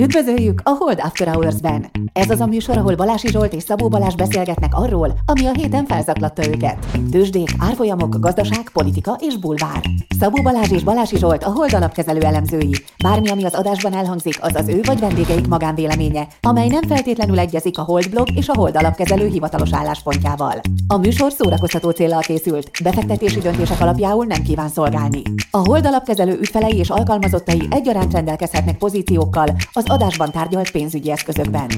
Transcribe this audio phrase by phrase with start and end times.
[0.00, 1.90] Üdvözöljük a Hold After Hours-ben!
[2.12, 5.86] Ez az a műsor, ahol Balási Zsolt és Szabó Balázs beszélgetnek arról, ami a héten
[5.86, 6.86] felzaklatta őket.
[7.10, 9.82] Tőzsdék, árfolyamok, gazdaság, politika és bulvár.
[10.18, 12.72] Szabó Balázs és Balási Zsolt a Hold alapkezelő elemzői.
[13.02, 17.78] Bármi, ami az adásban elhangzik, az az ő vagy vendégeik magánvéleménye, amely nem feltétlenül egyezik
[17.78, 20.60] a Hold blog és a Hold alapkezelő hivatalos álláspontjával.
[20.86, 25.22] A műsor szórakoztató célral készült, befektetési döntések alapjául nem kíván szolgálni.
[25.50, 31.68] A Hold alapkezelő ügyfelei és alkalmazottai egyaránt rendelkezhetnek pozíciókkal az adásban tárgyalt pénzügyi eszközökben.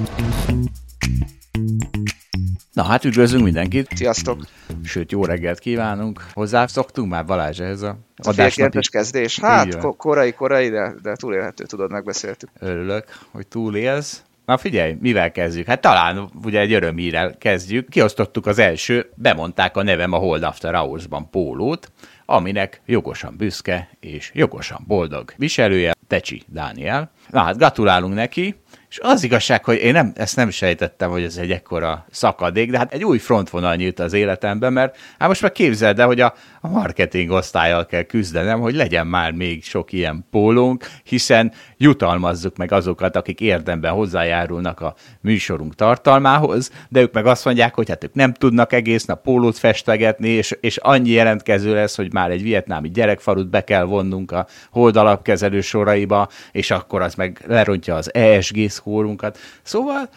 [2.80, 3.88] Na hát üdvözlünk mindenkit.
[3.94, 4.46] Sziasztok!
[4.84, 6.26] Sőt, jó reggelt kívánunk.
[6.32, 8.72] Hozzászoktunk már Balázs ehhez a adásnak.
[8.90, 9.40] kezdés.
[9.40, 12.48] Hát, ko- korai, korai, de, de túlélhető, tudod, megbeszéltük.
[12.58, 14.22] Örülök, hogy túlélsz.
[14.46, 15.66] Na figyelj, mivel kezdjük?
[15.66, 17.88] Hát talán ugye egy örömhírrel kezdjük.
[17.88, 21.92] Kiosztottuk az első, bemondták a nevem a Hold After Hours-ban pólót,
[22.26, 27.10] aminek jogosan büszke és jogosan boldog viselője Tecsi Dániel.
[27.28, 28.54] Na hát gratulálunk neki,
[28.90, 32.78] és az igazság, hogy én nem, ezt nem sejtettem, hogy ez egy ekkora szakadék, de
[32.78, 36.34] hát egy új frontvonal nyílt az életemben, mert hát most már képzeld el, hogy a,
[36.60, 42.72] a marketing osztályjal kell küzdenem, hogy legyen már még sok ilyen pólónk, hiszen jutalmazzuk meg
[42.72, 48.14] azokat, akik érdemben hozzájárulnak a műsorunk tartalmához, de ők meg azt mondják, hogy hát ők
[48.14, 52.90] nem tudnak egész nap pólót festegetni, és, és annyi jelentkező lesz, hogy már egy vietnámi
[52.90, 59.38] gyerekfarut be kell vonnunk a holdalapkezelő soraiba, és akkor az meg lerontja az ESG szkórunkat.
[59.62, 60.08] Szóval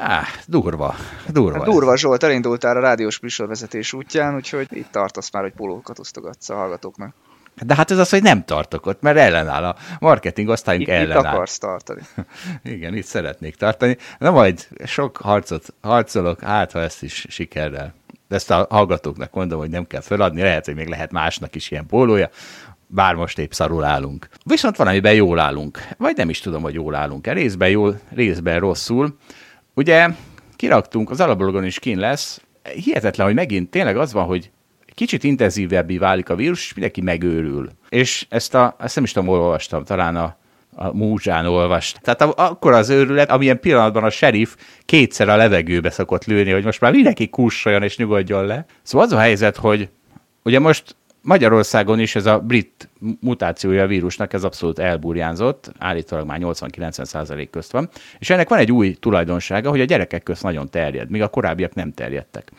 [0.00, 0.94] Á, durva,
[1.28, 1.58] durva.
[1.58, 6.48] Hát durva, Zsolt, elindultál a rádiós műsorvezetés útján, úgyhogy itt tartasz már, hogy pólókat osztogatsz
[6.48, 7.14] a hallgatóknak.
[7.62, 11.20] De hát ez az, hogy nem tartok ott, mert ellenáll a marketing osztályunk itt, ellenáll.
[11.20, 12.00] Itt akarsz tartani.
[12.62, 13.96] Igen, itt szeretnék tartani.
[14.18, 17.94] Na majd sok harcot harcolok, hát ha ezt is sikerrel.
[18.28, 21.70] De ezt a hallgatóknak mondom, hogy nem kell feladni, lehet, hogy még lehet másnak is
[21.70, 22.30] ilyen pólója,
[22.86, 24.28] bár most épp szarul állunk.
[24.44, 28.60] Viszont van, amiben jól állunk, vagy nem is tudom, hogy jól állunk-e, részben jól, részben
[28.60, 29.16] rosszul.
[29.74, 30.08] Ugye
[30.56, 32.42] kiraktunk, az alapblogon is kín lesz,
[32.74, 34.50] hihetetlen, hogy megint tényleg az van, hogy
[34.94, 37.70] kicsit intenzívebbé válik a vírus, és mindenki megőrül.
[37.88, 40.36] És ezt, a, ezt nem is tudom, hol olvastam, talán a,
[40.74, 42.00] a múzsán olvast.
[42.00, 46.64] Tehát a, akkor az őrület, amilyen pillanatban a sheriff kétszer a levegőbe szokott lőni, hogy
[46.64, 48.64] most már mindenki kussoljon és nyugodjon le.
[48.82, 49.88] Szóval az a helyzet, hogy
[50.42, 52.88] ugye most Magyarországon is ez a brit
[53.20, 57.88] mutációja a vírusnak, ez abszolút elburjánzott, állítólag már 80-90 százalék közt van,
[58.18, 61.74] és ennek van egy új tulajdonsága, hogy a gyerekek közt nagyon terjed, míg a korábbiak
[61.74, 62.50] nem terjedtek.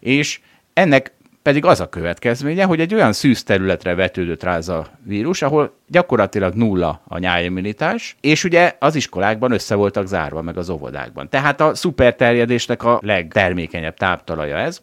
[0.00, 0.40] És
[0.72, 1.12] ennek
[1.44, 5.74] pedig az a következménye, hogy egy olyan szűz területre vetődött rá ez a vírus, ahol
[5.88, 11.28] gyakorlatilag nulla a nyájimmunitás, és ugye az iskolákban össze voltak zárva, meg az óvodákban.
[11.28, 14.80] Tehát a szuperterjedésnek a legtermékenyebb táptalaja ez,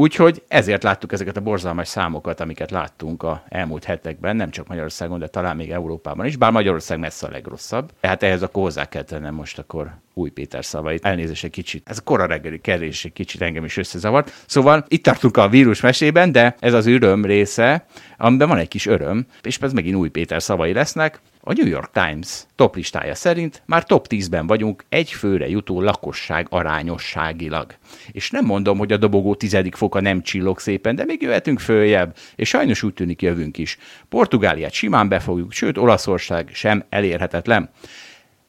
[0.00, 5.18] Úgyhogy ezért láttuk ezeket a borzalmas számokat, amiket láttunk a elmúlt hetekben, nem csak Magyarországon,
[5.18, 7.90] de talán még Európában is, bár Magyarország messze a legrosszabb.
[8.00, 11.04] Tehát ehhez akkor hozzá kell tennem most akkor új Péter szavait.
[11.04, 11.88] Elnézést egy kicsit.
[11.88, 14.32] Ez a kora reggeli kerés egy kicsit engem is összezavart.
[14.46, 18.86] Szóval itt tartunk a vírus mesében, de ez az öröm része, amiben van egy kis
[18.86, 21.20] öröm, és ez megint új Péter szavai lesznek.
[21.42, 26.46] A New York Times top listája szerint már top 10-ben vagyunk egy főre jutó lakosság
[26.50, 27.74] arányosságilag.
[28.12, 32.16] És nem mondom, hogy a dobogó tizedik foka nem csillog szépen, de még jöhetünk följebb,
[32.36, 33.78] és sajnos úgy tűnik jövünk is.
[34.08, 37.70] Portugáliát simán befogjuk, sőt Olaszország sem elérhetetlen.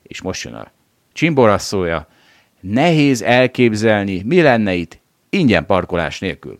[0.03, 0.71] És most jön a
[1.13, 2.07] csimborasszója.
[2.59, 6.59] Nehéz elképzelni, mi lenne itt ingyen parkolás nélkül.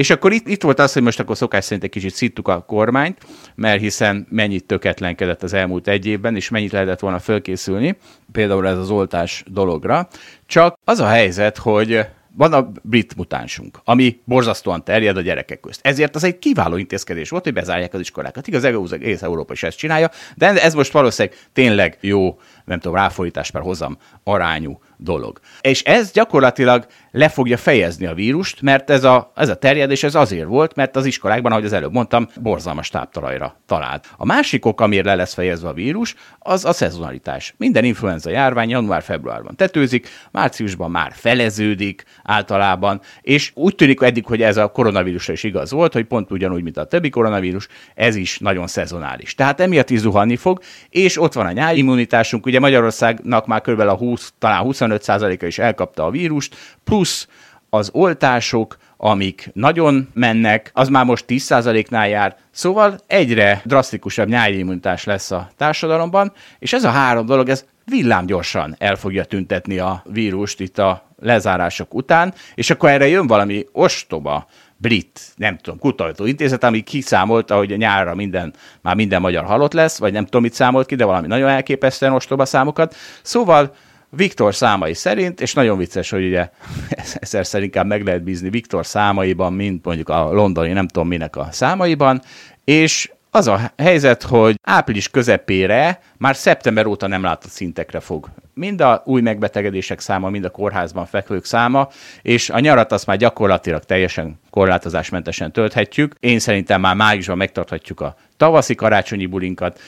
[0.00, 2.60] És akkor itt, itt volt az, hogy most akkor szokás szerint egy kicsit szittuk a
[2.60, 3.18] kormányt,
[3.54, 7.96] mert hiszen mennyit töketlenkedett az elmúlt egy évben, és mennyit lehetett volna fölkészülni,
[8.32, 10.08] például ez az oltás dologra.
[10.46, 12.06] Csak az a helyzet, hogy
[12.36, 15.80] van a brit mutánsunk, ami borzasztóan terjed a gyerekek közt.
[15.82, 18.46] Ezért az egy kiváló intézkedés volt, hogy bezárják az iskolákat.
[18.46, 22.38] Igaz, egész Európa is ezt csinálja, de ez most valószínűleg tényleg jó,
[22.70, 25.40] nem tudom, ráfordítás per hozam arányú dolog.
[25.60, 30.14] És ez gyakorlatilag le fogja fejezni a vírust, mert ez a, ez a terjedés ez
[30.14, 34.08] azért volt, mert az iskolákban, ahogy az előbb mondtam, borzalmas táptalajra talált.
[34.16, 37.54] A másik ok, amiért le lesz fejezve a vírus, az a szezonalitás.
[37.56, 44.56] Minden influenza járvány január-februárban tetőzik, márciusban már feleződik általában, és úgy tűnik eddig, hogy ez
[44.56, 48.66] a koronavírusra is igaz volt, hogy pont ugyanúgy, mint a többi koronavírus, ez is nagyon
[48.66, 49.34] szezonális.
[49.34, 53.80] Tehát emiatt is zuhanni fog, és ott van a nyári immunitásunk, ugye Magyarországnak már kb.
[53.80, 57.28] a 20, talán 25%-a is elkapta a vírust, plusz
[57.70, 65.04] az oltások, amik nagyon mennek, az már most 10%-nál jár, szóval egyre drasztikusabb nyári immunitás
[65.04, 70.60] lesz a társadalomban, és ez a három dolog, ez villámgyorsan el fogja tüntetni a vírust
[70.60, 74.46] itt a lezárások után, és akkor erre jön valami ostoba
[74.80, 79.98] brit, nem tudom, kutató intézet, ami kiszámolta, hogy nyárra minden, már minden magyar halott lesz,
[79.98, 82.94] vagy nem tudom, mit számolt ki, de valami nagyon elképesztően ostoba számokat.
[83.22, 83.74] Szóval
[84.10, 86.50] Viktor számai szerint, és nagyon vicces, hogy ugye
[87.20, 91.48] ezer inkább meg lehet bízni Viktor számaiban, mint mondjuk a londoni nem tudom minek a
[91.50, 92.22] számaiban,
[92.64, 98.28] és az a helyzet, hogy április közepére már szeptember óta nem látott szintekre fog.
[98.54, 101.88] Mind a új megbetegedések száma, mind a kórházban fekvők száma,
[102.22, 106.14] és a nyarat azt már gyakorlatilag teljesen korlátozásmentesen tölthetjük.
[106.20, 109.80] Én szerintem már májusban megtarthatjuk a tavaszi karácsonyi bulinkat,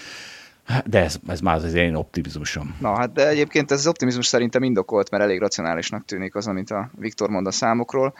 [0.84, 2.76] de ez, ez már az én optimizmusom.
[2.80, 6.70] Na hát, de egyébként ez az optimizmus szerintem indokolt, mert elég racionálisnak tűnik az, amit
[6.70, 8.14] a Viktor mond a számokról.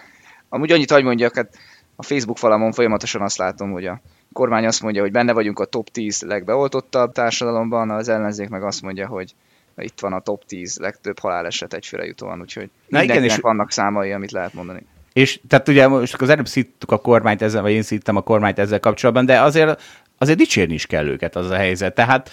[0.48, 1.58] Amúgy annyit, hogy mondjak, hát
[1.96, 4.00] a Facebook falamon folyamatosan azt látom, hogy a
[4.32, 8.82] kormány azt mondja, hogy benne vagyunk a top 10 legbeoltottabb társadalomban, az ellenzék meg azt
[8.82, 9.34] mondja, hogy
[9.76, 14.12] itt van a top 10 legtöbb haláleset egyfőre jutóan, úgyhogy Na igen, és vannak számai,
[14.12, 14.86] amit lehet mondani.
[15.12, 18.58] És tehát ugye most az előbb szíttuk a kormányt ezzel, vagy én szítem a kormányt
[18.58, 19.82] ezzel kapcsolatban, de azért,
[20.18, 21.94] azért dicsérni is kell őket az a helyzet.
[21.94, 22.30] Tehát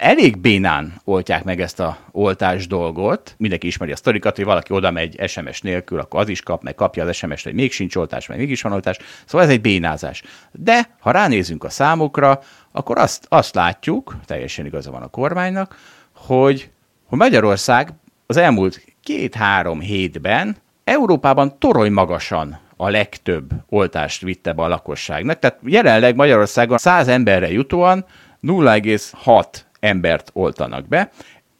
[0.00, 3.34] elég bénán oltják meg ezt a oltás dolgot.
[3.38, 6.74] Mindenki ismeri a sztorikat, hogy valaki oda megy SMS nélkül, akkor az is kap, meg
[6.74, 8.98] kapja az SMS-t, hogy még sincs oltás, meg mégis van oltás.
[9.26, 10.22] Szóval ez egy bénázás.
[10.52, 12.40] De ha ránézünk a számokra,
[12.72, 15.76] akkor azt, azt látjuk, teljesen igaza van a kormánynak,
[16.14, 16.70] hogy,
[17.10, 17.92] hogy Magyarország
[18.26, 25.38] az elmúlt két-három hétben Európában torony magasan a legtöbb oltást vitte be a lakosságnak.
[25.38, 28.04] Tehát jelenleg Magyarországon 100 emberre jutóan
[28.42, 29.44] 0,6
[29.80, 31.10] embert oltanak be.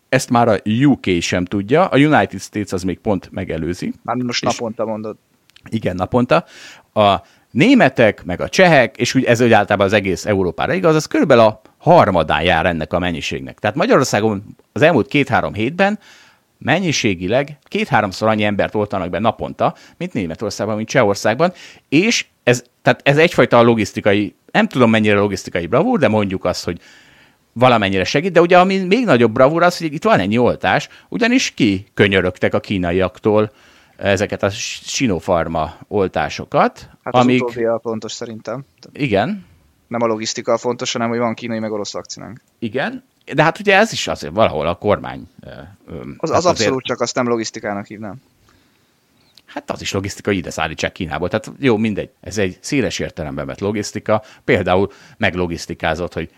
[0.08, 3.92] Ezt már a UK sem tudja, a United States az még pont megelőzi.
[4.02, 5.16] Már most naponta mondod.
[5.70, 6.44] Igen, naponta.
[6.92, 7.16] A
[7.50, 11.44] németek, meg a csehek, és úgy ez úgy általában az egész Európára igaz, az körülbelül
[11.44, 13.58] a harmadán jár ennek a mennyiségnek.
[13.58, 15.98] Tehát Magyarországon az elmúlt két-három hétben
[16.58, 21.52] mennyiségileg két-háromszor annyi embert oltanak be naponta, mint Németországban, mint Csehországban,
[21.88, 26.80] és ez, tehát ez egyfajta logisztikai, nem tudom mennyire logisztikai bravúr, de mondjuk azt, hogy
[27.52, 31.50] valamennyire segít, de ugye ami még nagyobb bravúr az, hogy itt van ennyi oltás, ugyanis
[31.50, 33.52] ki könyörögtek a kínaiaktól
[33.96, 36.88] ezeket a Sinopharma oltásokat.
[37.02, 37.42] Hát az amik...
[37.42, 38.64] utóbbi a pontos szerintem.
[38.92, 39.48] Igen.
[39.90, 42.40] Nem a logisztika a fontos, hanem hogy van kínai meg orosz vakcinánk.
[42.58, 43.04] Igen,
[43.34, 45.28] de hát ugye ez is azért valahol a kormány.
[46.16, 46.84] Az, az abszolút azért...
[46.84, 48.22] csak azt nem logisztikának hívnám.
[49.44, 51.28] Hát az is logisztika, hogy ide szállítsák Kínából.
[51.28, 52.10] Tehát jó, mindegy.
[52.20, 54.22] Ez egy széles értelemben vett logisztika.
[54.44, 56.30] Például meglogisztikázott, hogy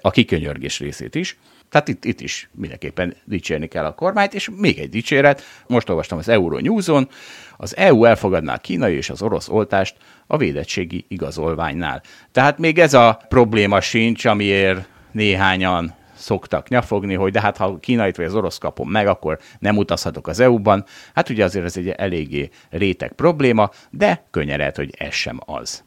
[0.00, 1.38] a kikönyörgés részét is.
[1.68, 6.18] Tehát itt, itt is mindenképpen dicsérni kell a kormányt, és még egy dicséret, most olvastam
[6.18, 7.08] az Euronews-on,
[7.56, 12.02] az EU elfogadná a kínai és az orosz oltást a védettségi igazolványnál.
[12.32, 18.16] Tehát még ez a probléma sincs, amiért néhányan szoktak nyafogni, hogy de hát ha kínait
[18.16, 20.84] vagy az orosz kapom meg, akkor nem utazhatok az EU-ban.
[21.14, 25.84] Hát ugye azért ez egy eléggé réteg probléma, de könnyen lehet, hogy ez sem az.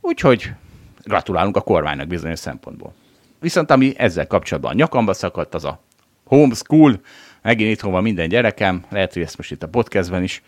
[0.00, 0.50] Úgyhogy
[1.02, 2.94] gratulálunk a kormánynak bizonyos szempontból.
[3.40, 5.80] Viszont ami ezzel kapcsolatban nyakamba szakadt, az a
[6.24, 7.00] homeschool.
[7.42, 10.42] Megint itthon van minden gyerekem, lehet, hogy ezt most itt a podcastben is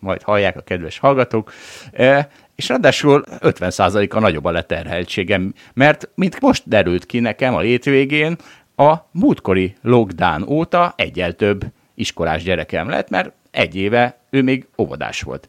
[0.00, 1.52] majd hallják a kedves hallgatók.
[1.92, 8.36] E, és ráadásul 50%-a nagyobb a leterheltségem, mert mint most derült ki nekem a hétvégén,
[8.76, 11.64] a múltkori lockdown óta egyel több
[11.94, 15.48] iskolás gyerekem lett, mert egy éve ő még óvodás volt.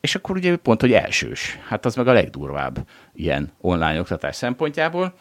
[0.00, 1.58] És akkor ugye pont, hogy elsős.
[1.68, 5.14] Hát az meg a legdurvább ilyen online oktatás szempontjából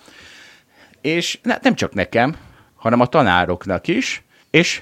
[1.02, 2.36] és nem csak nekem,
[2.76, 4.82] hanem a tanároknak is, és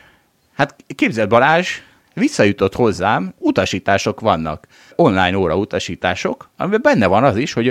[0.56, 1.70] hát képzeld Balázs,
[2.14, 7.70] visszajutott hozzám, utasítások vannak, online óra utasítások, amiben benne van az is, hogy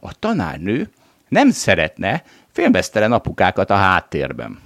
[0.00, 0.90] a tanárnő
[1.28, 2.22] nem szeretne
[2.52, 4.58] filmesztelen apukákat a háttérben.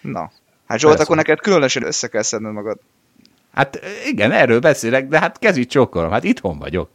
[0.00, 0.30] Na,
[0.66, 2.78] hát Zsolt, akkor neked különösen össze kell szedned magad.
[3.56, 6.90] Hát igen, erről beszélek, de hát kezit csókolom, hát itthon vagyok.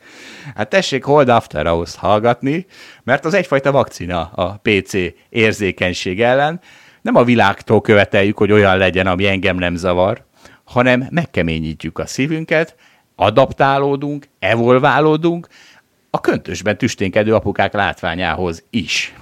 [0.56, 2.65] Hát tessék Hold After House hallgatni,
[3.03, 4.94] mert az egyfajta vakcina a PC
[5.30, 6.60] érzékenység ellen.
[7.01, 10.25] Nem a világtól követeljük, hogy olyan legyen, ami engem nem zavar,
[10.63, 12.75] hanem megkeményítjük a szívünket,
[13.15, 15.48] adaptálódunk, evolválódunk
[16.10, 19.13] a köntösben tüsténkedő apukák látványához is.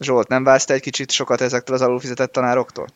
[0.00, 2.86] Zsolt, nem válsz egy kicsit sokat ezektől az alulfizetett tanároktól?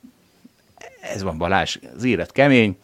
[1.00, 2.78] Ez van Balázs, az élet kemény,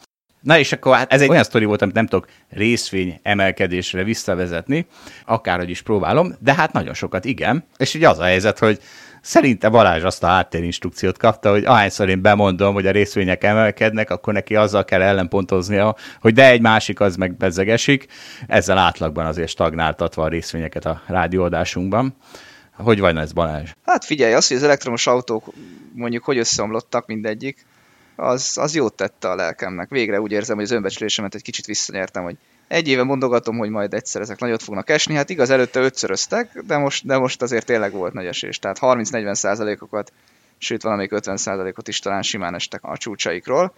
[0.46, 4.86] Na és akkor hát ez egy olyan sztori volt, amit nem tudok részvény emelkedésre visszavezetni,
[5.24, 7.64] akárhogy is próbálom, de hát nagyon sokat igen.
[7.76, 8.80] És ugye az a helyzet, hogy
[9.20, 14.32] Szerinte Balázs azt a háttérinstrukciót kapta, hogy ahányszor én bemondom, hogy a részvények emelkednek, akkor
[14.32, 18.06] neki azzal kell ellenpontoznia, hogy de egy másik az meg bezzegesik.
[18.46, 22.16] Ezzel átlagban azért stagnáltatva a részvényeket a rádióadásunkban.
[22.72, 23.70] Hogy van ez Balázs?
[23.84, 25.52] Hát figyelj, az, hogy az elektromos autók
[25.94, 27.66] mondjuk hogy összeomlottak mindegyik,
[28.16, 29.88] az, az jót tette a lelkemnek.
[29.88, 32.36] Végre úgy érzem, hogy az önbecsülésemet egy kicsit visszanyertem, hogy
[32.68, 36.76] egy éve mondogatom, hogy majd egyszer ezek nagyot fognak esni, hát igaz, előtte ötszöröztek, de
[36.76, 40.12] most, de most azért tényleg volt nagy esés, tehát 30-40 százalékokat,
[40.58, 43.74] sőt valamelyik 50 százalékot is talán simán estek a csúcsaikról.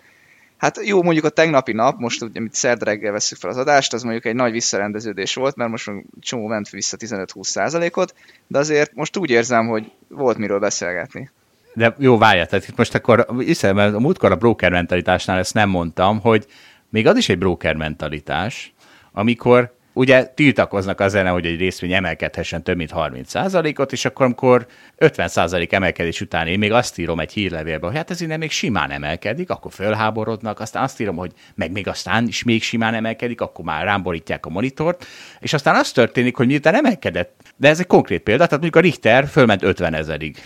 [0.57, 4.02] Hát jó, mondjuk a tegnapi nap, most amit szerd reggel veszük fel az adást, az
[4.02, 5.90] mondjuk egy nagy visszarendeződés volt, mert most
[6.21, 8.14] csomó ment vissza 15-20 százalékot,
[8.47, 11.30] de azért most úgy érzem, hogy volt miről beszélgetni.
[11.78, 15.54] De jó, várjál, tehát itt most akkor, hiszen mert a múltkor a broker mentalitásnál ezt
[15.54, 16.47] nem mondtam, hogy
[16.90, 18.75] még az is egy broker mentalitás,
[19.12, 24.66] amikor ugye tiltakoznak az ellen, hogy egy részvény emelkedhessen több mint 30%-ot, és akkor amikor
[24.99, 28.90] 50% emelkedés után én még azt írom egy hírlevélbe, hogy hát ez innen még simán
[28.90, 33.64] emelkedik, akkor fölháborodnak, aztán azt írom, hogy meg még aztán is még simán emelkedik, akkor
[33.64, 35.06] már rámborítják a monitort,
[35.40, 38.80] és aztán az történik, hogy miután emelkedett, de ez egy konkrét példa, tehát mondjuk a
[38.80, 40.37] Richter fölment 50 ezerig.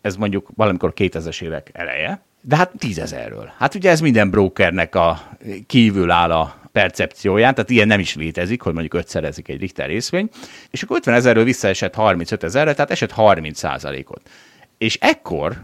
[0.00, 3.52] Ez mondjuk valamikor 2000-es évek eleje, de hát tízezerről.
[3.58, 5.28] Hát ugye ez minden brokernek a
[5.66, 10.28] kívül áll a percepcióján, tehát ilyen nem is létezik, hogy mondjuk ötszerezik egy Richter részvény,
[10.70, 14.30] és akkor 50 ezerről visszaesett 35 ezerre, tehát esett 30 százalékot.
[14.78, 15.62] És ekkor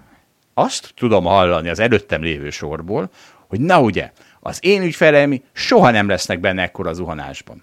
[0.55, 3.11] azt tudom hallani az előttem lévő sorból,
[3.49, 7.63] hogy na ugye, az én ügyfeleim soha nem lesznek benne ekkor az zuhanásban.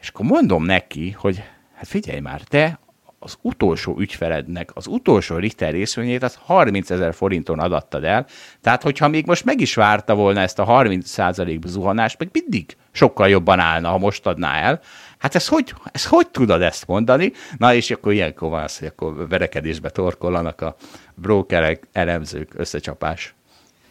[0.00, 1.42] És akkor mondom neki, hogy
[1.74, 2.78] hát figyelj már, te
[3.18, 8.26] az utolsó ügyfelednek az utolsó Richter részvényét az 30 ezer forinton adattad el,
[8.60, 13.28] tehát hogyha még most meg is várta volna ezt a 30% zuhanást, meg mindig sokkal
[13.28, 14.80] jobban állna, ha most adná el,
[15.18, 17.32] hát ez hogy, ez hogy tudod ezt mondani?
[17.56, 20.76] Na és akkor ilyenkor van az, hogy akkor verekedésbe torkollanak a
[21.14, 23.34] brokerek, elemzők, összecsapás.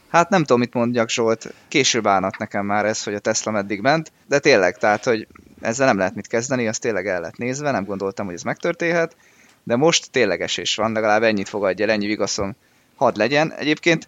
[0.09, 1.53] Hát nem tudom, mit mondjak, Zsolt.
[1.67, 5.27] Később állnak nekem már ez, hogy a Tesla meddig ment, de tényleg, tehát, hogy
[5.61, 9.15] ezzel nem lehet mit kezdeni, azt tényleg el lett nézve, nem gondoltam, hogy ez megtörténhet,
[9.63, 12.55] de most tényleg esés van, legalább ennyit fogadja el, ennyi vigaszom
[12.95, 13.53] hadd legyen.
[13.53, 14.07] Egyébként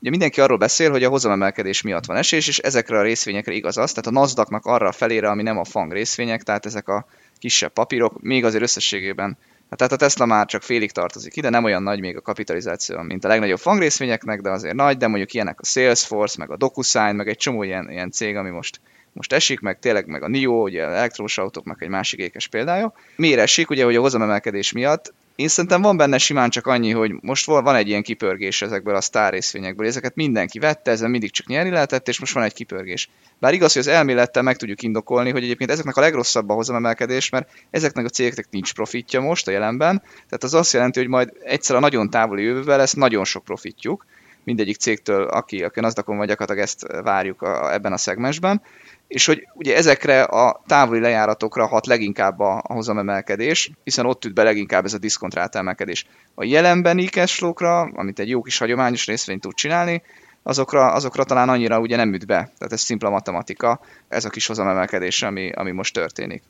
[0.00, 3.76] ugye mindenki arról beszél, hogy a hozamemelkedés miatt van esés, és ezekre a részvényekre igaz
[3.76, 7.06] az, tehát a nasdaq arra a felére, ami nem a fang részvények, tehát ezek a
[7.38, 9.38] kisebb papírok, még azért összességében
[9.76, 13.24] tehát a Tesla már csak félig tartozik ide, nem olyan nagy még a kapitalizáció, mint
[13.24, 17.28] a legnagyobb fangrészvényeknek, de azért nagy, de mondjuk ilyenek a Salesforce, meg a DocuSign, meg
[17.28, 18.80] egy csomó ilyen, ilyen cég, ami most
[19.12, 22.92] most esik, meg tényleg meg a NIO, ugye elektrós autók, meg egy másik ékes példája.
[23.16, 23.70] Miért esik?
[23.70, 27.74] Ugye, hogy a hozamemelkedés miatt én szerintem van benne simán csak annyi, hogy most van
[27.74, 29.86] egy ilyen kipörgés ezekből a sztár részvényekből.
[29.86, 33.10] Ezeket mindenki vette, ezen mindig csak nyerni lehetett, és most van egy kipörgés.
[33.38, 37.28] Bár igaz, hogy az elmélettel meg tudjuk indokolni, hogy egyébként ezeknek a legrosszabb a hozamemelkedés,
[37.28, 40.02] mert ezeknek a cégeknek nincs profitja most a jelenben.
[40.02, 44.06] Tehát az azt jelenti, hogy majd egyszer a nagyon távoli jövőben lesz nagyon sok profitjuk
[44.44, 48.62] mindegyik cégtől, aki, aki az vagy gyakorlatilag ezt várjuk a, ebben a szegmensben
[49.10, 54.34] és hogy ugye ezekre a távoli lejáratokra hat leginkább a, a hozamemelkedés, hiszen ott üt
[54.34, 56.06] be leginkább ez a diszkontrált emelkedés.
[56.34, 60.02] A jelenbeni cashflow-kra, amit egy jó kis hagyományos részvény tud csinálni,
[60.42, 62.34] azokra, azokra talán annyira ugye nem üt be.
[62.34, 66.42] Tehát ez szimpla matematika, ez a kis hozamemelkedés, ami, ami most történik.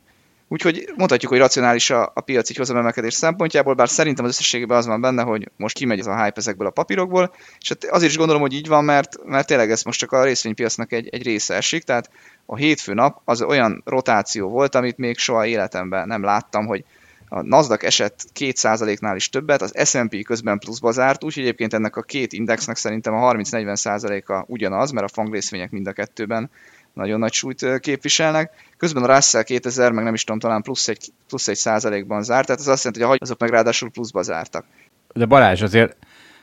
[0.51, 5.01] Úgyhogy mondhatjuk, hogy racionális a, a piaci hozamemelkedés szempontjából, bár szerintem az összességében az van
[5.01, 8.41] benne, hogy most kimegy ez a hype ezekből a papírokból, és hát azért is gondolom,
[8.41, 11.83] hogy így van, mert, mert tényleg ez most csak a részvénypiacnak egy, egy része esik,
[11.83, 12.09] tehát
[12.45, 16.83] a hétfő nap az olyan rotáció volt, amit még soha életemben nem láttam, hogy
[17.29, 22.01] a Nasdaq esett 2%-nál is többet, az S&P közben pluszba zárt, úgyhogy egyébként ennek a
[22.01, 26.49] két indexnek szerintem a 30-40%-a ugyanaz, mert a fangrészvények mind a kettőben
[26.93, 28.51] nagyon nagy súlyt képviselnek.
[28.77, 32.45] Közben a Russell 2000, meg nem is tudom, talán plusz egy, plusz egy százalékban zárt,
[32.45, 34.65] tehát ez azt jelenti, hogy azok meg ráadásul pluszba zártak.
[35.13, 35.95] De Balázs, azért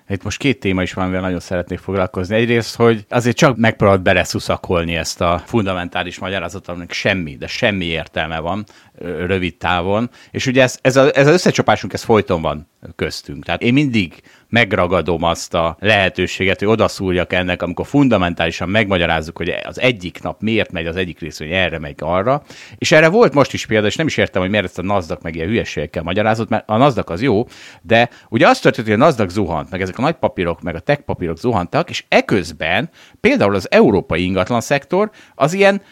[0.09, 2.37] itt most két téma is van, amivel nagyon szeretnék foglalkozni.
[2.37, 8.39] Egyrészt, hogy azért csak megpróbált beleszuszakolni ezt a fundamentális magyarázatot, aminek semmi, de semmi értelme
[8.39, 8.65] van
[9.01, 10.11] rövid távon.
[10.31, 13.45] És ugye ez, ez, a, ez az összecsapásunk, ez folyton van köztünk.
[13.45, 19.81] Tehát én mindig megragadom azt a lehetőséget, hogy odaszúrjak ennek, amikor fundamentálisan megmagyarázzuk, hogy az
[19.81, 22.43] egyik nap miért megy az egyik rész, hogy erre megy arra.
[22.79, 25.21] És erre volt most is példa, és nem is értem, hogy miért ezt a NASDAQ
[25.23, 27.47] meg ilyen hülyeségekkel magyarázott, mert a NASDAQ az jó,
[27.83, 30.81] de ugye azt történt, hogy a NASDAQ zuhant, meg ezek a nagy papírok, meg a
[30.81, 32.91] tech papírok zuhantak, és eközben
[33.21, 35.83] például az európai ingatlan szektor az ilyen,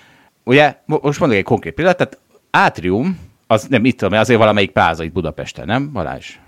[0.45, 2.19] ugye, most mondok egy konkrét példát, tehát
[2.57, 6.39] Átrium, az nem itt tudom, azért valamelyik pláza itt Budapesten, nem Balázs?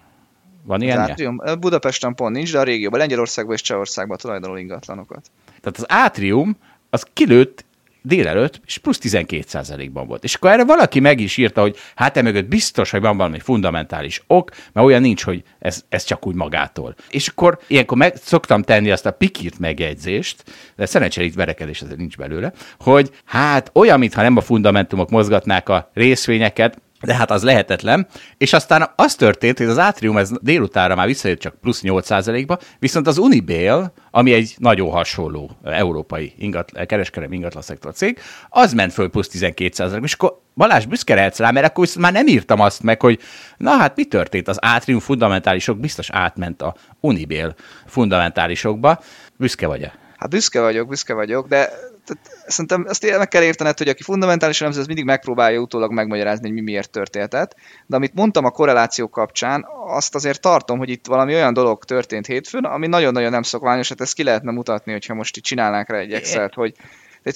[0.63, 0.99] Van ilyen?
[0.99, 5.31] átrium, Budapesten pont nincs, de a régióban, Lengyelországban és Csehországban tulajdonol ingatlanokat.
[5.47, 6.57] Tehát az átrium,
[6.91, 7.65] az kilőtt
[8.09, 10.25] délelőtt, és plusz 12%-ban volt.
[10.25, 13.39] És akkor erre valaki meg is írta, hogy hát e mögött biztos, hogy van valami
[13.39, 16.95] fundamentális ok, mert olyan nincs, hogy ez, ez csak úgy magától.
[17.11, 20.45] És akkor ilyenkor meg szoktam tenni azt a pikírt megjegyzést,
[20.77, 25.69] de szerencsére itt verekedés azért nincs belőle, hogy hát olyan, mintha nem a fundamentumok mozgatnák
[25.69, 30.95] a részvényeket, de hát az lehetetlen, és aztán az történt, hogy az átrium ez délutára
[30.95, 37.37] már visszajött csak plusz 8%-ba, viszont az Unibail, ami egy nagyon hasonló európai ingatlan, kereskedelmi
[37.37, 41.67] ingatlan szektor cég, az ment föl plusz 12%-ba, és akkor Balázs büszke lehetsz rá, mert
[41.67, 43.21] akkor viszont már nem írtam azt meg, hogy
[43.57, 47.55] na hát mi történt, az átrium fundamentálisok biztos átment a Unibail
[47.87, 49.01] fundamentálisokba.
[49.37, 50.08] Büszke vagy-e?
[50.19, 51.71] Hát büszke vagyok, büszke vagyok, de
[52.07, 56.47] tehát szerintem ezt meg kell értened, hogy aki fundamentális elemző, az mindig megpróbálja utólag megmagyarázni,
[56.47, 57.55] hogy mi miért történtett.
[57.87, 62.27] De amit mondtam a korreláció kapcsán, azt azért tartom, hogy itt valami olyan dolog történt
[62.27, 65.99] hétfőn, ami nagyon-nagyon nem szokványos, hát ezt ki lehetne mutatni, hogyha most itt csinálnánk rá
[65.99, 66.75] egy Excel-t, hogy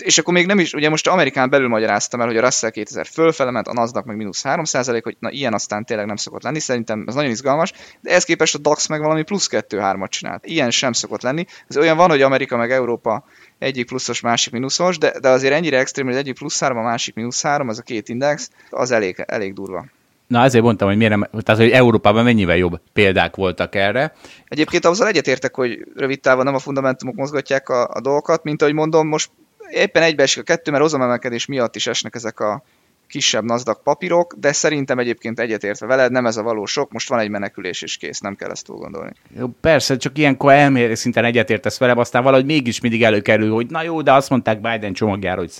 [0.00, 3.06] és akkor még nem is, ugye most Amerikán belül magyaráztam el, hogy a Russell 2000
[3.06, 4.64] fölfele ment, a Nasdaq meg mínusz 3
[5.02, 8.54] hogy na ilyen aztán tényleg nem szokott lenni, szerintem ez nagyon izgalmas, de ehhez képest
[8.54, 10.46] a DAX meg valami plusz 2-3-at csinált.
[10.46, 11.44] Ilyen sem szokott lenni.
[11.68, 13.25] Ez olyan van, hogy Amerika meg Európa
[13.58, 17.14] egyik pluszos, másik mínuszos, de, de azért ennyire extrém, hogy egyik plusz 3, a másik
[17.14, 19.84] mínusz 3, az a két index, az elég, elég durva.
[20.26, 24.14] Na ezért mondtam, hogy miért nem, tehát hogy Európában mennyivel jobb példák voltak erre.
[24.49, 28.75] Egyébként azzal egyetértek, hogy rövid távon nem a fundamentumok mozgatják a, a dolgokat, mint ahogy
[28.75, 29.30] mondom, most
[29.72, 32.62] éppen egybeesik a kettő, mert hozamemelkedés miatt is esnek ezek a
[33.12, 37.18] kisebb nazdak papírok, de szerintem egyébként egyetértve veled, nem ez a való sok, most van
[37.18, 39.12] egy menekülés és kész, nem kell ezt túl gondolni.
[39.38, 43.82] Jó, persze, csak ilyenkor elmérés szinten egyetértesz velem, aztán valahogy mégis mindig előkerül, hogy na
[43.82, 45.52] jó, de azt mondták Biden csomagjára, hogy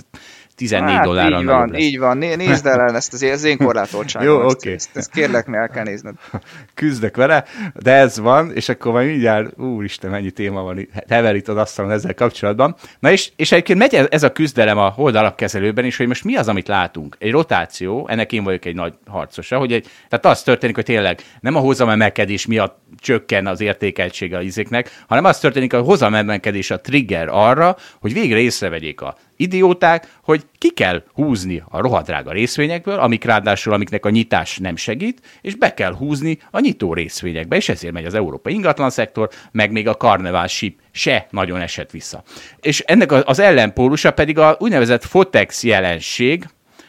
[0.63, 1.81] 14 hát, dollárra így van, lesz.
[1.81, 2.19] így van.
[2.19, 4.29] Nézd el ezt az, az én korlátoltságom.
[4.29, 4.51] Jó, oké.
[4.51, 4.73] Okay.
[4.73, 6.15] Ezt, ezt kérlek, el kell nézned.
[6.75, 11.49] Küzdök vele, de ez van, és akkor majd mindjárt, úristen, mennyi téma van, hever itt
[11.49, 12.77] az asztalon ezzel kapcsolatban.
[12.99, 16.49] Na és, és egyébként megy ez a küzdelem a holdalapkezelőben is, hogy most mi az,
[16.49, 17.17] amit látunk?
[17.19, 21.21] Egy rotáció, ennek én vagyok egy nagy harcosa, hogy egy, tehát az történik, hogy tényleg
[21.41, 26.71] nem a hozamemelkedés miatt csökken az értékeltsége a izéknek, hanem az történik, hogy a hozamemelkedés
[26.71, 32.99] a trigger arra, hogy végre észrevegyék a idióták, hogy ki kell húzni a rohadrága részvényekből,
[32.99, 37.69] amik ráadásul, amiknek a nyitás nem segít, és be kell húzni a nyitó részvényekbe, és
[37.69, 42.23] ezért megy az európai ingatlan szektor, meg még a Carnival Ship se nagyon esett vissza.
[42.61, 46.45] És ennek az ellenpólusa pedig a úgynevezett Fotex jelenség,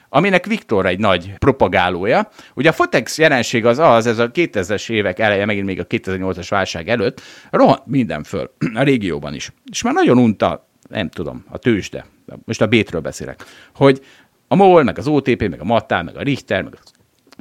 [0.10, 2.30] aminek Viktor egy nagy propagálója.
[2.54, 6.46] Ugye a Fotex jelenség az az, ez a 2000-es évek eleje, megint még a 2008-as
[6.50, 9.52] válság előtt, rohant minden föl, a régióban is.
[9.72, 12.06] És már nagyon unta, nem tudom, a tőzsde,
[12.46, 14.02] most a Bétről beszélek, hogy
[14.48, 16.78] a MOL, meg az OTP, meg a Mattál, meg a Richter, meg,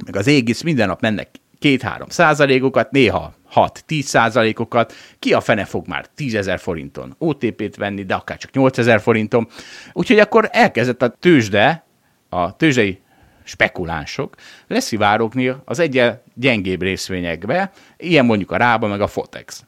[0.05, 1.29] meg az Égis minden nap mennek
[1.61, 8.03] 2-3 százalékokat, néha 6-10 százalékokat, ki a fene fog már 10 ezer forinton OTP-t venni,
[8.03, 9.47] de akár csak 8 ezer forinton.
[9.93, 11.85] Úgyhogy akkor elkezdett a tőzsde,
[12.29, 13.01] a tőzsdei
[13.43, 14.35] spekulánsok
[14.67, 19.65] leszivárogni az egyel gyengébb részvényekbe, ilyen mondjuk a Rába, meg a Fotex.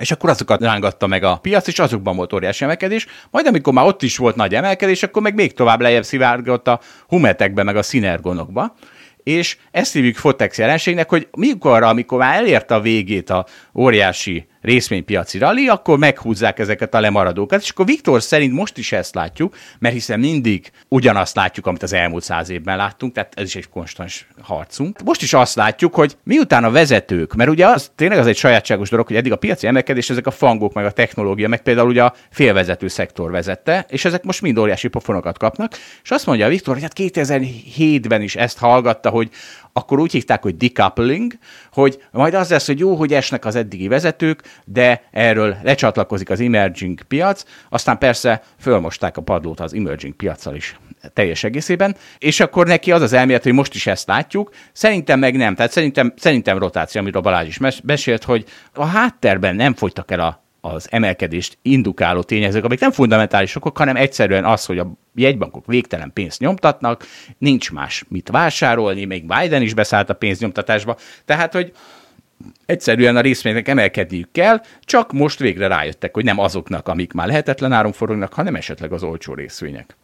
[0.00, 3.06] És akkor azokat rángatta meg a piac, és azokban volt óriási emelkedés.
[3.30, 6.80] Majd amikor már ott is volt nagy emelkedés, akkor meg még tovább lejjebb szivárgott a
[7.08, 8.74] humetekbe, meg a szinergonokba
[9.22, 15.38] és ezt hívjuk Fotex jelenségnek, hogy mikor, amikor már elérte a végét a óriási részvénypiaci
[15.38, 19.94] rally, akkor meghúzzák ezeket a lemaradókat, és akkor Viktor szerint most is ezt látjuk, mert
[19.94, 24.26] hiszen mindig ugyanazt látjuk, amit az elmúlt száz évben láttunk, tehát ez is egy konstans
[24.42, 25.02] harcunk.
[25.04, 28.90] Most is azt látjuk, hogy miután a vezetők, mert ugye az tényleg az egy sajátságos
[28.90, 32.02] dolog, hogy eddig a piaci emelkedés, ezek a fangok, meg a technológia, meg például ugye
[32.02, 35.72] a félvezető szektor vezette, és ezek most mind óriási pofonokat kapnak,
[36.02, 39.30] és azt mondja Viktor, hogy hát 2007-ben is ezt hallgatta, hogy
[39.72, 41.32] akkor úgy hívták, hogy decoupling,
[41.72, 46.40] hogy majd az lesz, hogy jó, hogy esnek az eddigi vezetők, de erről lecsatlakozik az
[46.40, 50.76] emerging piac, aztán persze fölmosták a padlót az emerging piacsal is
[51.12, 55.36] teljes egészében, és akkor neki az az elmélet, hogy most is ezt látjuk, szerintem meg
[55.36, 55.54] nem.
[55.54, 60.42] Tehát szerintem, szerintem rotáció, amiről Balázs is mesélt, hogy a háttérben nem fogytak el a
[60.64, 66.10] az emelkedést indukáló tényezők, amik nem fundamentális okok, hanem egyszerűen az, hogy a jegybankok végtelen
[66.12, 67.06] pénzt nyomtatnak,
[67.38, 71.72] nincs más mit vásárolni, még Biden is beszállt a pénznyomtatásba, tehát, hogy
[72.66, 77.72] egyszerűen a részvények emelkedniük kell, csak most végre rájöttek, hogy nem azoknak, amik már lehetetlen
[77.72, 79.96] áron forognak, hanem esetleg az olcsó részvények.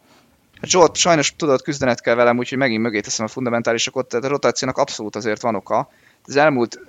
[0.61, 4.77] Zsolt, sajnos tudod, küzdenet kell velem, úgyhogy megint mögé teszem a fundamentálisokat, tehát a rotációnak
[4.77, 5.89] abszolút azért van oka.
[6.25, 6.79] Az elmúlt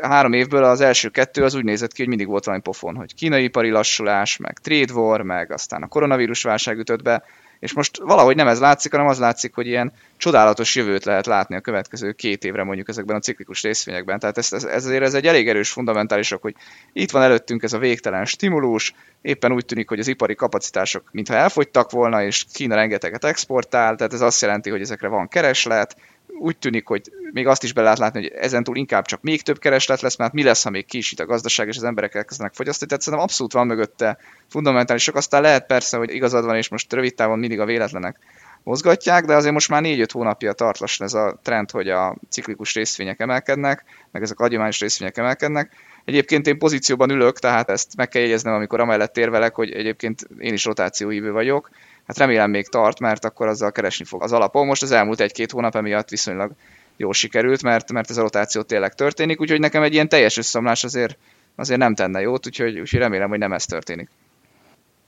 [0.00, 3.14] három évből az első kettő az úgy nézett ki, hogy mindig volt valami pofon, hogy
[3.14, 7.22] kínai ipari lassulás, meg trade war, meg aztán a koronavírus válság ütött be,
[7.58, 11.56] és most valahogy nem ez látszik, hanem az látszik, hogy ilyen csodálatos jövőt lehet látni
[11.56, 14.18] a következő két évre mondjuk ezekben a ciklikus részvényekben.
[14.18, 16.54] Tehát ez, ez, ez azért ez egy elég erős fundamentálisok, hogy
[16.92, 21.34] itt van előttünk ez a végtelen stimulus, éppen úgy tűnik, hogy az ipari kapacitások mintha
[21.34, 25.96] elfogytak volna, és Kína rengeteget exportál, tehát ez azt jelenti, hogy ezekre van kereslet,
[26.38, 29.58] úgy tűnik, hogy még azt is be lehet látni, hogy ezentúl inkább csak még több
[29.58, 32.88] kereslet lesz, mert mi lesz, ha még kisít a gazdaság, és az emberek elkezdenek fogyasztani.
[32.88, 35.16] Tehát szerintem abszolút van mögötte fundamentális sok.
[35.16, 38.18] Aztán lehet persze, hogy igazad van, és most rövid távon mindig a véletlenek
[38.62, 42.74] mozgatják, de azért most már 4-5 hónapja tart lassan ez a trend, hogy a ciklikus
[42.74, 45.72] részvények emelkednek, meg ezek a hagyományos részvények emelkednek.
[46.04, 50.52] Egyébként én pozícióban ülök, tehát ezt meg kell jegyeznem, amikor amellett érvelek, hogy egyébként én
[50.52, 51.70] is rotációhívő vagyok.
[52.08, 54.66] Hát remélem még tart, mert akkor azzal keresni fog az alapon.
[54.66, 56.52] Most az elmúlt egy-két hónap emiatt viszonylag
[56.96, 60.84] jól sikerült, mert, mert ez a rotáció tényleg történik, úgyhogy nekem egy ilyen teljes összeomlás
[60.84, 61.16] azért,
[61.56, 64.08] azért nem tenne jót, úgyhogy, úgyhogy remélem, hogy nem ez történik.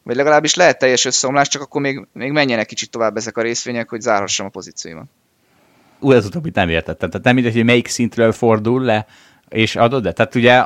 [0.02, 3.88] Vagy legalábbis lehet teljes összeomlás, csak akkor még, még menjenek kicsit tovább ezek a részvények,
[3.88, 5.06] hogy zárhassam a pozícióimat.
[5.98, 7.10] Ú, ez utóbbit nem értettem.
[7.10, 9.06] Tehát nem mindegy, hogy melyik szintről fordul le,
[9.48, 10.64] és adod de Tehát ugye,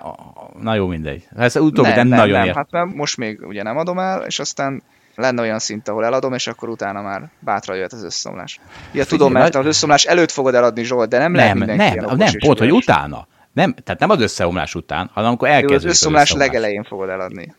[0.61, 1.27] na jó, mindegy.
[1.37, 2.47] Ez utóbbi nem, nem, nem nagyon nem.
[2.47, 2.57] Ért.
[2.57, 4.83] Hát mert most még ugye nem adom el, és aztán
[5.15, 8.61] lenne olyan szint, ahol eladom, és akkor utána már bátra jöhet az összeomlás.
[8.93, 12.17] Ja, tudom, mert az összeomlás előtt fogod eladni, Zsolt, de nem, nem lehet mindenki Nem,
[12.17, 13.27] nem, pont, hogy utána.
[13.53, 17.55] Nem, tehát nem az összeomlás után, hanem amikor elkezdődik az összeomlás, összeomlás legelején fogod eladni.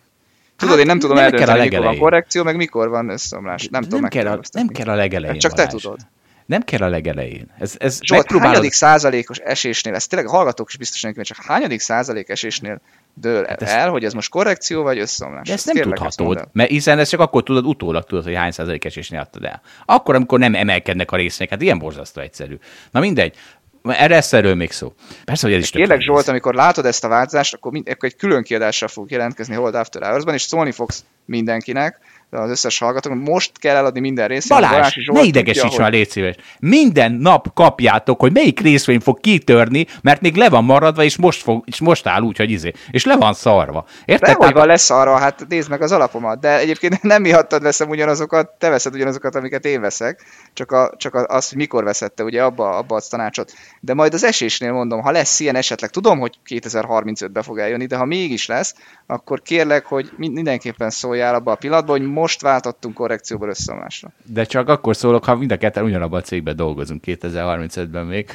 [0.58, 3.68] Tudod, hát, én nem tudom nem eldönteni, mikor van korrekció, meg mikor van összeomlás.
[3.68, 5.32] Nem, nem tudom kell a, Nem kell a legelején.
[5.32, 5.98] Hát csak te tudod.
[6.46, 7.52] Nem kell a legelején.
[7.60, 8.54] Ez, ez Zsolt, megpróbálod...
[8.54, 12.82] hányadik százalékos esésnél, ezt tényleg a hallgatók is biztosan csak hányadik százalék esésnél
[13.14, 15.48] dől hát el, hogy ez most korrekció vagy összeomlás.
[15.48, 18.52] De ezt, ezt nem tudhatod, mert hiszen ezt csak akkor tudod, utólag tudod, hogy hány
[18.52, 19.62] százalék esésnél adtad el.
[19.86, 22.58] Akkor, amikor nem emelkednek a részek, hát ilyen borzasztó egyszerű.
[22.92, 23.36] Na mindegy,
[23.84, 24.94] erre lesz erről még szó.
[25.26, 28.16] Persze, hogy ez is Kérlek Zsolt, amikor látod ezt a változást, akkor, mind, akkor egy
[28.16, 33.60] külön kiadással fog jelentkezni Hold After Hours-ban, és szólni fogsz mindenkinek, az összes hallgatók, most
[33.60, 34.50] kell eladni minden részt.
[34.50, 36.36] Balázs, Balázs ne idegesíts már, légy szíves.
[36.60, 41.42] Minden nap kapjátok, hogy melyik részvény fog kitörni, mert még le van maradva, és most,
[41.42, 43.86] fog, és most áll úgy, hogy izé, és le van szarva.
[44.06, 44.38] Érted?
[44.38, 48.50] De hogy van leszarva, hát nézd meg az alapomat, de egyébként nem miattad veszem ugyanazokat,
[48.58, 52.78] te veszed ugyanazokat, amiket én veszek, csak, a, csak az, hogy mikor veszette, ugye abba,
[52.78, 53.54] abba adsz tanácsot.
[53.80, 57.96] De majd az esésnél mondom, ha lesz ilyen esetleg, tudom, hogy 2035-be fog eljönni, de
[57.96, 58.76] ha mégis lesz,
[59.08, 64.12] akkor kérlek, hogy mindenképpen szóljál abba a pillanatban, hogy most váltottunk korrekcióból összeomlásra.
[64.26, 68.30] De csak akkor szólok, ha mind a ketten ugyanabban a cégben dolgozunk 2035-ben még,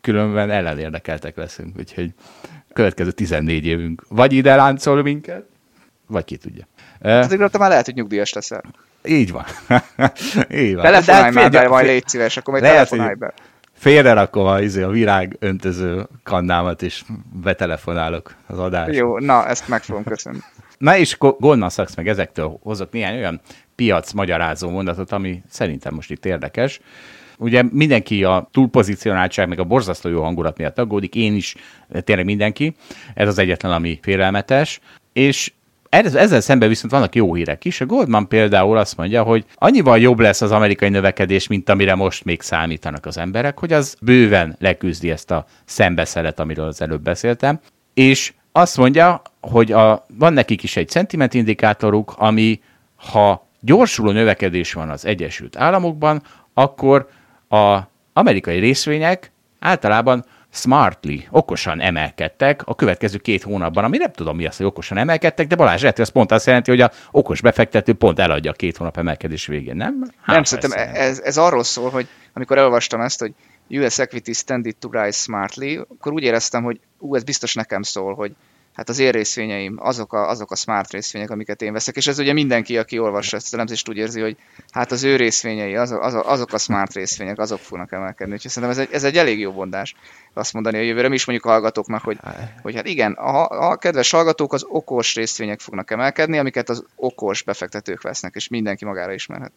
[0.00, 2.14] különben ellenérdekeltek leszünk, úgyhogy
[2.72, 5.44] következő 14 évünk vagy ide láncol minket,
[6.06, 6.66] vagy ki tudja.
[7.02, 8.62] Hát te már lehet, hogy nyugdíjas leszel.
[9.04, 9.44] Így van.
[10.64, 10.84] Így van.
[10.84, 13.34] Telefonálj hát, már be, majd légy szíves, akkor majd lehet, telefonálj be.
[13.72, 17.04] Félre rakom a, izé, a virág öntöző kannámat, és
[17.42, 18.92] betelefonálok az adásra.
[18.92, 20.38] Jó, na, ezt meg fogom köszönni.
[20.78, 23.40] Na és Goldman Sachs meg ezektől hozok néhány olyan
[23.74, 26.80] piac magyarázó mondatot, ami szerintem most itt érdekes.
[27.38, 31.54] Ugye mindenki a túlpozicionáltság, meg a borzasztó jó hangulat miatt aggódik, én is,
[32.00, 32.74] tényleg mindenki.
[33.14, 34.80] Ez az egyetlen, ami félelmetes.
[35.12, 35.52] És
[35.88, 37.80] ezzel szemben viszont vannak jó hírek is.
[37.80, 42.24] A Goldman például azt mondja, hogy annyival jobb lesz az amerikai növekedés, mint amire most
[42.24, 47.60] még számítanak az emberek, hogy az bőven leküzdi ezt a szembeszelet, amiről az előbb beszéltem.
[47.94, 52.60] És azt mondja, hogy a, van nekik is egy sentiment indikátoruk, ami
[52.96, 56.22] ha gyorsuló növekedés van az Egyesült Államokban,
[56.54, 57.08] akkor
[57.48, 57.78] a
[58.12, 64.56] amerikai részvények általában smartly, okosan emelkedtek a következő két hónapban, ami nem tudom mi az,
[64.56, 67.92] hogy okosan emelkedtek, de Balázs lehet, hogy az pont azt jelenti, hogy a okos befektető
[67.92, 70.02] pont eladja a két hónap emelkedés végén, nem?
[70.20, 73.32] Hát, nem, szerintem ez, ez arról szól, hogy amikor elolvastam ezt, hogy
[73.68, 78.14] US Equity Standard to Rise Smartly, akkor úgy éreztem, hogy ú, ez biztos nekem szól,
[78.14, 78.34] hogy
[78.76, 82.18] hát az én részvényeim, azok a, azok a smart részvények, amiket én veszek, és ez
[82.18, 84.36] ugye mindenki, aki olvassa ezt az elemzést, úgy érzi, hogy
[84.70, 88.32] hát az ő részvényei, azok, azok, a smart részvények, azok fognak emelkedni.
[88.32, 89.94] Úgyhogy szerintem ez egy, ez egy elég jó mondás
[90.32, 91.08] azt mondani a jövőre.
[91.08, 92.18] Mi is mondjuk a hallgatóknak, hogy,
[92.62, 97.42] hogy hát igen, a, a kedves hallgatók az okos részvények fognak emelkedni, amiket az okos
[97.42, 99.52] befektetők vesznek, és mindenki magára ismerhet.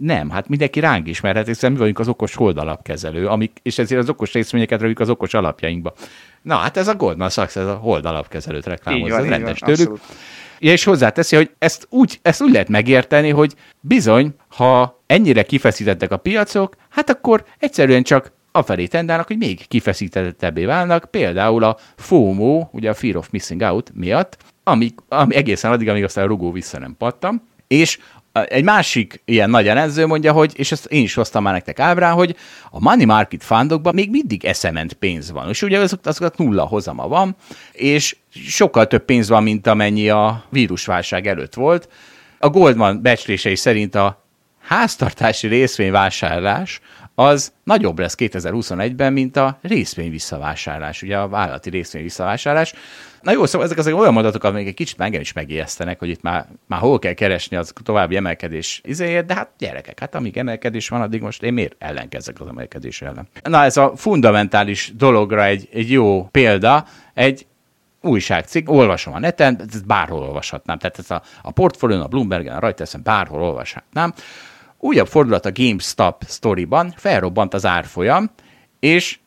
[0.00, 4.08] Nem, hát mindenki ránk ismerhet, hiszen mi vagyunk az okos holdalapkezelő, amik, és ezért az
[4.08, 5.94] okos részvényeket rakjuk az okos alapjainkba.
[6.42, 10.00] Na, hát ez a Goldman Sachs, ez a holdalapkezelőt reklámozza, ez rendes van, tőlük.
[10.58, 16.10] Ja, és hozzáteszi, hogy ezt úgy, ezt úgy lehet megérteni, hogy bizony, ha ennyire kifeszítettek
[16.10, 22.68] a piacok, hát akkor egyszerűen csak afelé tendálnak, hogy még kifeszítettebbé válnak, például a FOMO,
[22.72, 26.52] ugye a Fear of Missing Out miatt, ami, ami egészen addig, amíg aztán a rugó
[26.52, 27.98] vissza nem pattam, és
[28.42, 32.12] egy másik ilyen nagy elemző mondja, hogy, és ezt én is hoztam már nektek ábrán,
[32.12, 32.36] hogy
[32.70, 35.48] a money market fundokban még mindig eszement pénz van.
[35.48, 37.36] És ugye azok, azok nulla hozama van,
[37.72, 41.88] és sokkal több pénz van, mint amennyi a vírusválság előtt volt.
[42.38, 44.24] A Goldman becslései szerint a
[44.60, 46.80] háztartási részvényvásárlás
[47.14, 52.74] az nagyobb lesz 2021-ben, mint a részvény visszavásárlás, ugye a vállalati részvény visszavásárlás.
[53.24, 56.22] Na jó, szóval ezek az olyan mondatok, amik egy kicsit engem is megijesztenek, hogy itt
[56.22, 60.88] már, már hol kell keresni az további emelkedés izéért, de hát gyerekek, hát amíg emelkedés
[60.88, 63.28] van, addig most én miért ellenkezzek az emelkedés ellen?
[63.42, 66.84] Na ez a fundamentális dologra egy, egy jó példa,
[67.14, 67.46] egy
[68.00, 72.60] újságcikk, olvasom a neten, ezt bárhol olvashatnám, tehát ez a, a portfólión, a Bloombergen, a
[72.60, 74.12] Reutersen, bárhol olvashatnám,
[74.78, 78.30] újabb fordulat a GameStop sztoriban, felrobbant az árfolyam,
[78.80, 79.18] és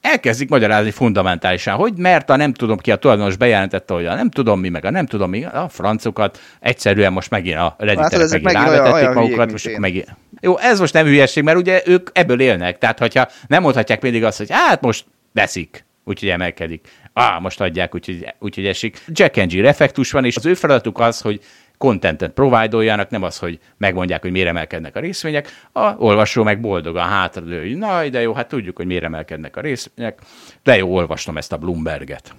[0.00, 4.30] elkezdik magyarázni fundamentálisan, hogy mert a nem tudom ki a tulajdonos bejelentette, hogy a nem
[4.30, 8.30] tudom mi, meg a nem tudom mi, a francokat egyszerűen most megint a redditerek hát,
[8.30, 10.16] megint, megint rávetették magukat, most megint.
[10.40, 14.24] Jó, ez most nem hülyeség, mert ugye ők ebből élnek, tehát hogyha nem mondhatják mindig
[14.24, 16.88] azt, hogy hát most veszik, úgyhogy emelkedik.
[17.12, 19.02] Ah, most adják, úgyhogy, úgyhogy esik.
[19.06, 21.40] Jack and Jill effektus van, és az ő feladatuk az, hogy
[21.78, 27.08] contentet provide nem az, hogy megmondják, hogy miért emelkednek a részvények, a olvasó meg boldogan
[27.08, 30.18] hátradő, hogy na, de jó, hát tudjuk, hogy miért emelkednek a részvények,
[30.62, 32.34] de jó, olvastam ezt a Bloomberget.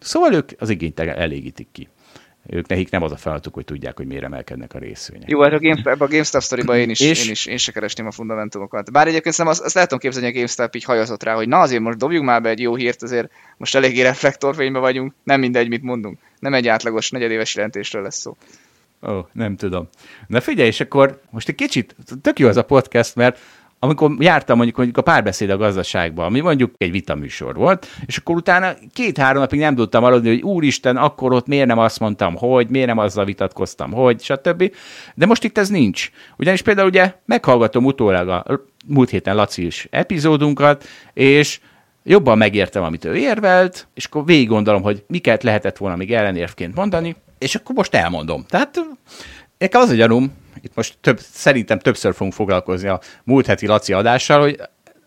[0.00, 1.88] Szóval ők az igényt elégítik ki
[2.48, 5.30] ők nekik nem az a feladatuk, hogy tudják, hogy miért emelkednek a részvények.
[5.30, 7.24] Jó, hát a Game, ebbe a GameStop sztoriba én is, és?
[7.24, 8.92] én is én se keresném a fundamentumokat.
[8.92, 11.48] Bár egyébként szerintem azt, azt lehet tudom képzelni, hogy a GameStop így hajazott rá, hogy
[11.48, 15.40] na azért most dobjuk már be egy jó hírt, azért most eléggé reflektorfényben vagyunk, nem
[15.40, 16.18] mindegy, mit mondunk.
[16.38, 18.36] Nem egy átlagos negyedéves jelentésről lesz szó.
[19.02, 19.88] Ó, nem tudom.
[20.26, 23.38] Na figyelj, és akkor most egy kicsit, tök jó az a podcast, mert
[23.78, 28.36] amikor jártam mondjuk, mondjuk a párbeszéd a gazdaságban, ami mondjuk egy vitaműsor volt, és akkor
[28.36, 32.68] utána két-három napig nem tudtam aludni, hogy úristen, akkor ott miért nem azt mondtam, hogy,
[32.68, 34.72] miért nem azzal vitatkoztam, hogy, stb.
[35.14, 36.10] De most itt ez nincs.
[36.36, 38.44] Ugyanis például ugye meghallgatom utólag a
[38.86, 41.60] múlt héten Laci is epizódunkat, és
[42.02, 46.74] jobban megértem, amit ő érvelt, és akkor végig gondolom, hogy miket lehetett volna még ellenérvként
[46.74, 48.44] mondani, és akkor most elmondom.
[48.48, 48.80] Tehát
[49.58, 53.92] nekem az a gyanúm, itt most több, szerintem többször fogunk foglalkozni a múlt heti Laci
[53.92, 54.60] adással, hogy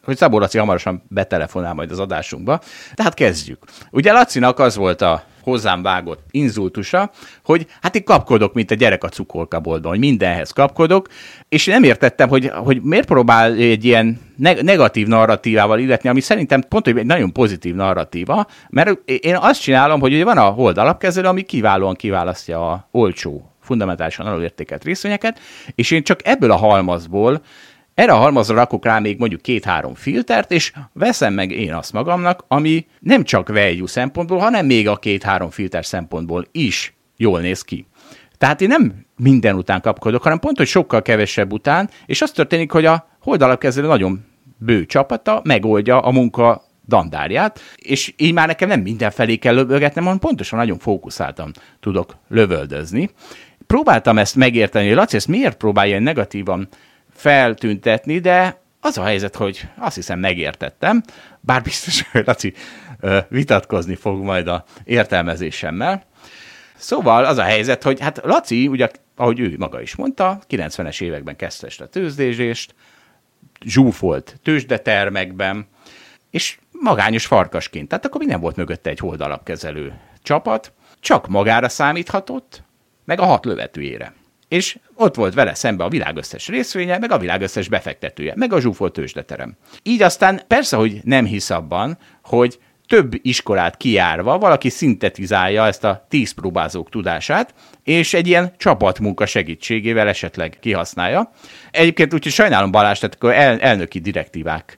[0.04, 2.62] hogy Szabó Laci hamarosan betelefonál majd az adásunkba.
[2.94, 3.63] Tehát kezdjük.
[3.92, 7.12] Ugye Lacinak az volt a hozzám vágott inzultusa,
[7.43, 11.08] hogy hát én kapkodok, mint a gyerek a cukorkaboltban, hogy mindenhez kapkodok,
[11.49, 14.19] és nem értettem, hogy, hogy miért próbál egy ilyen
[14.62, 19.99] negatív narratívával illetni, ami szerintem pont hogy egy nagyon pozitív narratíva, mert én azt csinálom,
[19.99, 25.39] hogy van a hold alapkezelő, ami kiválóan kiválasztja a olcsó fundamentálisan alulértékelt részvényeket,
[25.75, 27.41] és én csak ebből a halmazból
[28.00, 32.44] erre a halmazra rakok rá még mondjuk két-három filtert, és veszem meg én azt magamnak,
[32.48, 37.86] ami nem csak value szempontból, hanem még a két-három filter szempontból is jól néz ki.
[38.38, 42.72] Tehát én nem minden után kapkodok, hanem pont, hogy sokkal kevesebb után, és az történik,
[42.72, 44.26] hogy a holdalapkezelő nagyon
[44.58, 50.20] bő csapata megoldja a munka dandárját, és így már nekem nem mindenfelé kell lövögetnem, hanem
[50.20, 53.10] pontosan nagyon fókuszáltan tudok lövöldözni.
[53.68, 56.68] Próbáltam ezt megérteni, hogy Laci ezt miért próbálja negatívan
[57.19, 61.03] feltüntetni, de az a helyzet, hogy azt hiszem megértettem,
[61.39, 62.53] bár biztos, hogy Laci
[63.27, 66.03] vitatkozni fog majd a értelmezésemmel.
[66.75, 71.36] Szóval az a helyzet, hogy hát Laci, ugye, ahogy ő maga is mondta, 90-es években
[71.36, 72.75] kezdte ezt a tőzsdésést,
[73.65, 75.67] zsúfolt tőzsdetermekben,
[76.29, 77.88] és magányos farkasként.
[77.88, 82.63] Tehát akkor még nem volt mögötte egy holdalapkezelő csapat, csak magára számíthatott,
[83.05, 84.13] meg a hat lövetőjére
[84.49, 88.54] és ott volt vele szembe a világ összes részvénye, meg a világ összes befektetője, meg
[88.54, 89.58] a zsúfolt tőzsdeterem.
[89.84, 96.06] Így aztán persze, hogy nem hisz abban, hogy több iskolát kiárva valaki szintetizálja ezt a
[96.10, 101.32] tíz próbázók tudását, és egy ilyen csapatmunka segítségével esetleg kihasználja.
[101.72, 104.78] Egyébként úgyhogy sajnálom Balázs, tehát akkor el, elnöki direktívák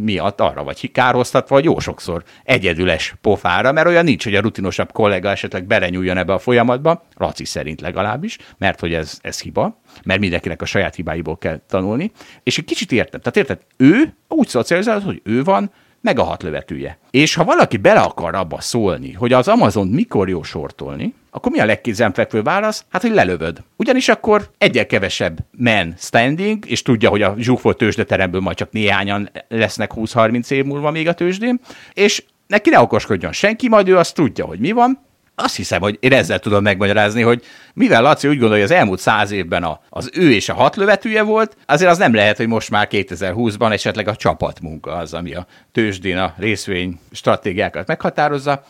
[0.00, 4.92] miatt arra vagy kárhoztatva, vagy jó sokszor egyedüles pofára, mert olyan nincs, hogy a rutinosabb
[4.92, 10.20] kollega esetleg belenyúljon ebbe a folyamatba, Laci szerint legalábbis, mert hogy ez, ez hiba, mert
[10.20, 13.20] mindenkinek a saját hibáiból kell tanulni, és egy kicsit értem.
[13.20, 16.98] Tehát érted, ő úgy szocializálod, hogy ő van, meg a hat lövetője.
[17.10, 21.60] És ha valaki bele akar abba szólni, hogy az Amazon mikor jó sortolni, akkor mi
[21.60, 22.84] a legkézenfekvő válasz?
[22.90, 23.62] Hát, hogy lelövöd.
[23.76, 29.30] Ugyanis akkor egyel kevesebb man standing, és tudja, hogy a zsúfolt tőzsdeteremből majd csak néhányan
[29.48, 31.60] lesznek 20-30 év múlva még a tőzsdén,
[31.92, 34.98] és neki ne okoskodjon senki, majd ő azt tudja, hogy mi van,
[35.42, 39.00] azt hiszem, hogy én ezzel tudom megmagyarázni, hogy mivel Laci úgy gondolja, hogy az elmúlt
[39.00, 42.46] száz évben a, az ő és a hat lövetője volt, azért az nem lehet, hogy
[42.46, 48.64] most már 2020-ban esetleg a csapatmunka az, ami a tőzsdén a részvény stratégiákat meghatározza.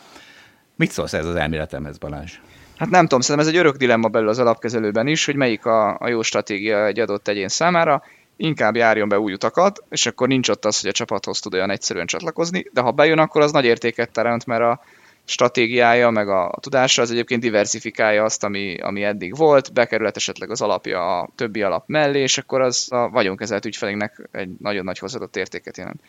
[0.75, 2.31] Mit szólsz ez az elméletemhez, Balázs?
[2.77, 5.97] Hát nem tudom, szerintem ez egy örök dilemma belül az alapkezelőben is, hogy melyik a,
[5.99, 8.03] a jó stratégia egy adott egyén számára.
[8.37, 11.69] Inkább járjon be új utakat, és akkor nincs ott az, hogy a csapathoz tud olyan
[11.69, 14.81] egyszerűen csatlakozni, de ha bejön, akkor az nagy értéket teremt, mert a,
[15.25, 20.61] stratégiája, meg a tudása, az egyébként diversifikálja azt, ami, ami eddig volt, bekerülhet esetleg az
[20.61, 25.35] alapja a többi alap mellé, és akkor az a vagyonkezelt ügyfelénknek egy nagyon nagy hozzáadott
[25.35, 26.01] értéket jelent.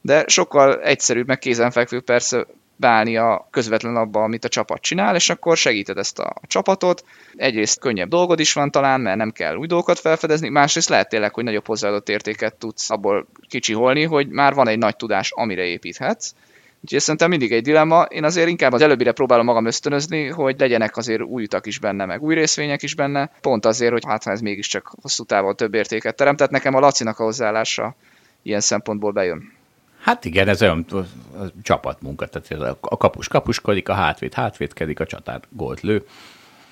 [0.00, 2.46] De sokkal egyszerűbb, meg kézenfekvő persze
[2.78, 7.04] a közvetlen abba, amit a csapat csinál, és akkor segíted ezt a csapatot.
[7.36, 11.34] Egyrészt könnyebb dolgod is van talán, mert nem kell új dolgokat felfedezni, másrészt lehet tényleg,
[11.34, 16.32] hogy nagyobb hozzáadott értéket tudsz abból kicsiholni, hogy már van egy nagy tudás, amire építhetsz,
[16.86, 18.02] Úgyhogy szerintem mindig egy dilemma.
[18.02, 22.04] Én azért inkább az előbbire próbálom magam ösztönözni, hogy legyenek azért új utak is benne,
[22.04, 25.74] meg új részvények is benne, pont azért, hogy hát ha ez mégiscsak hosszú távon több
[25.74, 26.36] értéket teremt.
[26.36, 27.94] Tehát nekem a Lacinak a hozzáállása
[28.42, 29.52] ilyen szempontból bejön.
[30.00, 30.86] Hát igen, ez olyan
[31.62, 36.06] csapatmunka, tehát a kapus kapuskodik, a hátvéd hátvédkedik, a csatár gólt lő.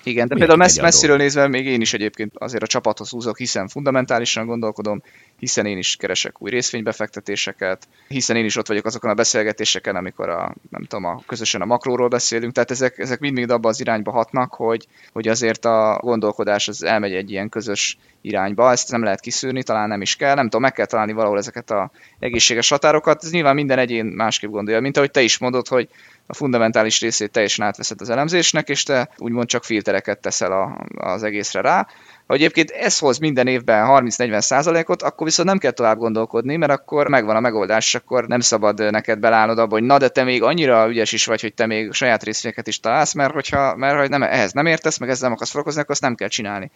[0.05, 3.67] Igen, de például messz, messziről nézve még én is egyébként azért a csapathoz húzok, hiszen
[3.67, 5.01] fundamentálisan gondolkodom,
[5.39, 10.29] hiszen én is keresek új részvénybefektetéseket, hiszen én is ott vagyok azokon a beszélgetéseken, amikor
[10.29, 14.11] a, nem tudom, a, közösen a makróról beszélünk, tehát ezek, ezek mind-mind abba az irányba
[14.11, 19.19] hatnak, hogy, hogy azért a gondolkodás az elmegy egy ilyen közös irányba, ezt nem lehet
[19.19, 23.23] kiszűrni, talán nem is kell, nem tudom, meg kell találni valahol ezeket a egészséges határokat,
[23.23, 25.89] ez nyilván minden egyén másképp gondolja, mint ahogy te is mondod, hogy
[26.27, 31.23] a fundamentális részét teljesen átveszed az elemzésnek, és te úgymond csak filtereket teszel a, az
[31.23, 31.87] egészre rá.
[32.27, 36.71] Ha egyébként ez hoz minden évben 30-40 százalékot, akkor viszont nem kell tovább gondolkodni, mert
[36.71, 40.43] akkor megvan a megoldás, akkor nem szabad neked belállnod abba, hogy na, de te még
[40.43, 44.09] annyira ügyes is vagy, hogy te még saját részvényeket is találsz, mert hogyha mert, hogy
[44.09, 46.71] nem, ehhez nem értesz, meg ezzel nem akarsz foglalkozni, akkor azt nem kell csinálni.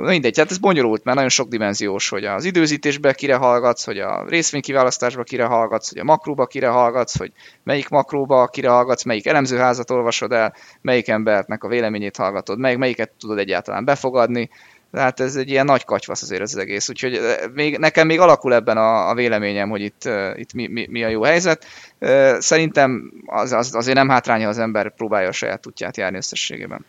[0.00, 4.24] Mindegy, hát ez bonyolult, mert nagyon sok dimenziós, hogy az időzítésbe kire hallgatsz, hogy a
[4.28, 7.32] részvénykiválasztásba kire hallgatsz, hogy a makróba kire hallgatsz, hogy
[7.62, 13.10] melyik makróba kire hallgatsz, melyik elemzőházat olvasod el, melyik embernek a véleményét hallgatod, melyik, melyiket
[13.18, 14.50] tudod egyáltalán befogadni.
[14.92, 16.88] Tehát ez egy ilyen nagy katyvasz azért az egész.
[16.88, 20.66] Úgyhogy eh, még, nekem még alakul ebben a, a véleményem, hogy itt, uh, itt mi,
[20.66, 21.64] mi, mi, a jó helyzet.
[22.00, 26.84] Uh, szerintem az, az, azért nem hátránya, az ember próbálja a saját útját járni összességében.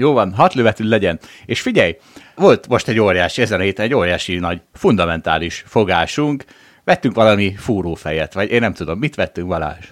[0.00, 1.18] Jó van, hat lövetű legyen.
[1.46, 1.96] És figyelj,
[2.34, 6.44] volt most egy óriási, ezen a héten egy óriási nagy fundamentális fogásunk,
[6.84, 9.86] vettünk valami fúrófejet, vagy én nem tudom, mit vettünk Balázs?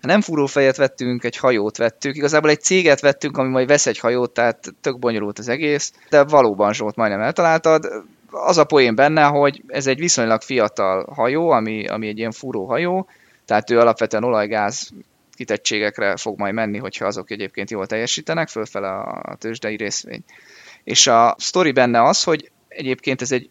[0.00, 2.16] Nem fúrófejet vettünk, egy hajót vettük.
[2.16, 6.24] Igazából egy céget vettünk, ami majd vesz egy hajót, tehát tök bonyolult az egész, de
[6.24, 7.86] valóban Zsolt majdnem eltaláltad.
[8.30, 12.66] Az a poén benne, hogy ez egy viszonylag fiatal hajó, ami, ami egy ilyen fúró
[13.44, 14.90] tehát ő alapvetően olajgáz
[15.38, 20.24] kitettségekre fog majd menni, hogyha azok egyébként jól teljesítenek, fölfele a tőzsdei részvény.
[20.84, 23.50] És a sztori benne az, hogy egyébként ez egy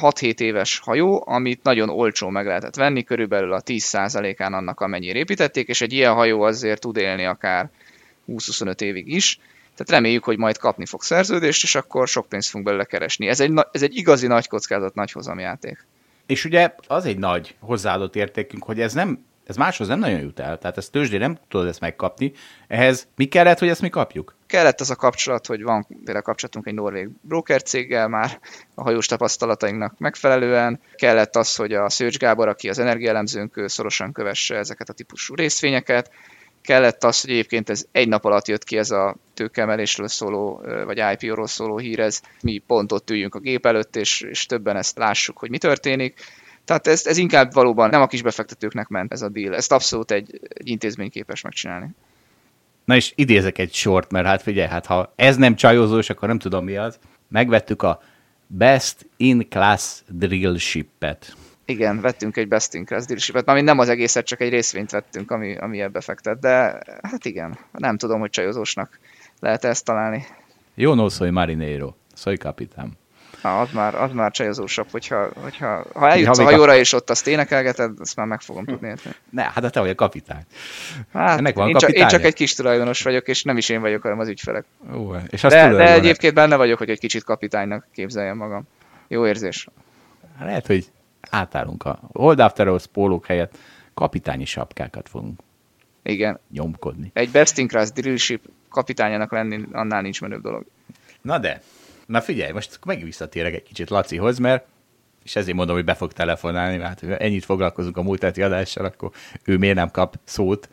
[0.00, 5.68] 6-7 éves hajó, amit nagyon olcsó meg lehetett venni, körülbelül a 10%-án annak, amennyire építették,
[5.68, 7.70] és egy ilyen hajó azért tud élni akár
[8.28, 9.38] 20-25 évig is.
[9.74, 13.28] Tehát reméljük, hogy majd kapni fog szerződést, és akkor sok pénzt fogunk belőle keresni.
[13.28, 15.86] Ez egy, ez egy igazi nagy kockázat, nagy hozamjáték.
[16.26, 20.40] És ugye az egy nagy hozzáadott értékünk, hogy ez nem ez máshoz nem nagyon jut
[20.40, 22.32] el, tehát ezt tőzsdé nem tudod ezt megkapni.
[22.66, 24.36] Ehhez mi kellett, hogy ezt mi kapjuk?
[24.46, 28.40] Kellett az a kapcsolat, hogy van például kapcsolatunk egy norvég broker céggel már
[28.74, 30.80] a hajós tapasztalatainknak megfelelően.
[30.94, 36.10] Kellett az, hogy a Szőcs Gábor, aki az energiaelemzőnk, szorosan kövesse ezeket a típusú részvényeket.
[36.62, 41.02] Kellett az, hogy egyébként ez egy nap alatt jött ki ez a tőkemelésről szóló, vagy
[41.12, 44.98] IPO-ról szóló hír, ez mi pont ott üljünk a gép előtt, és, és többen ezt
[44.98, 46.20] lássuk, hogy mi történik
[46.68, 49.54] tehát ez, ez inkább valóban nem a kis befektetőknek ment ez a deal.
[49.54, 51.88] Ezt abszolút egy, egy intézmény képes megcsinálni.
[52.84, 56.38] Na és idézek egy sort, mert hát figyelj, hát ha ez nem csajozós, akkor nem
[56.38, 56.98] tudom mi az.
[57.28, 58.02] Megvettük a
[58.46, 61.36] Best in Class Drill Ship-et.
[61.64, 64.90] Igen, vettünk egy Best in Class Drill Ship-et, ami nem az egészet, csak egy részvényt
[64.90, 66.38] vettünk, ami, ami ebbe fektet.
[66.38, 68.98] De hát igen, nem tudom, hogy csajozósnak
[69.40, 70.26] lehet ezt találni.
[70.74, 72.98] Jó no soy marinero, soy capitán.
[73.42, 76.76] Na, az már, az már csajozósabb, hogyha, hogyha ha eljutsz ha a hajóra, a...
[76.76, 79.14] és ott azt énekelgeted, azt már meg fogom tudni érteni.
[79.30, 80.42] Ne, hát de te vagy a kapitány.
[81.12, 83.80] Hát, Ennek van én, csak, én csak egy kis tulajdonos vagyok, és nem is én
[83.80, 84.64] vagyok, hanem az ügyfelek.
[84.94, 88.66] Ó, és azt de, de egyébként benne vagyok, hogy egy kicsit kapitánynak képzeljem magam.
[89.08, 89.68] Jó érzés.
[90.40, 90.86] Lehet, hogy
[91.30, 93.58] átállunk a Old After pólók helyett
[93.94, 95.40] kapitányi sapkákat fogunk
[96.02, 96.40] igen.
[96.50, 97.10] nyomkodni.
[97.14, 100.64] Egy best in class drillship kapitányának lenni, annál nincs menőbb dolog.
[101.22, 101.60] Na de,
[102.08, 104.64] Na figyelj, most meg visszatérek egy kicsit Lacihoz, mert
[105.24, 109.10] és ezért mondom, hogy be fog telefonálni, hát, ennyit foglalkozunk a múlt heti adással, akkor
[109.44, 110.68] ő miért nem kap szót.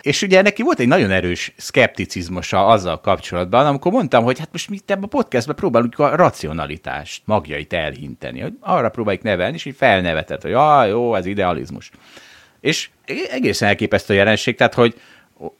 [0.00, 4.70] És ugye neki volt egy nagyon erős szkepticizmusa azzal kapcsolatban, amikor mondtam, hogy hát most
[4.70, 9.76] mi ebben a podcastben próbálunk a racionalitást, magjait elhinteni, hogy arra próbáljuk nevelni, és így
[9.76, 11.90] felnevetett, hogy ah, jó, ez idealizmus.
[12.60, 12.90] És
[13.30, 15.00] egészen elképesztő jelenség, tehát hogy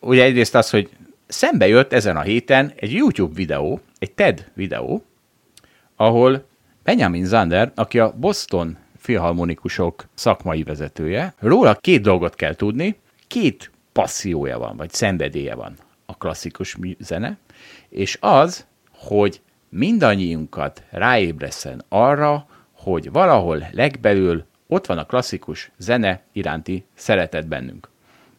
[0.01, 0.89] ugye egyrészt az, hogy
[1.27, 5.03] szembe jött ezen a héten egy YouTube videó, egy TED videó,
[5.99, 6.45] ahol
[6.83, 14.59] Benjamin Zander, aki a Boston filharmonikusok szakmai vezetője, róla két dolgot kell tudni, két passziója
[14.59, 15.75] van, vagy szenvedélye van
[16.07, 17.39] a klasszikus zene,
[17.89, 26.85] és az, hogy mindannyiunkat ráébreszen arra, hogy valahol legbelül ott van a klasszikus zene iránti
[26.95, 27.89] szeretet bennünk.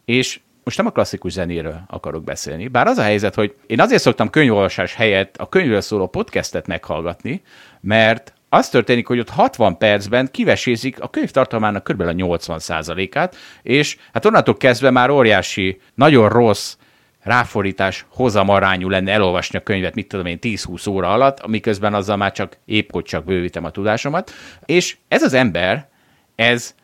[0.04, 0.40] És
[0.70, 4.30] most nem a klasszikus zenéről akarok beszélni, bár az a helyzet, hogy én azért szoktam
[4.30, 7.42] könyvolvasás helyett a könyvről szóló podcastet meghallgatni,
[7.80, 12.00] mert az történik, hogy ott 60 percben kivesézik a könyv tartalmának kb.
[12.00, 16.76] a 80%-át, és hát onnantól kezdve már óriási, nagyon rossz
[17.20, 22.32] ráfordítás hozamarányú lenne elolvasni a könyvet, mit tudom én, 10-20 óra alatt, miközben azzal már
[22.32, 24.30] csak épp hogy csak bővítem a tudásomat.
[24.64, 25.88] És ez az ember,
[26.34, 26.74] ez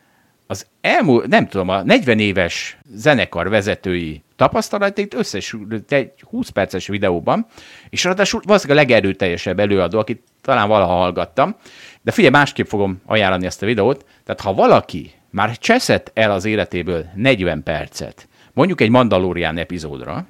[0.47, 7.47] az elmúlt, nem tudom, a 40 éves zenekar vezetői tapasztalatait összesült egy 20 perces videóban,
[7.91, 11.57] és ráadásul valószínűleg a legerőteljesebb előadó, akit talán valaha hallgattam,
[12.03, 16.45] de figyelj, másképp fogom ajánlani ezt a videót, tehát ha valaki már cseszett el az
[16.45, 20.27] életéből 40 percet, mondjuk egy Mandalorian epizódra,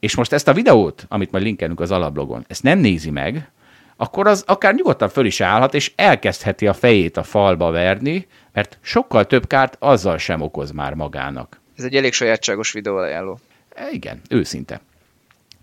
[0.00, 3.52] és most ezt a videót, amit majd linkelünk az alablogon, ezt nem nézi meg,
[3.96, 8.78] akkor az akár nyugodtan föl is állhat, és elkezdheti a fejét a falba verni, mert
[8.80, 11.60] sokkal több kárt azzal sem okoz már magának.
[11.76, 13.38] Ez egy elég sajátságos videó ajánló.
[13.74, 14.80] E, igen, őszinte.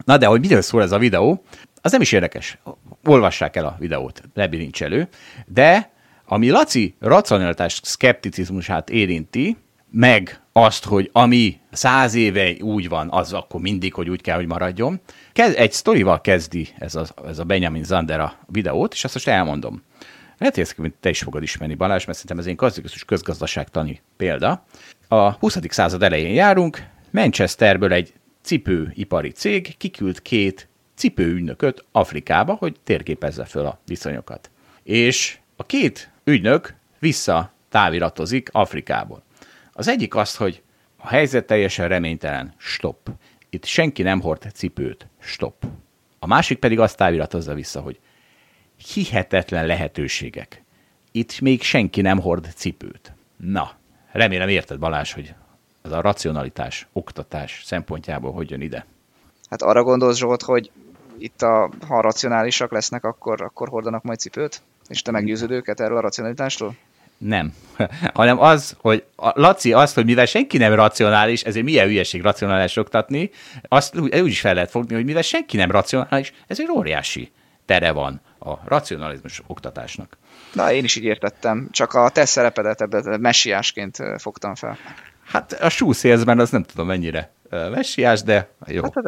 [0.05, 1.43] Na de, hogy miről szól ez a videó,
[1.81, 2.57] az nem is érdekes.
[3.05, 5.07] Olvassák el a videót, lebirincs elő.
[5.45, 5.89] De
[6.25, 9.57] ami Laci racionalitás szkepticizmusát érinti,
[9.91, 14.45] meg azt, hogy ami száz éve úgy van, az akkor mindig, hogy úgy kell, hogy
[14.45, 14.99] maradjon.
[15.33, 19.83] Egy sztorival kezdi ez a, ez a Benjamin Zander a videót, és azt most elmondom.
[20.41, 24.65] Lehet, hogy ezt te is fogod ismerni, Balázs, mert szerintem ez egy klasszikus közgazdaságtani példa.
[25.07, 25.57] A 20.
[25.69, 33.79] század elején járunk, Manchesterből egy cipőipari cég kiküld két cipőügynököt Afrikába, hogy térképezze föl a
[33.85, 34.51] viszonyokat.
[34.83, 39.23] És a két ügynök vissza táviratozik Afrikából.
[39.73, 40.61] Az egyik az, hogy
[40.97, 43.09] a helyzet teljesen reménytelen, stop.
[43.49, 45.65] Itt senki nem hord cipőt, stop.
[46.19, 47.99] A másik pedig azt táviratozza vissza, hogy
[48.88, 50.63] hihetetlen lehetőségek.
[51.11, 53.13] Itt még senki nem hord cipőt.
[53.38, 53.71] Na,
[54.11, 55.34] remélem érted Balázs, hogy
[55.82, 58.86] az a racionalitás, oktatás szempontjából hogy jön ide.
[59.49, 60.71] Hát arra gondolsz Zsolt, hogy
[61.17, 64.61] itt a, ha racionálisak lesznek, akkor, akkor hordanak majd cipőt?
[64.88, 66.75] És te meggyőződ őket erről a racionalitásról?
[67.17, 67.53] Nem.
[68.13, 72.77] hanem az, hogy a Laci azt, hogy mivel senki nem racionális, ezért milyen hülyeség racionális
[72.77, 73.29] oktatni,
[73.67, 77.32] azt úgy is fel lehet fogni, hogy mivel senki nem racionális, ezért óriási
[77.66, 80.18] tere van a racionalizmus oktatásnak.
[80.53, 84.78] Na, én is így értettem, csak a te szerepedet ebben messiásként fogtam fel.
[85.26, 88.82] Hát a súszélzben az nem tudom mennyire messiás, de jó.
[88.84, 89.05] Hát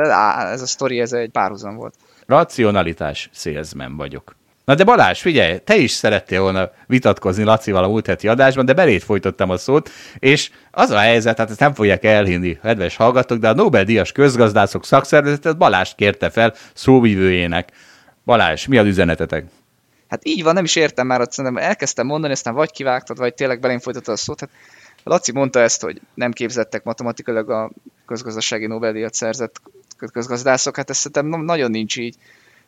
[0.52, 1.96] ez a sztori, ez egy párhuzam volt.
[2.26, 4.36] Racionalitás szélzmen vagyok.
[4.66, 8.74] Na de Balázs, figyelj, te is szerettél volna vitatkozni Lacival a múlt heti adásban, de
[8.74, 9.90] belét folytottam a szót,
[10.20, 14.86] és az a helyzet, hát ezt nem fogják elhinni, kedves hallgatók, de a Nobel-díjas közgazdászok
[14.86, 17.72] szakszervezetet Balázs kérte fel szóvívőjének.
[18.26, 19.46] Balázs, mi az üzenetetek?
[20.08, 23.34] Hát így van, nem is értem már, ott szerintem elkezdtem mondani, aztán vagy kivágtad, vagy
[23.34, 24.40] tényleg belém folytattad a szót.
[24.40, 24.50] Hát
[25.04, 27.72] Laci mondta ezt, hogy nem képzettek matematikailag a
[28.06, 29.62] közgazdasági Nobel-díjat szerzett
[30.12, 32.16] közgazdászok, hát ez szerintem nagyon nincs így.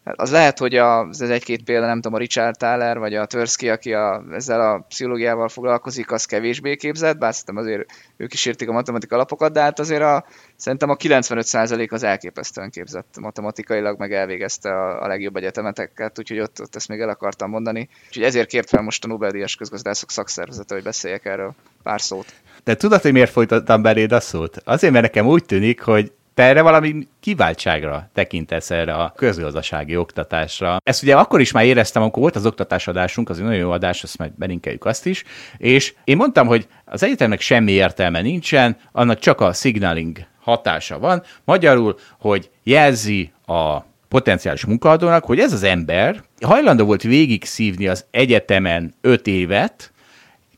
[0.05, 3.93] Az lehet, hogy az egy-két példa, nem tudom, a Richard Thaler, vagy a Tversky, aki
[3.93, 7.85] a, ezzel a pszichológiával foglalkozik, az kevésbé képzett, bár szerintem azért
[8.17, 10.25] ők is értik a matematika alapokat, de hát azért a,
[10.55, 16.61] szerintem a 95% az elképesztően képzett matematikailag, meg elvégezte a, a legjobb egyetemeteket, úgyhogy ott,
[16.61, 17.89] ott ezt még el akartam mondani.
[18.07, 21.53] Úgyhogy ezért kért fel most a Nobel-díjas közgazdászok szakszervezete, hogy beszéljek erről
[21.83, 22.33] pár szót.
[22.63, 24.57] De tudod, hogy miért folytattam beléd a szót?
[24.63, 30.77] Azért, mert nekem úgy tűnik, hogy te erre valami kiváltságra tekintesz erre a közgazdasági oktatásra.
[30.83, 34.03] Ezt ugye akkor is már éreztem, amikor volt az oktatásodásunk, az egy nagyon jó adás,
[34.03, 35.23] azt majd belinkeljük azt is,
[35.57, 41.23] és én mondtam, hogy az egyetemnek semmi értelme nincsen, annak csak a signaling hatása van.
[41.43, 48.05] Magyarul, hogy jelzi a potenciális munkaadónak, hogy ez az ember hajlandó volt végig szívni az
[48.11, 49.93] egyetemen öt évet,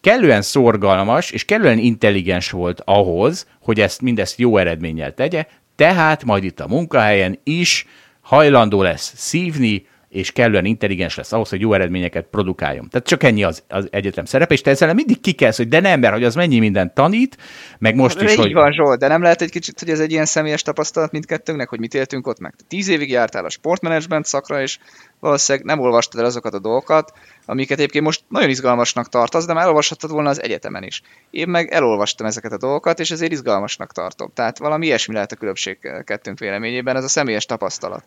[0.02, 5.46] kellően szorgalmas és kellően intelligens volt ahhoz, hogy ezt mindezt jó eredménnyel tegye,
[5.78, 7.86] tehát majd itt a munkahelyen is
[8.22, 12.90] hajlandó lesz szívni, és kellően intelligens lesz ahhoz, hogy jó eredményeket produkáljon.
[12.90, 16.00] Tehát csak ennyi az, az egyetem szerepe, és te ezzel mindig kikelsz, hogy de nem,
[16.00, 17.38] mert hogy az mennyi mindent tanít,
[17.80, 18.54] meg most hát, is, így hogy...
[18.54, 21.80] van, Zsolt, de nem lehet egy kicsit, hogy ez egy ilyen személyes tapasztalat mindkettőnknek, hogy
[21.80, 22.54] mit éltünk ott meg.
[22.68, 24.78] Tíz évig jártál a sportmenedzsment szakra, és
[25.20, 27.14] valószínűleg nem olvastad el azokat a dolgokat,
[27.50, 31.02] amiket egyébként most nagyon izgalmasnak tartasz, de már elolvashattad volna az egyetemen is.
[31.30, 34.32] Én meg elolvastam ezeket a dolgokat, és ezért izgalmasnak tartom.
[34.34, 38.04] Tehát valami ilyesmi lehet a különbség kettőnk véleményében, ez a személyes tapasztalat.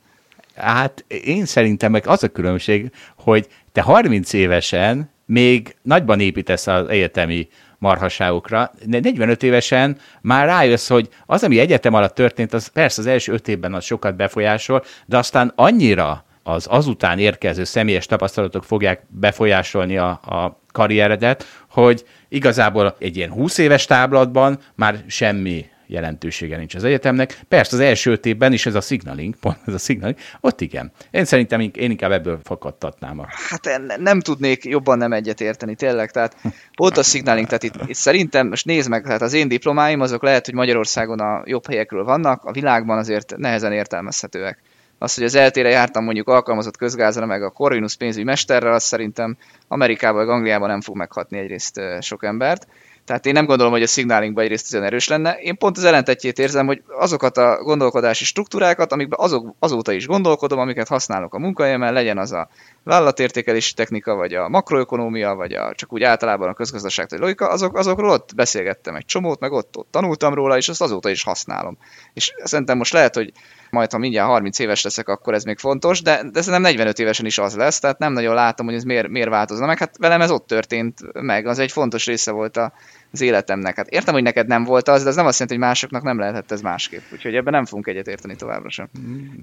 [0.56, 6.88] Hát én szerintem meg az a különbség, hogy te 30 évesen még nagyban építesz az
[6.88, 13.00] egyetemi marhaságokra, de 45 évesen már rájössz, hogy az, ami egyetem alatt történt, az persze
[13.00, 18.64] az első öt évben az sokat befolyásol, de aztán annyira az azután érkező személyes tapasztalatok
[18.64, 26.56] fogják befolyásolni a, a karrieredet, hogy igazából egy ilyen 20 éves táblatban már semmi jelentősége
[26.56, 27.40] nincs az egyetemnek.
[27.48, 30.92] Persze az első öt évben is ez a signaling, pont ez a signaling, ott igen.
[31.10, 33.18] Én szerintem én inkább ebből fakadtatnám.
[33.18, 33.26] A...
[33.48, 36.10] Hát nem tudnék jobban nem egyet érteni, tényleg.
[36.10, 36.36] Tehát
[36.76, 40.22] ott a signaling, tehát itt, itt szerintem, most nézd meg, tehát az én diplomáim azok
[40.22, 44.62] lehet, hogy Magyarországon a jobb helyekről vannak, a világban azért nehezen értelmezhetőek.
[45.02, 49.36] Az, hogy az eltére jártam mondjuk alkalmazott közgázra, meg a Corvinus pénzügyi mesterrel, az szerintem
[49.68, 52.66] Amerikában, vagy Angliában nem fog meghatni egyrészt sok embert.
[53.04, 55.32] Tehát én nem gondolom, hogy a szignálingban egyrészt olyan erős lenne.
[55.32, 60.58] Én pont az ellentetjét érzem, hogy azokat a gondolkodási struktúrákat, amikben azok, azóta is gondolkodom,
[60.58, 62.48] amiket használok a munkahelyemen, legyen az a
[62.82, 67.76] vállalatértékelési technika, vagy a makroökonómia, vagy a, csak úgy általában a közgazdaság, vagy logika, azok,
[67.76, 71.78] azokról ott beszélgettem egy csomót, meg ott, ott tanultam róla, és azt azóta is használom.
[72.12, 73.32] És szerintem most lehet, hogy
[73.70, 77.26] majd ha mindjárt 30 éves leszek, akkor ez még fontos, de, de szerintem 45 évesen
[77.26, 79.78] is az lesz, tehát nem nagyon látom, hogy ez miért, miért változna meg.
[79.78, 82.72] Hát velem ez ott történt meg, az egy fontos része volt a,
[83.12, 83.76] az életemnek.
[83.76, 86.18] Hát értem, hogy neked nem volt az, de ez nem azt jelenti, hogy másoknak nem
[86.18, 87.02] lehetett ez másképp.
[87.12, 88.88] Úgyhogy ebben nem fogunk egyet érteni továbbra sem.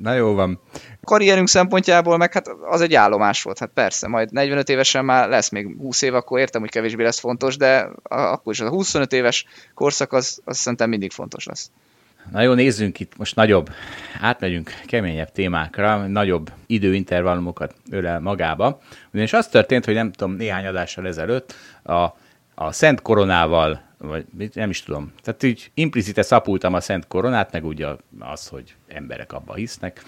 [0.01, 0.59] Na jó van.
[1.03, 3.59] Karrierünk szempontjából meg hát az egy állomás volt.
[3.59, 7.19] Hát persze, majd 45 évesen már lesz még 20 év, akkor értem, hogy kevésbé lesz
[7.19, 11.71] fontos, de akkor is az a 25 éves korszak az, az szerintem mindig fontos lesz.
[12.31, 13.69] Na jó, nézzünk itt most nagyobb,
[14.21, 18.81] átmegyünk keményebb témákra, nagyobb időintervallumokat ölel magába.
[19.11, 21.53] Ugyanis az történt, hogy nem tudom, néhány adással ezelőtt
[21.83, 21.93] a,
[22.55, 27.65] a Szent Koronával, vagy nem is tudom, tehát így implicite szapultam a Szent Koronát, meg
[27.65, 27.87] ugye
[28.19, 30.03] az, hogy emberek abba hisznek,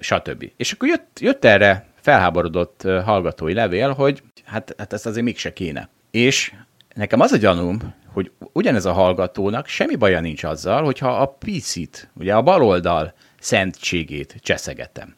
[0.00, 0.50] stb.
[0.56, 5.88] És akkor jött, jött erre felháborodott hallgatói levél, hogy hát, hát ezt azért mégse kéne.
[6.10, 6.52] És
[6.94, 12.10] nekem az a gyanúm, hogy ugyanez a hallgatónak semmi baja nincs azzal, hogyha a PC-t,
[12.14, 15.14] ugye a baloldal szentségét cseszegetem.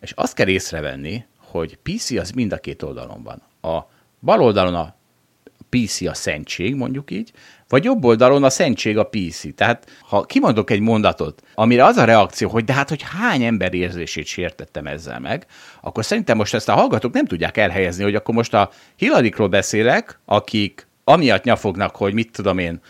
[0.00, 3.42] És azt kell észrevenni, hogy PC az mind a két oldalon van.
[3.72, 3.88] A
[4.20, 4.96] bal oldalon a
[5.68, 7.32] PC a szentség, mondjuk így,
[7.68, 9.54] vagy jobb oldalon a szentség a PC.
[9.54, 13.74] Tehát ha kimondok egy mondatot, amire az a reakció, hogy de hát, hogy hány ember
[13.74, 15.46] érzését sértettem ezzel meg,
[15.80, 20.18] akkor szerintem most ezt a hallgatók nem tudják elhelyezni, hogy akkor most a Hillarikról beszélek,
[20.24, 22.80] akik amiatt nyafognak, hogy mit tudom én,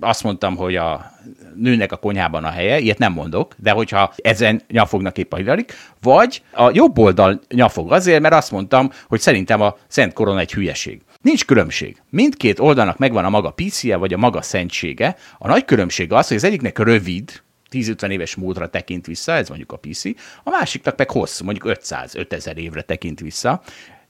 [0.00, 1.12] azt mondtam, hogy a
[1.54, 5.72] nőnek a konyhában a helye, ilyet nem mondok, de hogyha ezen nyafognak épp a Hillarik,
[6.00, 10.52] vagy a jobb oldal nyafog azért, mert azt mondtam, hogy szerintem a Szent Korona egy
[10.52, 11.00] hülyeség.
[11.22, 12.02] Nincs különbség.
[12.10, 15.16] Mindkét oldalnak megvan a maga pície, vagy a maga szentsége.
[15.38, 19.72] A nagy különbség az, hogy az egyiknek rövid, 10-50 éves módra tekint vissza, ez mondjuk
[19.72, 20.04] a PC,
[20.44, 23.62] a másiknak meg hosszú, mondjuk 500-5000 évre tekint vissza,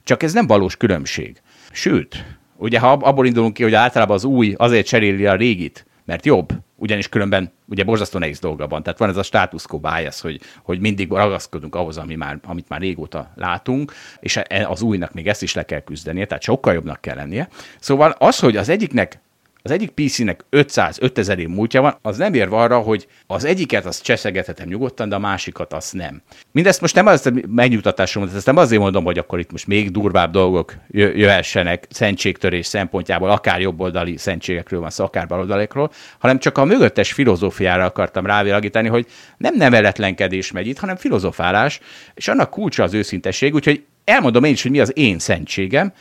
[0.03, 1.41] csak ez nem valós különbség.
[1.71, 2.25] Sőt,
[2.61, 6.49] Ugye ha abból indulunk ki, hogy általában az új azért cseréli a régit, mert jobb,
[6.75, 8.83] ugyanis különben ugye borzasztó nehéz dolga van.
[8.83, 12.69] Tehát van ez a status quo bias, hogy, hogy mindig ragaszkodunk ahhoz, ami már, amit
[12.69, 16.73] már régóta látunk, és e, az újnak még ezt is le kell küzdenie, tehát sokkal
[16.73, 17.47] jobbnak kell lennie.
[17.79, 19.19] Szóval az, hogy az egyiknek
[19.63, 24.03] az egyik PC-nek 500-5000 év múltja van, az nem ér arra, hogy az egyiket azt
[24.03, 26.21] cseszegethetem nyugodtan, de a másikat azt nem.
[26.51, 30.31] Mindezt most nem az megnyugtatásom, ezt nem azért mondom, hogy akkor itt most még durvább
[30.31, 37.13] dolgok jöhessenek szentségtörés szempontjából, akár jobboldali szentségekről van szó, akár baloldalikról, hanem csak a mögöttes
[37.13, 39.07] filozófiára akartam rávilágítani, hogy
[39.37, 41.79] nem neveletlenkedés megy itt, hanem filozofálás,
[42.13, 45.93] és annak kulcsa az őszintesség, úgyhogy elmondom én is, hogy mi az én szentségem,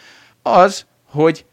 [0.43, 1.45] az, hogy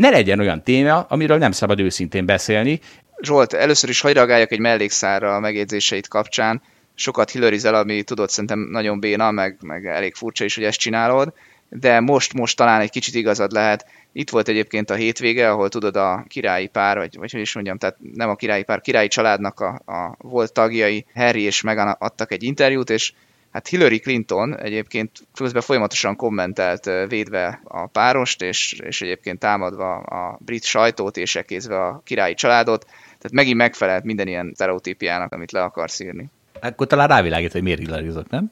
[0.00, 2.80] ne legyen olyan téma, amiről nem szabad őszintén beszélni.
[3.22, 6.62] Zsolt, először is hagyj reagáljak egy mellékszára a megjegyzéseit kapcsán.
[6.94, 11.32] Sokat hillarizel, ami tudod szerintem nagyon béna, meg, meg elég furcsa is, hogy ezt csinálod,
[11.68, 13.86] de most, most talán egy kicsit igazad lehet.
[14.12, 17.78] Itt volt egyébként a hétvége, ahol tudod a királyi pár, vagy, vagy hogy is mondjam,
[17.78, 22.32] tehát nem a királyi pár, királyi családnak a, a volt tagjai, Harry és Meghan adtak
[22.32, 23.12] egy interjút, és
[23.52, 30.38] Hát Hillary Clinton egyébként közben folyamatosan kommentelt védve a párost, és, és egyébként támadva a
[30.44, 35.62] brit sajtót és ekézve a királyi családot, tehát megint megfelelt minden ilyen stereotípiának, amit le
[35.62, 36.30] akarsz írni.
[36.60, 38.50] Akkor talán rávilágít, hogy miért hillarizok, nem?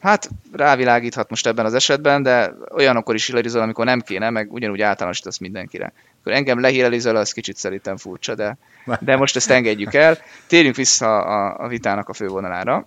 [0.00, 4.80] Hát rávilágíthat most ebben az esetben, de olyanokkor is hillarizol, amikor nem kéne, meg ugyanúgy
[4.80, 5.92] általánosítasz mindenkire.
[6.20, 8.56] Akkor engem lehillarizol, az kicsit szerintem furcsa, de,
[9.00, 10.18] de most ezt engedjük el.
[10.46, 12.86] Térjünk vissza a, a vitának a fővonalára.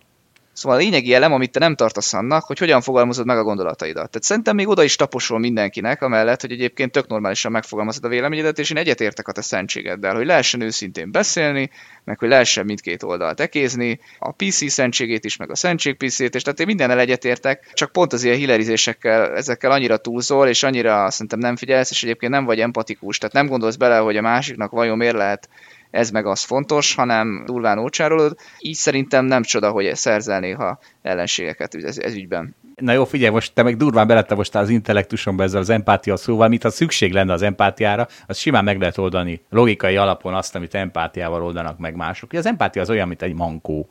[0.57, 4.09] Szóval a lényegi elem, amit te nem tartasz annak, hogy hogyan fogalmazod meg a gondolataidat.
[4.09, 8.59] Tehát szerintem még oda is taposol mindenkinek, amellett, hogy egyébként tök normálisan megfogalmazod a véleményedet,
[8.59, 11.69] és én egyetértek a te szentségeddel, hogy lehessen őszintén beszélni,
[12.03, 16.41] meg hogy lehessen mindkét oldalt ekézni, a PC szentségét is, meg a szentség PC-t, és
[16.41, 21.39] tehát én mindennel egyetértek, csak pont az ilyen hilerizésekkel, ezekkel annyira túlzol, és annyira szerintem
[21.39, 24.97] nem figyelsz, és egyébként nem vagy empatikus, tehát nem gondolsz bele, hogy a másiknak vajon
[24.97, 25.49] miért lehet
[25.97, 28.35] ez meg az fontos, hanem durván ócsárolod.
[28.59, 32.55] Így szerintem nem csoda, hogy szerzel néha ellenségeket ez, ez ügyben.
[32.75, 36.47] Na jó, figyelj, most te meg durván belette most az intellektusomba ezzel az empátia szóval,
[36.47, 40.73] mint ha szükség lenne az empátiára, az simán meg lehet oldani logikai alapon azt, amit
[40.73, 42.33] empátiával oldanak meg mások.
[42.33, 43.87] Az empátia az olyan, mint egy mankó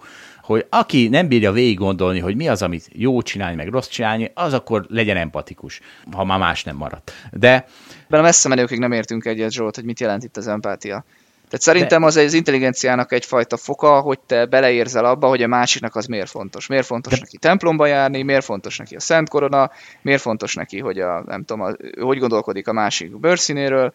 [0.47, 4.31] hogy aki nem bírja végig gondolni, hogy mi az, amit jó csinálni, meg rossz csinálni,
[4.35, 5.81] az akkor legyen empatikus,
[6.13, 7.13] ha már más nem maradt.
[7.33, 7.67] De...
[8.09, 11.05] A messze menőkig nem értünk egyet, Zsolt, hogy mit jelent itt az empátia.
[11.49, 16.07] Tehát szerintem az az intelligenciának egyfajta foka, hogy te beleérzel abba, hogy a másiknak az
[16.07, 16.67] miért fontos.
[16.67, 17.19] Miért fontos De...
[17.21, 19.71] neki templomba járni, miért fontos neki a Szent Korona,
[20.03, 23.95] miért fontos neki, hogy a, nem tudom, a, hogy gondolkodik a másik bőrszínéről,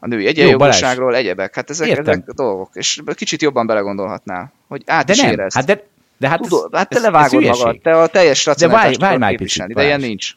[0.00, 1.54] a női egyenjogúságról, egyebek.
[1.54, 2.70] Hát ezek, ezek a dolgok.
[2.72, 5.30] És kicsit jobban belegondolhatnál, hogy át de is nem.
[5.30, 5.56] érezd.
[5.56, 5.82] Hát de,
[6.16, 9.30] de hát, Tudod, hát te levágod ez magad, te a teljes racionalitást de várj, várj
[9.30, 10.36] képviselni, de ilyen nincs.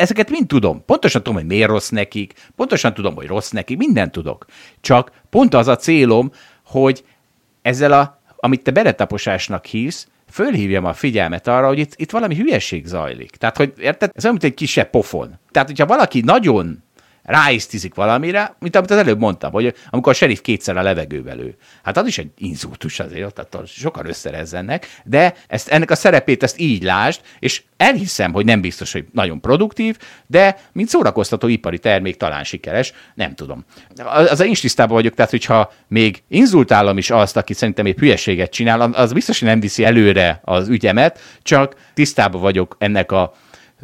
[0.00, 0.84] Ezeket mind tudom.
[0.84, 4.46] Pontosan tudom, hogy miért rossz nekik, pontosan tudom, hogy rossz nekik, mindent tudok.
[4.80, 6.32] Csak pont az a célom,
[6.66, 7.04] hogy
[7.62, 12.86] ezzel a, amit te beretaposásnak hívsz, fölhívjam a figyelmet arra, hogy itt, itt valami hülyeség
[12.86, 13.30] zajlik.
[13.30, 14.10] Tehát, hogy érted?
[14.14, 15.38] Ez olyan, mint egy kisebb pofon.
[15.50, 16.82] Tehát, hogyha valaki nagyon
[17.30, 21.56] ráisztizik valamire, mint amit az előbb mondtam, hogy amikor a serif kétszer a levegőbe lő.
[21.82, 26.60] Hát az is egy inzultus azért, tehát sokan összerezzenek, de ezt, ennek a szerepét ezt
[26.60, 32.16] így lásd, és elhiszem, hogy nem biztos, hogy nagyon produktív, de mint szórakoztató ipari termék
[32.16, 33.64] talán sikeres, nem tudom.
[34.04, 38.80] Az én is vagyok, tehát hogyha még inzultálom is azt, aki szerintem egy hülyeséget csinál,
[38.80, 43.34] az biztos, hogy nem viszi előre az ügyemet, csak tisztában vagyok ennek a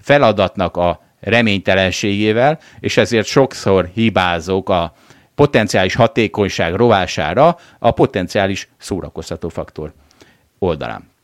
[0.02, 4.94] feladatnak a reménytelenségével, és ezért sokszor hibázok a
[5.34, 9.92] potenciális hatékonyság rovására a potenciális szórakoztató faktor
[10.58, 11.14] oldalán.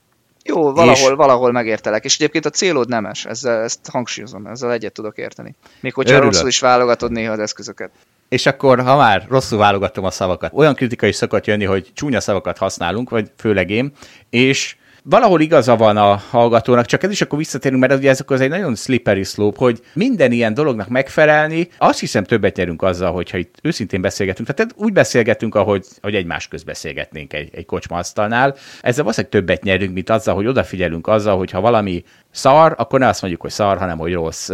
[0.45, 1.17] Jó, valahol, és...
[1.17, 2.05] valahol megértelek.
[2.05, 5.55] És egyébként a célod nemes, ezzel, ezt hangsúlyozom, ezzel egyet tudok érteni.
[5.81, 6.33] Még hogyha Örülök.
[6.33, 7.91] rosszul is válogatod néha az eszközöket.
[8.29, 12.21] És akkor, ha már rosszul válogatom a szavakat, olyan kritika is szokott jönni, hogy csúnya
[12.21, 13.93] szavakat használunk, vagy főleg én,
[14.31, 18.41] és valahol igaza van a hallgatónak, csak ez is akkor visszatérünk, mert ugye ez az
[18.41, 23.39] egy nagyon slippery slope, hogy minden ilyen dolognak megfelelni, azt hiszem többet nyerünk azzal, hogyha
[23.39, 24.49] itt őszintén beszélgetünk.
[24.49, 28.57] Tehát úgy beszélgetünk, ahogy, hogy egymás köz beszélgetnénk egy, egy kocsmasztalnál.
[28.81, 33.09] Ezzel valószínűleg többet nyerünk, mint azzal, hogy odafigyelünk azzal, hogy ha valami szar, akkor ne
[33.09, 34.49] azt mondjuk, hogy szar, hanem hogy rossz.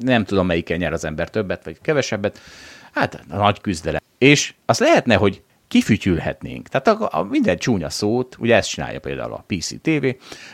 [0.00, 2.40] Nem tudom, melyiken nyer az ember többet vagy kevesebbet.
[2.92, 4.00] Hát nagy küzdelem.
[4.18, 5.42] És az lehetne, hogy
[5.74, 6.68] kifütyülhetnénk.
[6.68, 10.06] Tehát a, a minden csúnya szót, ugye ezt csinálja például a PC TV,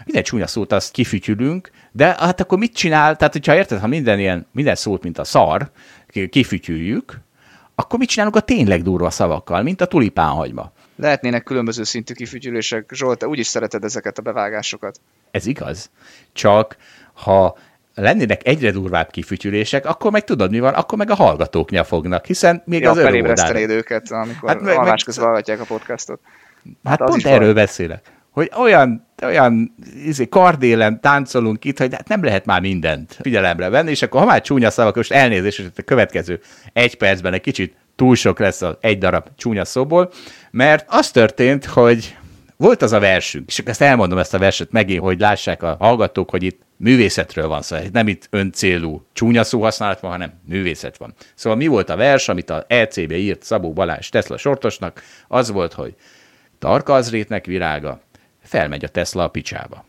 [0.04, 3.16] minden csúnya szót azt kifütyülünk, de hát akkor mit csinál?
[3.16, 5.70] Tehát, hogyha érted, ha minden ilyen, minden szót, mint a szar,
[6.30, 7.20] kifütyüljük,
[7.74, 10.72] akkor mit csinálunk a tényleg durva szavakkal, mint a tulipánhagyma?
[10.96, 12.90] Lehetnének különböző szintű kifütyülések.
[12.94, 15.00] Zsolt, te úgyis szereted ezeket a bevágásokat.
[15.30, 15.90] Ez igaz.
[16.32, 16.76] Csak
[17.12, 17.58] ha
[18.01, 22.62] lennének egyre durvább kifütyülések, akkor meg tudod, mi van, akkor meg a hallgatók nyafognak, hiszen
[22.64, 23.70] még ja, az örömódád...
[23.70, 26.20] őket, amikor hát meg, alvás közben hallgatják a podcastot.
[26.84, 27.55] Hát, hát pont erről van.
[27.55, 28.03] beszélek.
[28.30, 29.74] Hogy olyan, olyan
[30.05, 34.26] izé, kardélen táncolunk itt, hogy hát nem lehet már mindent figyelemre venni, és akkor ha
[34.26, 36.40] már csúnya szavak, most elnézést, hogy a következő
[36.72, 40.11] egy percben egy kicsit túl sok lesz az egy darab csúnya szóból,
[40.51, 42.16] mert az történt, hogy
[42.57, 46.30] volt az a versünk, és ezt elmondom ezt a verset megint, hogy lássák a hallgatók,
[46.30, 51.14] hogy itt művészetről van szó, nem itt öncélú csúnya szó használat van, hanem művészet van.
[51.34, 55.02] Szóval mi volt a vers, amit a ECB írt Szabó Balázs Tesla sortosnak?
[55.28, 55.94] Az volt, hogy
[56.58, 58.00] tarka az rétnek virága,
[58.42, 59.84] felmegy a Tesla a picsába.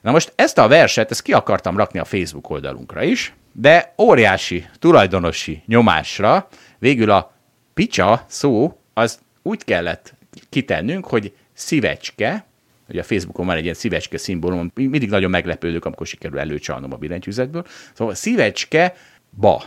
[0.00, 4.66] Na most ezt a verset, ezt ki akartam rakni a Facebook oldalunkra is, de óriási
[4.78, 7.32] tulajdonosi nyomásra végül a
[7.74, 10.14] picsa szó az úgy kellett
[10.48, 12.46] kitennünk, hogy szívecske,
[12.86, 16.96] hogy a Facebookon van egy ilyen szívecske szimbólum, mindig nagyon meglepődök, amikor sikerül előcsalnom a
[16.96, 17.66] billentyűzetből.
[17.94, 18.94] Szóval szívecske,
[19.30, 19.64] ba.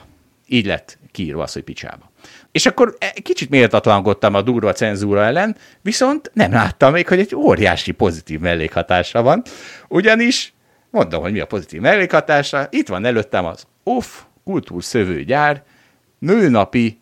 [0.48, 2.12] Így lett kiírva az, hogy picsába.
[2.52, 7.36] És akkor e, kicsit méltatlankodtam a durva cenzúra ellen, viszont nem láttam még, hogy egy
[7.36, 9.44] óriási pozitív mellékhatása van,
[9.88, 10.54] ugyanis
[10.90, 15.64] mondom, hogy mi a pozitív mellékhatása, itt van előttem az OFF kultúrszövőgyár
[16.20, 17.00] nőnapi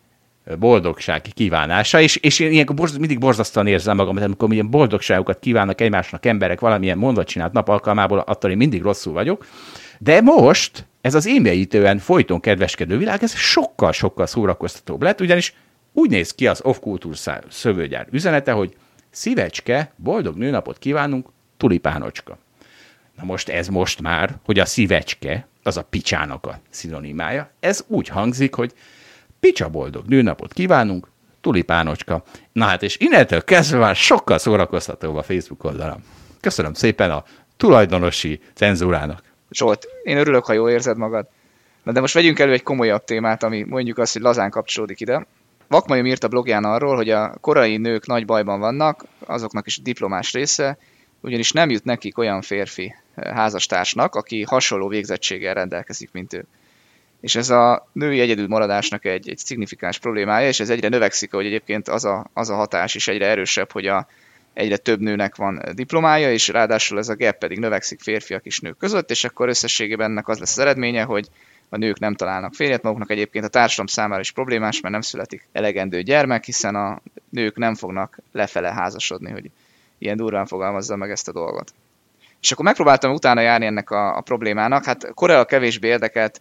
[0.58, 5.80] boldogság kívánása, és, és én ilyenkor borz, mindig borzasztóan érzem magam, amikor ilyen boldogságokat kívánnak
[5.80, 9.46] egymásnak emberek valamilyen mondat csinált nap alkalmából, attól én mindig rosszul vagyok.
[9.98, 15.54] De most ez az émjeítően folyton kedveskedő világ, ez sokkal-sokkal szórakoztatóbb lett, ugyanis
[15.92, 17.16] úgy néz ki az off kultúr
[17.48, 18.76] szövőgyár üzenete, hogy
[19.10, 22.38] szívecske, boldog nőnapot kívánunk, tulipánocska.
[23.16, 28.08] Na most ez most már, hogy a szívecske, az a picsának a szinonimája, ez úgy
[28.08, 28.72] hangzik, hogy
[29.46, 31.08] Picsa boldog nőnapot kívánunk,
[31.40, 32.22] tulipánocska.
[32.52, 36.04] Na hát, és innentől kezdve már sokkal szórakoztatóbb a Facebook oldalam.
[36.40, 37.24] Köszönöm szépen a
[37.56, 39.22] tulajdonosi cenzúrának.
[39.50, 41.26] Zsolt, én örülök, ha jól érzed magad.
[41.82, 45.26] Na de most vegyünk elő egy komolyabb témát, ami mondjuk azt, hogy lazán kapcsolódik ide.
[45.68, 50.32] Vakmajom írt a blogján arról, hogy a korai nők nagy bajban vannak, azoknak is diplomás
[50.32, 50.78] része,
[51.20, 56.46] ugyanis nem jut nekik olyan férfi házastársnak, aki hasonló végzettséggel rendelkezik, mint ő.
[57.20, 61.46] És ez a női egyedül maradásnak egy, egy szignifikáns problémája, és ez egyre növekszik, hogy
[61.46, 64.06] egyébként az a, az a hatás is egyre erősebb, hogy a,
[64.52, 68.76] egyre több nőnek van diplomája, és ráadásul ez a gap pedig növekszik férfiak és nők
[68.76, 71.28] között, és akkor összességében ennek az lesz az eredménye, hogy
[71.68, 73.10] a nők nem találnak férjet maguknak.
[73.10, 77.74] Egyébként a társadalom számára is problémás, mert nem születik elegendő gyermek, hiszen a nők nem
[77.74, 79.50] fognak lefele házasodni, hogy
[79.98, 81.72] ilyen durván fogalmazza meg ezt a dolgot.
[82.40, 84.84] És akkor megpróbáltam utána járni ennek a, a problémának.
[84.84, 86.40] Hát Korea kevésbé érdekelt,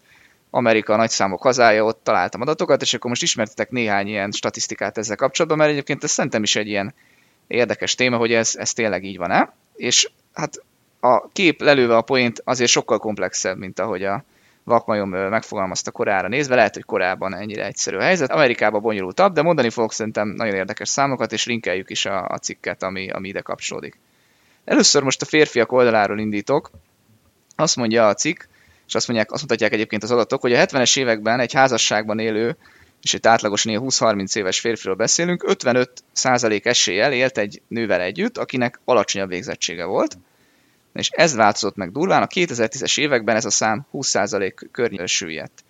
[0.56, 5.16] Amerika a nagyszámok hazája, ott találtam adatokat, és akkor most ismertetek néhány ilyen statisztikát ezzel
[5.16, 6.94] kapcsolatban, mert egyébként ez szerintem is egy ilyen
[7.48, 9.54] érdekes téma, hogy ez, ez tényleg így van-e.
[9.76, 10.64] És hát
[11.00, 14.24] a kép lelőve a point azért sokkal komplexebb, mint ahogy a
[14.64, 16.56] vakmajom megfogalmazta korára nézve.
[16.56, 18.32] Lehet, hogy korábban ennyire egyszerű a helyzet.
[18.32, 22.84] Amerikában bonyolultabb, de mondani fogok szerintem nagyon érdekes számokat, és linkeljük is a, a cikket,
[22.84, 24.00] ami, ami ide kapcsolódik.
[24.66, 26.72] Először most a férfiak oldaláról indítok.
[27.56, 28.44] Azt mondja a cikk,
[28.88, 32.58] és azt mondják, azt mutatják egyébként az adatok, hogy a 70-es években egy házasságban élő
[33.02, 39.30] és egy átlagosan 20-30 éves férfiről beszélünk, 55% eséllyel élt egy nővel együtt, akinek alacsonyabb
[39.30, 40.18] végzettsége volt,
[40.94, 45.64] és ez változott meg durván, a 2010-es években ez a szám 20% környékén süllyedt.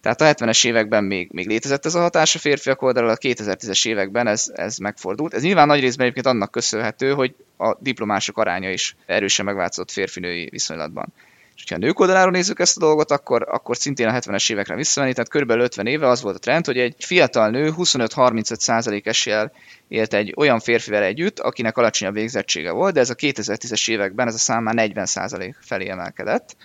[0.00, 3.86] Tehát a 70-es években még, még létezett ez a hatás a férfiak oldalról, a 2010-es
[3.86, 5.34] években ez, ez megfordult.
[5.34, 10.48] Ez nyilván nagy részben egyébként annak köszönhető, hogy a diplomások aránya is erősen megváltozott férfinői
[10.50, 11.12] viszonylatban.
[11.56, 14.74] És ha a nők oldaláról nézzük ezt a dolgot, akkor, akkor szintén a 70-es évekre
[14.74, 19.52] visszamenni, tehát körülbelül 50 éve az volt a trend, hogy egy fiatal nő 25-35% eséllyel
[19.88, 24.34] élt egy olyan férfivel együtt, akinek alacsonyabb végzettsége volt, de ez a 2010-es években ez
[24.34, 26.56] a szám már 40% felé emelkedett.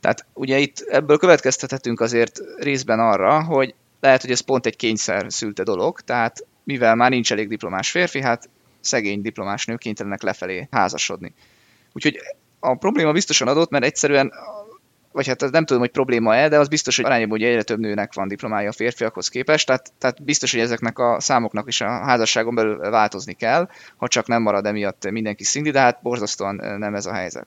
[0.00, 5.26] Tehát ugye itt ebből következtethetünk azért részben arra, hogy lehet, hogy ez pont egy kényszer
[5.28, 8.48] szülte dolog, tehát mivel már nincs elég diplomás férfi, hát
[8.80, 11.32] szegény diplomás nők kénytelenek lefelé házasodni.
[11.92, 12.20] Úgyhogy
[12.64, 14.32] a probléma biztosan adott, mert egyszerűen
[15.12, 18.14] vagy hát nem tudom, hogy probléma-e, de az biztos, hogy arányban hogy egyre több nőnek
[18.14, 22.54] van diplomája a férfiakhoz képest, tehát, tehát biztos, hogy ezeknek a számoknak is a házasságon
[22.54, 27.06] belül változni kell, ha csak nem marad emiatt mindenki szindi, de hát borzasztóan nem ez
[27.06, 27.46] a helyzet.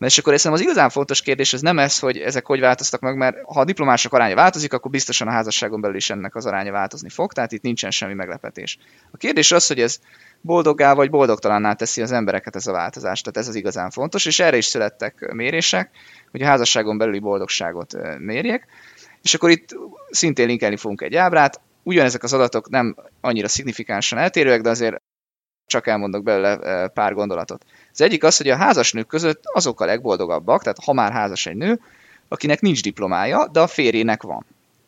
[0.00, 3.00] Na és akkor hiszem az igazán fontos kérdés az nem ez, hogy ezek hogy változtak
[3.00, 6.46] meg, mert ha a diplomások aránya változik, akkor biztosan a házasságon belül is ennek az
[6.46, 8.78] aránya változni fog, tehát itt nincsen semmi meglepetés.
[9.10, 9.98] A kérdés az, hogy ez
[10.40, 13.20] boldoggá vagy boldogtalanná teszi az embereket ez a változás.
[13.20, 15.90] Tehát ez az igazán fontos, és erre is születtek mérések,
[16.30, 18.66] hogy a házasságon belüli boldogságot mérjek.
[19.22, 19.76] És akkor itt
[20.10, 21.60] szintén linkelni fogunk egy ábrát.
[21.82, 24.99] Ugyanezek az adatok nem annyira szignifikánsan eltérőek, de azért
[25.70, 27.64] csak elmondok belőle pár gondolatot.
[27.92, 31.46] Az egyik az, hogy a házas nők között azok a legboldogabbak, tehát ha már házas
[31.46, 31.80] egy nő,
[32.28, 34.46] akinek nincs diplomája, de a férjének van.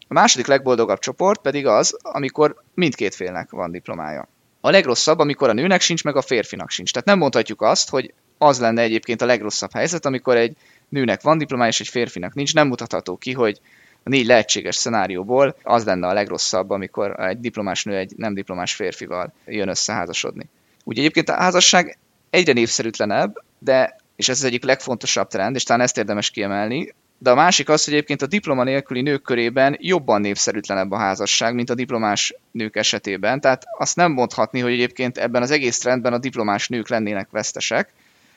[0.08, 4.28] A második legboldogabb csoport pedig az, amikor mindkét félnek van diplomája.
[4.60, 6.92] A legrosszabb, amikor a nőnek sincs, meg a férfinak sincs.
[6.92, 10.56] Tehát nem mondhatjuk azt, hogy az lenne egyébként a legrosszabb helyzet, amikor egy
[10.88, 12.54] nőnek van diplomája, és egy férfinak nincs.
[12.54, 13.60] Nem mutatható ki, hogy
[14.02, 18.74] a négy lehetséges szenárióból az lenne a legrosszabb, amikor egy diplomás nő egy nem diplomás
[18.74, 20.48] férfival jön összeházasodni.
[20.84, 21.98] Ugye egyébként a házasság
[22.30, 27.30] egyre népszerűtlenebb, de és ez az egyik legfontosabb trend, és talán ezt érdemes kiemelni, de
[27.30, 31.70] a másik az, hogy egyébként a diploma nélküli nők körében jobban népszerűtlenebb a házasság, mint
[31.70, 33.40] a diplomás nők esetében.
[33.40, 37.92] Tehát azt nem mondhatni, hogy egyébként ebben az egész trendben a diplomás nők lennének vesztesek,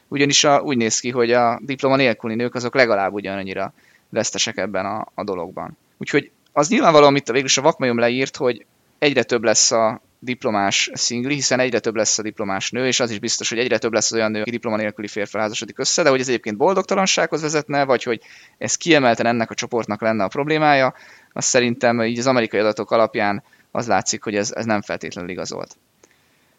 [0.08, 3.74] ugyanis a, úgy néz ki, hogy a diploma nélküli nők azok legalább ugyanannyira
[4.10, 5.78] vesztesek ebben a, a dologban.
[5.98, 8.66] Úgyhogy az nyilvánvalóan, amit végül a vakmajom leírt, hogy
[8.98, 13.12] egyre több lesz a diplomás szingli, hiszen egyre több lesz a diplomás nő, és az
[13.12, 16.10] is biztos, hogy egyre több lesz olyan nő, aki diploma nélküli férfi házasodik össze, de
[16.10, 18.22] hogy ez egyébként boldogtalansághoz vezetne, vagy hogy
[18.58, 20.94] ez kiemelten ennek a csoportnak lenne a problémája,
[21.34, 25.78] azt szerintem így az amerikai adatok alapján az látszik, hogy ez, ez nem feltétlenül igazolt.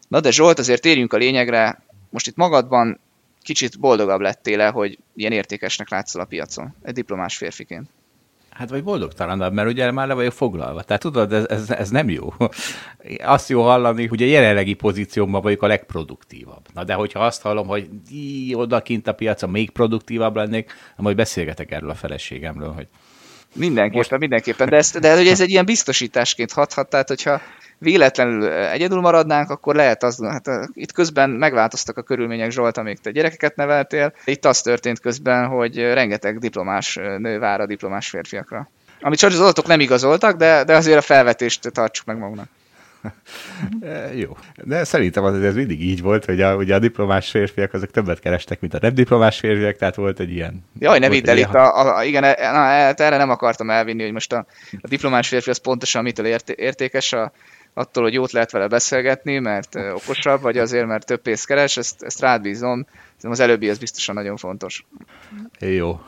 [0.07, 2.99] Na de Zsolt, azért térjünk a lényegre, most itt magadban
[3.41, 7.89] kicsit boldogabb lettél hogy ilyen értékesnek látszol a piacon, egy diplomás férfiként.
[8.57, 10.81] Hát vagy boldogtalanabb, mert ugye már le vagyok foglalva.
[10.81, 12.33] Tehát tudod, ez, ez, ez nem jó.
[13.23, 16.65] Azt jó hallani, hogy a jelenlegi pozíciómban vagyok a legproduktívabb.
[16.73, 21.71] Na de hogyha azt hallom, hogy í, odakint a piacon még produktívabb lennék, majd beszélgetek
[21.71, 22.87] erről a feleségemről, hogy
[23.53, 24.17] Mindenképpen, most...
[24.17, 27.41] mindenképpen, de, ezt, de hogy ez egy ilyen biztosításként hathat, tehát hogyha
[27.79, 33.11] véletlenül egyedül maradnánk, akkor lehet az, hát itt közben megváltoztak a körülmények, Zsolt, amíg te
[33.11, 34.13] gyerekeket neveltél.
[34.25, 38.69] Itt az történt közben, hogy rengeteg diplomás nő vár a diplomás férfiakra.
[39.01, 42.47] Amit csak az adatok nem igazoltak, de, de azért a felvetést tartsuk meg magunknak.
[44.21, 44.37] Jó.
[44.63, 48.19] De szerintem az, ez mindig így volt, hogy a, ugye a diplomás férfiak azok többet
[48.19, 50.65] kerestek, mint a nem diplomás férfiak, tehát volt egy ilyen...
[50.79, 54.03] Jaj, ne vidd el itt, a, a, igen, e, na, e, erre nem akartam elvinni,
[54.03, 54.45] hogy most a,
[54.81, 57.31] a diplomás férfi az pontosan mitől ért, értékes, a,
[57.77, 62.03] attól, hogy jót lehet vele beszélgetni, mert okosabb, vagy azért, mert több pénzt keres, ezt,
[62.03, 62.87] ezt rád bízom.
[63.21, 64.85] Az előbbi ez biztosan nagyon fontos.
[65.59, 65.99] Jó.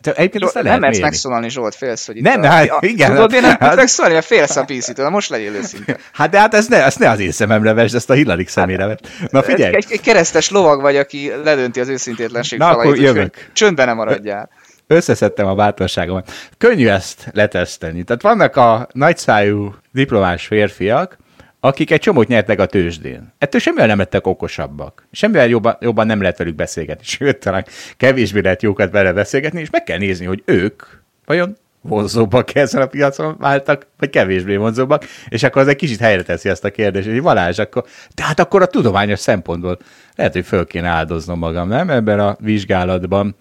[0.00, 3.10] Te egyébként Zsolt, nem mersz megszólalni, Zsolt, félsz, hogy itt nem, a, hát, a, igen.
[3.10, 5.98] Tudod, én nem hát, megszólalni, mert félsz a pc Na most legyél őszinte.
[6.12, 8.86] Hát de hát ezt ne, ezt ne az én szememre vesd, ezt a Hillary szemére
[8.86, 9.00] vesd.
[9.30, 9.74] Na figyelj.
[9.74, 13.50] Egy, egy, keresztes lovag vagy, aki ledönti az őszintétlenség Na falait, akkor jövök.
[13.52, 14.50] Csöndben nem maradjál
[14.94, 16.30] összeszedtem a bátorságomat.
[16.58, 18.02] Könnyű ezt leteszteni.
[18.02, 21.16] Tehát vannak a nagyszájú diplomás férfiak,
[21.60, 23.32] akik egy csomót nyertek a tőzsdén.
[23.38, 25.06] Ettől semmivel nem lettek okosabbak.
[25.12, 27.04] Semmivel jobban, jobban nem lehet velük beszélgetni.
[27.04, 27.64] Sőt, talán
[27.96, 30.82] kevésbé lehet jókat vele beszélgetni, és meg kell nézni, hogy ők
[31.24, 36.22] vajon vonzóbbak ezen a piacon váltak, vagy kevésbé vonzóbbak, és akkor az egy kicsit helyre
[36.22, 37.84] teszi ezt a kérdést, hogy Valázs, akkor,
[38.14, 39.78] tehát akkor a tudományos szempontból
[40.14, 43.36] lehet, hogy föl kéne áldoznom magam, nem, ebben a vizsgálatban.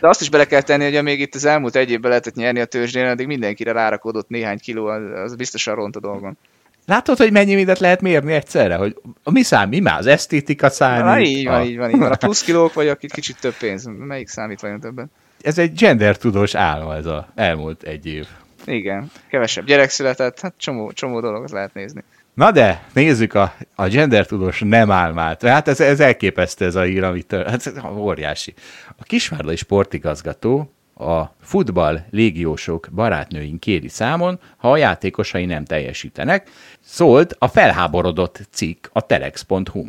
[0.00, 2.60] De azt is bele kell tenni, hogy még itt az elmúlt egy évben lehetett nyerni
[2.60, 6.38] a tőzsdén, addig mindenkire rárakodott néhány kiló, az biztosan ront a dolgon.
[6.86, 8.74] Látod, hogy mennyi mindent lehet mérni egyszerre?
[8.74, 11.04] Hogy mi szám, mi már az esztétika számít?
[11.04, 11.64] Na, így van, a...
[11.64, 12.12] így van, így van.
[12.12, 13.84] A plusz kilók, vagy akit kicsit több pénz.
[13.98, 15.10] Melyik számít vajon többen?
[15.42, 18.26] Ez egy gender tudós álma ez az elmúlt egy év.
[18.64, 22.04] Igen, kevesebb gyerek született, hát csomó, csomó dologot lehet nézni.
[22.36, 25.42] Na de, nézzük a, a gender tudós nem álmát.
[25.42, 28.54] Hát ez, ez elképesztő ez a hír, amit, hát ez óriási.
[28.96, 37.36] A kisvárdai sportigazgató a futball légiósok barátnőink kéri számon, ha a játékosai nem teljesítenek, szólt
[37.38, 39.86] a felháborodott cikk a telex.hu.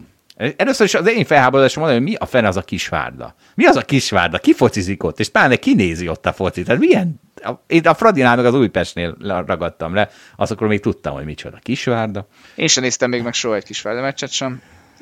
[0.58, 3.36] Először is az én felháborodásom mondani, hogy mi a fene az a kisvárda.
[3.56, 4.38] Mi az a kisvárda?
[4.38, 5.20] Ki focizik ott?
[5.20, 6.66] És pláne kinézi ott a focit?
[6.66, 7.20] Tehát milyen
[7.68, 12.28] én a Fradinál meg az Újpestnél ragadtam le, azokról még tudtam, hogy micsoda Kisvárda.
[12.56, 14.62] Én sem néztem még meg soha egy Kisvárda meccset sem.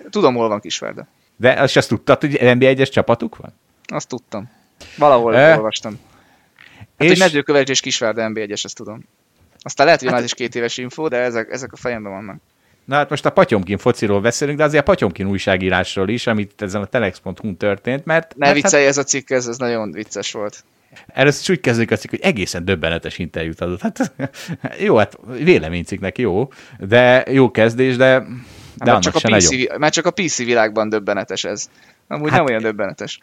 [0.09, 1.07] Tudom, hol van Kisvárda.
[1.37, 3.53] De azt, azt tudtad, hogy NB1-es csapatuk van?
[3.85, 4.49] Azt tudtam.
[4.97, 5.55] Valahol e...
[5.55, 5.99] olvastam.
[6.77, 7.07] Hát, és...
[7.07, 9.05] hogy Mezőköves és Kisvárda NB1-es, ezt tudom.
[9.61, 10.17] Aztán lehet, hogy hát...
[10.17, 12.37] már is két éves info, de ezek, ezek a fejemben vannak.
[12.85, 16.81] Na hát most a Patyomkin fociról beszélünk, de azért a Patyomkin újságírásról is, amit ezen
[16.81, 18.35] a telex.hu történt, mert...
[18.35, 18.91] Ne mert viccelj, hát...
[18.91, 20.63] ez a cikk, ez, ez nagyon vicces volt.
[21.07, 23.81] Először úgy kezdődik a cikk, hogy egészen döbbenetes interjút adott.
[23.81, 24.13] Hát,
[24.85, 28.25] jó, hát véleménycikknek jó, de jó kezdés, de,
[28.75, 29.79] de annak csak a PC, nagyon.
[29.79, 31.69] Mert csak a PC világban döbbenetes ez.
[32.07, 33.19] Amúgy hát, nem olyan döbbenetes.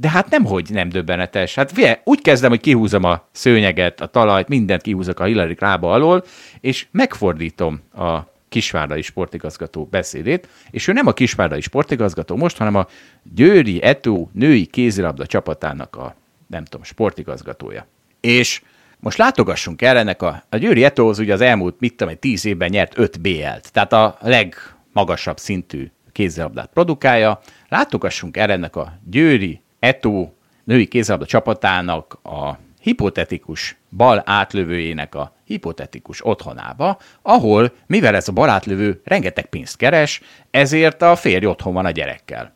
[0.00, 1.54] De hát nem, hogy nem döbbenetes.
[1.54, 5.92] Hát fie, úgy kezdem, hogy kihúzom a szőnyeget, a talajt, mindent kihúzok a Hillary lába
[5.92, 6.24] alól,
[6.60, 12.86] és megfordítom a kisvárdai sportigazgató beszédét, és ő nem a kisvárdai sportigazgató most, hanem a
[13.34, 16.14] Győri Eto női kézilabda csapatának a
[16.46, 17.86] nem tudom, sportigazgatója.
[18.20, 18.62] És
[18.98, 22.44] most látogassunk el ennek a, a Győri Etóhoz ugye az elmúlt, mit tudom, egy tíz
[22.44, 27.40] évben nyert 5 BL-t, tehát a legmagasabb szintű kézzelabdát produkálja.
[27.68, 30.34] Látogassunk el ennek a Győri Etó
[30.64, 38.48] női kézzelabda csapatának a hipotetikus bal átlövőjének a hipotetikus otthonába, ahol, mivel ez a bal
[38.48, 40.20] átlövő rengeteg pénzt keres,
[40.50, 42.52] ezért a férj otthon van a gyerekkel.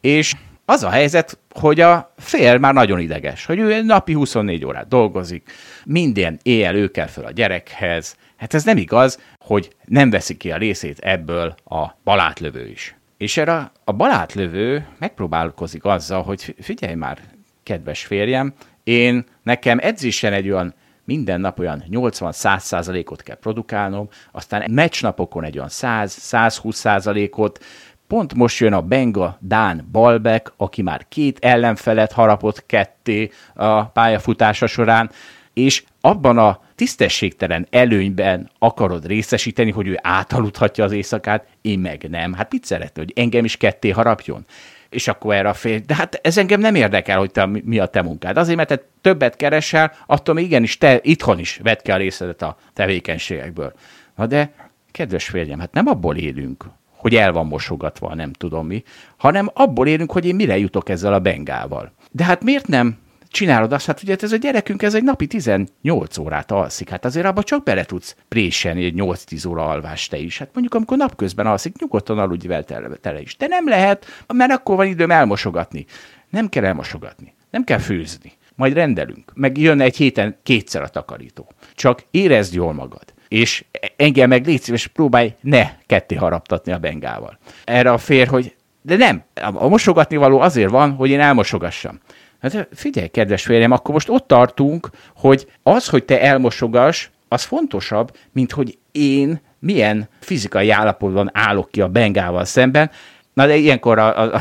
[0.00, 4.88] És az a helyzet, hogy a fél már nagyon ideges, hogy ő napi 24 órát
[4.88, 5.50] dolgozik,
[5.84, 8.16] minden éjjel ő kell fel a gyerekhez.
[8.36, 12.96] Hát ez nem igaz, hogy nem veszi ki a részét ebből a balátlövő is.
[13.16, 17.18] És erre a balátlövő megpróbálkozik azzal, hogy figyelj már,
[17.62, 20.74] kedves férjem, én nekem edzésen egy olyan
[21.04, 27.64] minden nap olyan 80-100 százalékot kell produkálnom, aztán meccsnapokon egy olyan 100-120 százalékot,
[28.12, 34.66] Pont most jön a Benga Dán Balbek, aki már két ellenfelet harapott ketté a pályafutása
[34.66, 35.10] során,
[35.52, 42.32] és abban a tisztességtelen előnyben akarod részesíteni, hogy ő átaludhatja az éjszakát, én meg nem.
[42.32, 44.44] Hát mit szeretne, hogy engem is ketté harapjon?
[44.88, 47.86] És akkor erre a fél, de hát ez engem nem érdekel, hogy te, mi a
[47.86, 48.36] te munkád.
[48.36, 52.42] Azért, mert te többet keresel, attól még igenis te itthon is vedd ki a részedet
[52.42, 53.72] a tevékenységekből.
[54.16, 54.52] Na de,
[54.90, 56.64] kedves férjem, hát nem abból élünk,
[57.02, 58.82] hogy el van mosogatva, nem tudom mi,
[59.16, 61.92] hanem abból élünk, hogy én mire jutok ezzel a bengával.
[62.10, 62.98] De hát miért nem
[63.28, 67.26] csinálod azt, hát ugye ez a gyerekünk, ez egy napi 18 órát alszik, hát azért
[67.26, 70.38] abba csak bele tudsz préselni egy 8-10 óra alvást te is.
[70.38, 73.36] Hát mondjuk amikor napközben alszik, nyugodtan aludj vel tele, tele is.
[73.36, 75.86] De nem lehet, mert akkor van időm elmosogatni.
[76.28, 78.32] Nem kell elmosogatni, nem kell főzni.
[78.54, 79.32] Majd rendelünk.
[79.34, 81.52] Meg jön egy héten kétszer a takarító.
[81.74, 83.64] Csak érezd jól magad és
[83.96, 87.38] engem meg légy szíves, próbálj ne ketté haraptatni a bengával.
[87.64, 92.00] Erre a fér, hogy de nem, a mosogatni való azért van, hogy én elmosogassam.
[92.40, 98.16] Hát figyelj, kedves férjem, akkor most ott tartunk, hogy az, hogy te elmosogass, az fontosabb,
[98.32, 102.90] mint hogy én milyen fizikai állapotban állok ki a bengával szemben.
[103.32, 104.40] Na de ilyenkor, a, a, a,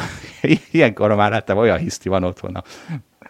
[0.71, 2.63] ilyenkor már hát olyan hiszti van otthon a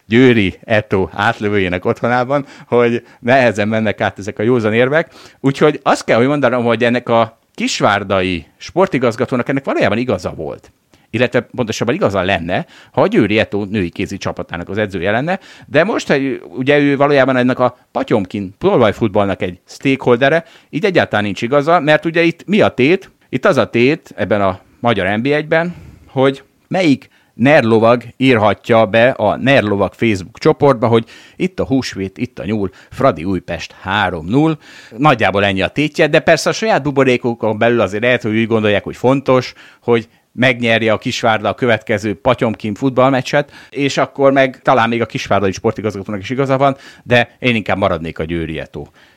[0.06, 5.14] Győri Eto átlövőjének otthonában, hogy nehezen mennek át ezek a józan érvek.
[5.40, 10.72] Úgyhogy azt kell, hogy mondanom, hogy ennek a kisvárdai sportigazgatónak ennek valójában igaza volt
[11.14, 15.84] illetve pontosabban igaza lenne, ha a Győri Eto női kézi csapatának az edzője lenne, de
[15.84, 18.56] most, hogy ugye ő valójában ennek a Patyomkin
[18.92, 23.12] futballnak egy stakeholdere, így egyáltalán nincs igaza, mert ugye itt mi a tét?
[23.30, 25.76] Itt az a tét ebben a magyar NB1-ben,
[26.08, 27.10] hogy melyik
[27.42, 33.24] Nerlovag írhatja be a Nerlovag Facebook csoportba, hogy itt a húsvét, itt a nyúl, Fradi
[33.24, 34.58] Újpest 3-0.
[34.98, 38.84] Nagyjából ennyi a tétje, de persze a saját buborékokon belül azért lehet, hogy úgy gondolják,
[38.84, 45.02] hogy fontos, hogy megnyerje a Kisvárda a következő Patyomkin futballmeccset, és akkor meg talán még
[45.02, 48.64] a Kisvárdai sportigazgatónak is igaza van, de én inkább maradnék a Győri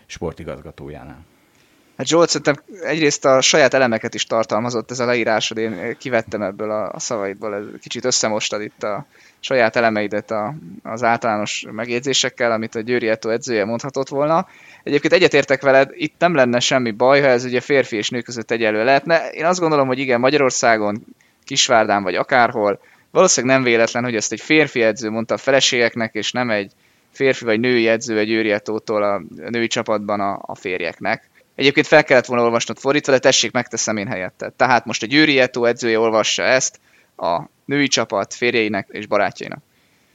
[0.06, 1.24] sportigazgatójánál.
[1.96, 6.70] Hát Zsolt, szerintem egyrészt a saját elemeket is tartalmazott ez a leírásod, én kivettem ebből
[6.70, 9.06] a, a szavaidból, ez kicsit összemostad itt a
[9.40, 14.48] saját elemeidet a, az általános megjegyzésekkel, amit a Győri Eto edzője mondhatott volna.
[14.82, 18.50] Egyébként egyetértek veled, itt nem lenne semmi baj, ha ez ugye férfi és nő között
[18.50, 19.28] egyelő lehetne.
[19.28, 21.04] Én azt gondolom, hogy igen, Magyarországon,
[21.44, 22.80] Kisvárdán vagy akárhol,
[23.10, 26.72] valószínűleg nem véletlen, hogy ezt egy férfi edző mondta a feleségeknek, és nem egy
[27.12, 32.04] férfi vagy női edző egy Győri Etótól a női csapatban a, a férjeknek Egyébként fel
[32.04, 34.52] kellett volna olvasnod fordítva, de tessék, megteszem én helyette.
[34.56, 36.80] Tehát most a Győri Eto edzője olvassa ezt
[37.16, 39.62] a női csapat férjeinek és barátjainak.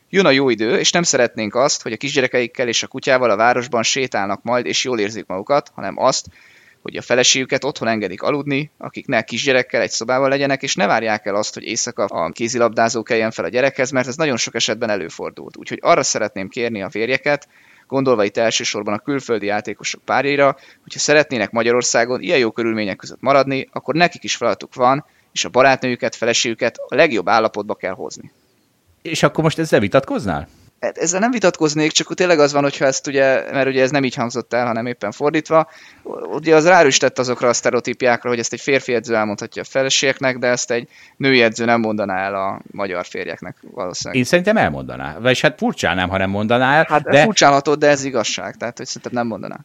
[0.09, 3.35] Jön a jó idő, és nem szeretnénk azt, hogy a kisgyerekeikkel és a kutyával a
[3.35, 6.27] városban sétálnak majd, és jól érzik magukat, hanem azt,
[6.81, 11.35] hogy a feleségüket otthon engedik aludni, akiknek kisgyerekkel egy szobában legyenek, és ne várják el
[11.35, 15.57] azt, hogy éjszaka a kézilabdázó keljen fel a gyerekhez, mert ez nagyon sok esetben előfordult.
[15.57, 17.47] Úgyhogy arra szeretném kérni a férjeket,
[17.89, 23.69] gondolva itt elsősorban a külföldi játékosok párjaira, hogyha szeretnének Magyarországon ilyen jó körülmények között maradni,
[23.71, 28.31] akkor nekik is feladatuk van, és a barátnőjüket, feleségüket a legjobb állapotba kell hozni.
[29.01, 30.47] És akkor most ezzel vitatkoznál?
[30.81, 34.03] Hát ezzel nem vitatkoznék, csak tényleg az van, hogyha ezt ugye, mert ugye ez nem
[34.03, 35.69] így hangzott el, hanem éppen fordítva,
[36.31, 40.47] ugye az rárüstett azokra a sztereotípiákra, hogy ezt egy férfi edző elmondhatja a feleségeknek, de
[40.47, 44.19] ezt egy női edző nem mondaná el a magyar férjeknek valószínűleg.
[44.19, 46.85] Én szerintem elmondaná, vagyis hát furcsálnám, ha nem mondaná el.
[46.89, 47.23] Hát de...
[47.23, 49.59] furcsálhatod, de ez igazság, tehát hogy szerintem nem mondaná.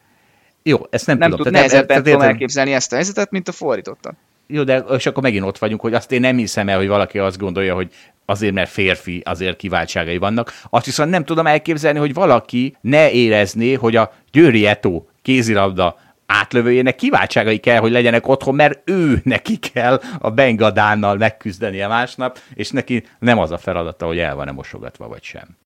[0.63, 1.45] Jó, ezt nem, nem tudom.
[1.45, 4.13] Tud, nehezebben tudom elképzelni ezt a helyzetet, mint a fordítottat.
[4.47, 7.19] Jó, de és akkor megint ott vagyunk, hogy azt én nem hiszem el, hogy valaki
[7.19, 7.91] azt gondolja, hogy
[8.25, 10.53] azért, mert férfi, azért kiváltságai vannak.
[10.69, 16.95] Azt viszont nem tudom elképzelni, hogy valaki ne érezné, hogy a Győri Eto kézilabda átlövőjének
[16.95, 23.05] kiváltságai kell, hogy legyenek otthon, mert ő neki kell a Bengadánnal megküzdenie másnap, és neki
[23.19, 25.57] nem az a feladata, hogy el van-e mosogatva vagy sem.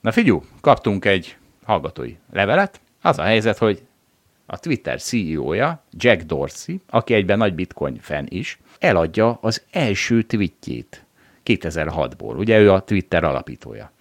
[0.00, 2.80] Na figyú, kaptunk egy hallgatói levelet.
[3.02, 3.82] Az a helyzet, hogy
[4.46, 11.04] a Twitter CEO-ja, Jack Dorsey, aki egyben nagy bitcoin fan is, eladja az első tweetjét
[11.44, 12.36] 2006-ból.
[12.36, 13.92] Ugye ő a Twitter alapítója.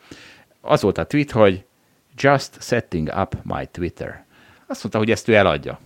[0.62, 1.66] Az volt a tweet, hogy
[2.18, 4.26] just setting up my Twitter.
[4.68, 5.80] Azt mondta, hogy ezt ő eladja.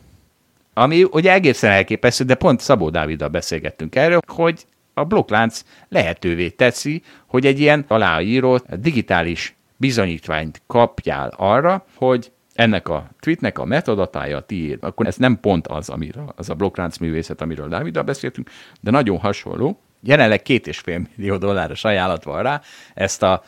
[0.73, 7.03] Ami ugye egészen elképesztő, de pont Szabó Dáviddal beszélgettünk erről, hogy a blokklánc lehetővé teszi,
[7.25, 14.41] hogy egy ilyen aláírót digitális bizonyítványt kapjál arra, hogy ennek a tweetnek a metadatája a
[14.41, 18.49] tiéd, akkor ez nem pont az, amiről, az a blokklánc művészet, amiről Dáviddal beszéltünk,
[18.81, 19.81] de nagyon hasonló.
[20.01, 22.61] Jelenleg két és fél millió dolláros ajánlat van rá,
[22.93, 23.43] ezt a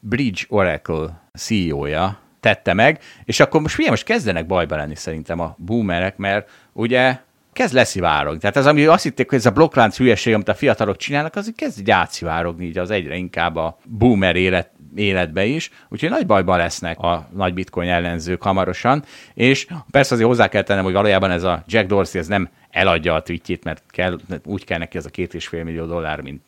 [0.00, 5.54] Bridge Oracle CEO-ja tette meg, és akkor most figyelj, most kezdenek bajba lenni szerintem a
[5.58, 7.18] boomerek, mert ugye
[7.52, 8.38] kezd leszivárogni.
[8.38, 11.52] Tehát az, ami azt hitték, hogy ez a blokklánc hülyeség, amit a fiatalok csinálnak, az
[11.56, 16.58] kezd így átszivárogni így az egyre inkább a boomer élet, életbe is, úgyhogy nagy bajban
[16.58, 21.42] lesznek a nagy bitcoin ellenzők hamarosan, és persze azért hozzá kell tennem, hogy valójában ez
[21.42, 25.10] a Jack Dorsey ez nem eladja a tweetjét, mert kell, úgy kell neki ez a
[25.10, 26.42] két és fél millió dollár, mint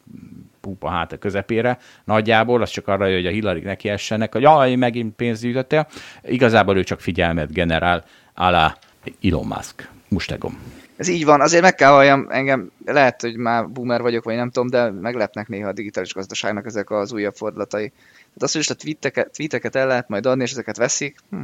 [0.61, 4.75] púpa hát a közepére nagyjából, az csak arra, hogy a Hillary neki essenek, hogy jaj,
[4.75, 5.87] megint pénzt gyűjtöttél.
[6.23, 8.77] Igazából ő csak figyelmet generál alá
[9.23, 9.89] Elon Musk.
[10.09, 10.59] Mustegom.
[10.97, 14.51] Ez így van, azért meg kell valljam, engem lehet, hogy már boomer vagyok, vagy nem
[14.51, 17.93] tudom, de meglepnek néha a digitális gazdaságnak ezek az újabb fordulatai.
[18.35, 21.43] Tehát azt, hogy a tweeteket, tweeteket el lehet majd adni, és ezeket veszik, hm,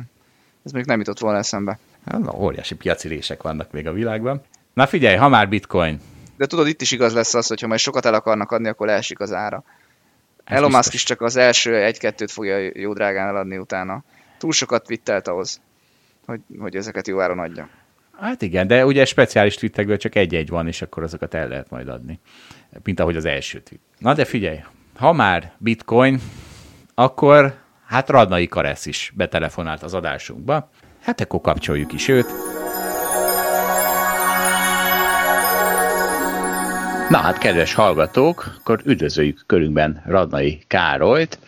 [0.65, 1.79] ez még nem jutott volna eszembe.
[2.07, 4.43] Hát, na, óriási piaci rések vannak még a világban.
[4.75, 6.01] Na figyelj, ha már bitcoin.
[6.37, 8.87] De tudod, itt is igaz lesz az, hogy ha majd sokat el akarnak adni, akkor
[8.87, 9.65] leesik az ára.
[10.45, 14.05] Ez Elon Musk is csak az első egy-kettőt fogja jó drágán eladni utána.
[14.39, 15.61] Túl sokat twittelt ahhoz,
[16.27, 17.69] hogy, hogy ezeket jó áron adja.
[18.21, 21.89] Hát igen, de ugye speciális twittekből csak egy-egy van, és akkor azokat el lehet majd
[21.89, 22.19] adni.
[22.83, 23.83] Mint ahogy az első tweet.
[23.99, 24.59] Na de figyelj,
[24.97, 26.21] ha már bitcoin,
[26.95, 27.55] akkor
[27.87, 30.71] hát Radnai Karesz is betelefonált az adásunkba.
[31.03, 32.27] Hát akkor kapcsoljuk is őt.
[37.09, 41.39] Na hát, kedves hallgatók, akkor üdvözöljük körünkben Radnai Károlyt,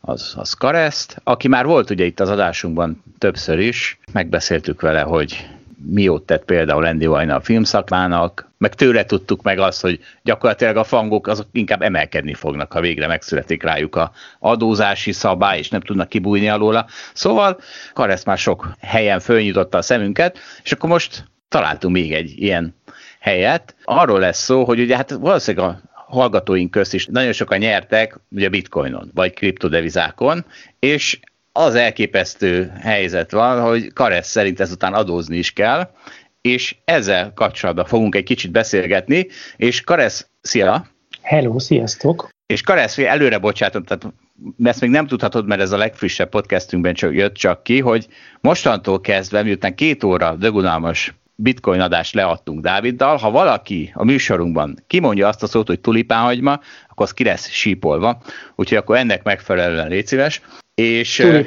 [0.00, 5.48] az, az Kareszt, aki már volt ugye itt az adásunkban többször is, megbeszéltük vele, hogy
[5.86, 10.76] mi jót tett például Andy Vajna a filmszakmának, meg tőle tudtuk meg azt, hogy gyakorlatilag
[10.76, 15.80] a fangok azok inkább emelkedni fognak, ha végre megszületik rájuk a adózási szabály, és nem
[15.80, 16.86] tudnak kibújni alóla.
[17.12, 17.60] Szóval
[17.92, 22.74] Karesz már sok helyen fölnyitotta a szemünket, és akkor most találtunk még egy ilyen
[23.20, 23.74] helyet.
[23.84, 28.48] Arról lesz szó, hogy ugye hát valószínűleg a hallgatóink közt is nagyon sokan nyertek ugye
[28.48, 30.44] bitcoinon, vagy kriptodevizákon,
[30.78, 31.20] és
[31.58, 35.90] az elképesztő helyzet van, hogy Karesz szerint ezután adózni is kell,
[36.40, 40.86] és ezzel kapcsolatban fogunk egy kicsit beszélgetni, és Karesz, szia!
[41.22, 42.28] Hello, sziasztok!
[42.46, 44.14] És Karesz, előre bocsátom, tehát
[44.62, 48.06] ezt még nem tudhatod, mert ez a legfrissebb podcastünkben csak jött csak ki, hogy
[48.40, 55.28] mostantól kezdve, miután két óra dögunalmas bitcoin adást leadtunk Dáviddal, ha valaki a műsorunkban kimondja
[55.28, 58.22] azt a szót, hogy tulipánhagyma, akkor az ki lesz sípolva,
[58.56, 60.40] úgyhogy akkor ennek megfelelően légy szíves.
[60.78, 61.16] És...
[61.16, 61.44] Tuli.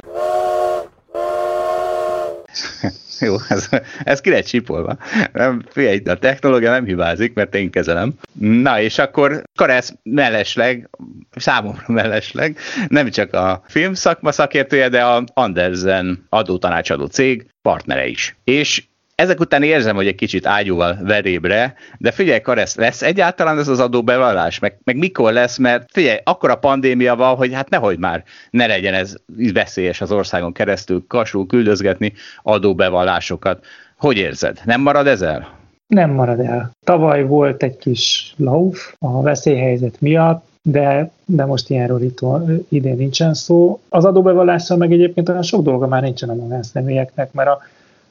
[3.20, 3.68] Jó, ez,
[4.04, 4.96] ez ki lett csipolva.
[5.32, 8.12] Nem, figyelj, a technológia nem hibázik, mert én kezelem.
[8.38, 10.88] Na, és akkor Karesz mellesleg,
[11.30, 12.58] számomra mellesleg,
[12.88, 18.36] nem csak a film szakma szakértője, de a Andersen adótanácsadó cég partnere is.
[18.44, 18.82] És
[19.22, 23.80] ezek után érzem, hogy egy kicsit ágyúval verébre, de figyelj, Karesz, lesz egyáltalán ez az
[23.80, 24.58] adóbevallás?
[24.58, 25.56] Meg, meg mikor lesz?
[25.56, 29.14] Mert figyelj, akkor a pandémia van, hogy hát nehogy már ne legyen ez
[29.52, 32.12] veszélyes az országon keresztül kasul küldözgetni
[32.42, 33.64] adóbevallásokat.
[33.96, 34.60] Hogy érzed?
[34.64, 35.48] Nem marad ezzel?
[35.86, 36.70] Nem marad el.
[36.84, 42.20] Tavaly volt egy kis lauf a veszélyhelyzet miatt, de, de most ilyenről itt
[42.68, 43.80] idén nincsen szó.
[43.88, 47.62] Az adóbevallással meg egyébként olyan sok dolga már nincsen a magánszemélyeknek, mert a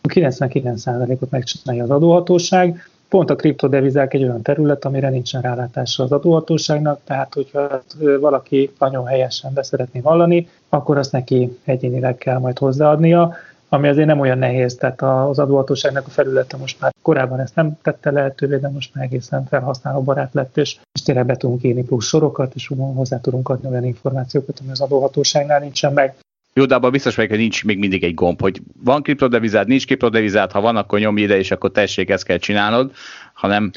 [0.07, 2.89] 99%-ot megcsinálja az adóhatóság.
[3.09, 7.83] Pont a kriptodevizák egy olyan terület, amire nincsen rálátása az adóhatóságnak, tehát hogyha
[8.19, 13.35] valaki nagyon helyesen be szeretné vallani, akkor azt neki egyénileg kell majd hozzáadnia,
[13.73, 17.77] ami azért nem olyan nehéz, tehát az adóhatóságnak a felülete most már korábban ezt nem
[17.81, 21.83] tette lehetővé, de most már egészen felhasználó barát lett, és, és tényleg be tudunk írni
[21.83, 26.15] plusz sorokat, és hozzá tudunk adni olyan információkat, ami az adóhatóságnál nincsen meg.
[26.53, 29.85] Jó, de abban biztos vagyok, hogy nincs még mindig egy gomb, hogy van kriptodevizád, nincs
[29.85, 32.91] kriptodevizád, ha van, akkor nyomj ide, és akkor tessék, ezt kell csinálnod,
[33.33, 33.71] hanem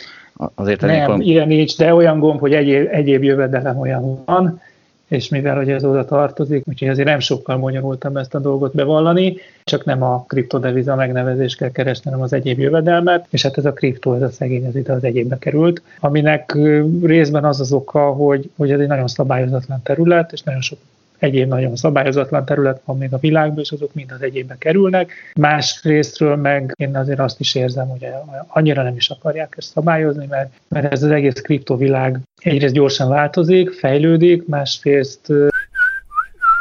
[0.54, 0.80] azért...
[0.80, 1.24] Nem, amikor...
[1.24, 4.60] ilyen nincs, de olyan gomb, hogy egyéb, egyéb jövedelem olyan van,
[5.08, 9.36] és mivel hogy ez oda tartozik, úgyhogy azért nem sokkal bonyolultam ezt a dolgot bevallani,
[9.64, 13.72] csak nem a kriptodeviza megnevezést kell keresni, hanem az egyéb jövedelmet, és hát ez a
[13.72, 16.56] kriptó, ez a szegény, ez ide az egyébbe került, aminek
[17.02, 20.78] részben az az oka, hogy, hogy ez egy nagyon szabályozatlan terület, és nagyon sok
[21.18, 25.12] egyéb nagyon szabályozatlan terület van még a világban, és azok mind az egyébe kerülnek.
[25.34, 28.06] Más részről meg én azért azt is érzem, hogy
[28.46, 33.70] annyira nem is akarják ezt szabályozni, mert, mert ez az egész kriptovilág egyrészt gyorsan változik,
[33.70, 35.32] fejlődik, másrészt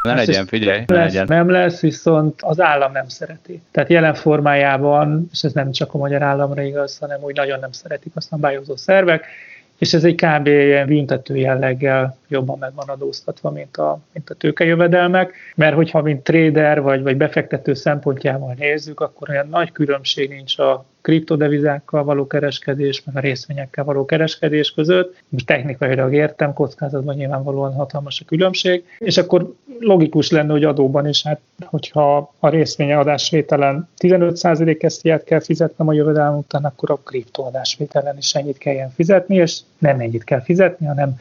[0.04, 1.26] ne legyen, figyelj, ne lesz, legyen.
[1.28, 3.62] Nem lesz, viszont az állam nem szereti.
[3.72, 7.72] Tehát jelen formájában, és ez nem csak a magyar államra igaz, hanem úgy nagyon nem
[7.72, 9.26] szeretik a szabályozó szervek,
[9.84, 10.48] és ez egy kb.
[10.48, 16.24] ilyen büntető jelleggel jobban meg van adóztatva, mint a, mint a tőkejövedelmek, mert hogyha mint
[16.24, 23.04] trader vagy, vagy befektető szempontjával nézzük, akkor olyan nagy különbség nincs a kriptodevizákkal való kereskedés,
[23.06, 25.16] meg a részvényekkel való kereskedés között.
[25.30, 31.24] Most technikailag értem, kockázatban nyilvánvalóan hatalmas a különbség, és akkor logikus lenne, hogy adóban is,
[31.24, 38.18] hát hogyha a részvény adásvételen 15% ezt kell fizetnem a jövedelem után, akkor a kriptoadásvételen
[38.18, 41.16] is ennyit kelljen fizetni, és nem ennyit kell fizetni, hanem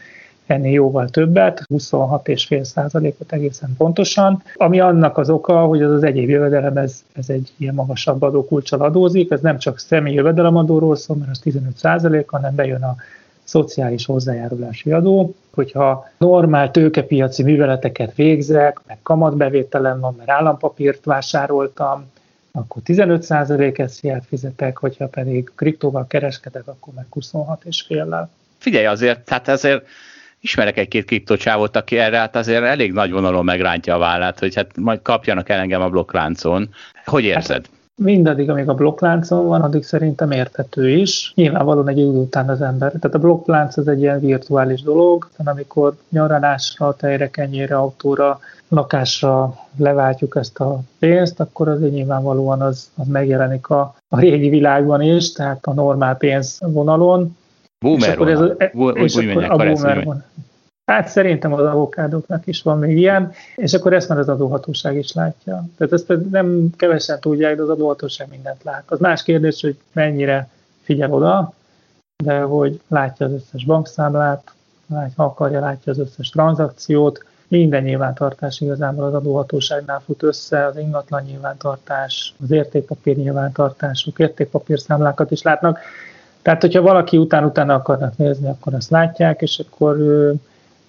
[0.53, 6.29] ennél jóval többet, 26,5 százalékot egészen pontosan, ami annak az oka, hogy az az egyéb
[6.29, 11.31] jövedelem, ez, ez egy ilyen magasabb adókulcsal adózik, ez nem csak személyi jövedelemadóról szól, mert
[11.31, 12.97] az 15 százalék, hanem bejön a
[13.45, 22.11] szociális hozzájárulási adó, hogyha normál tőkepiaci műveleteket végzek, meg kamatbevételem van, mert állampapírt vásároltam,
[22.53, 28.27] akkor 15% SZIA-t fizetek, hogyha pedig kriptóval kereskedek, akkor meg 26,5-lel.
[28.59, 29.87] Figyelj azért, tehát ezért
[30.43, 34.77] ismerek egy-két kriptocsávot, aki erre hát azért elég nagy vonalon megrántja a vállát, hogy hát
[34.77, 36.69] majd kapjanak el engem a blokkláncon.
[37.05, 37.67] Hogy érzed?
[37.97, 41.33] Mindaddig, amíg a blokkláncon van, addig szerintem érthető is.
[41.35, 42.93] Nyilvánvalóan egy idő után az ember.
[42.93, 50.37] Tehát a blokklánc az egy ilyen virtuális dolog, amikor nyaralásra, tejre, kenyére, autóra, lakásra leváltjuk
[50.37, 55.67] ezt a pénzt, akkor azért nyilvánvalóan az, az megjelenik a, a régi világban is, tehát
[55.67, 57.37] a normál pénzvonalon,
[57.83, 60.25] Boomer és ez, úgy, és úgy akkor a boomer van.
[60.85, 65.13] Hát szerintem az avokádoknak is van még ilyen, és akkor ezt már az adóhatóság is
[65.13, 65.65] látja.
[65.77, 68.83] Tehát ezt nem kevesen tudják, de az adóhatóság mindent lát.
[68.87, 70.49] Az más kérdés, hogy mennyire
[70.83, 71.53] figyel oda,
[72.25, 74.53] de hogy látja az összes bankszámlát,
[74.87, 81.23] látja, akarja, látja az összes tranzakciót, minden nyilvántartás igazából az adóhatóságnál fut össze, az ingatlan
[81.23, 85.79] nyilvántartás, az értékpapír nyilvántartások, értékpapírszámlákat is látnak.
[86.43, 89.97] Tehát, hogyha valaki után-utána akarnak nézni, akkor azt látják, és akkor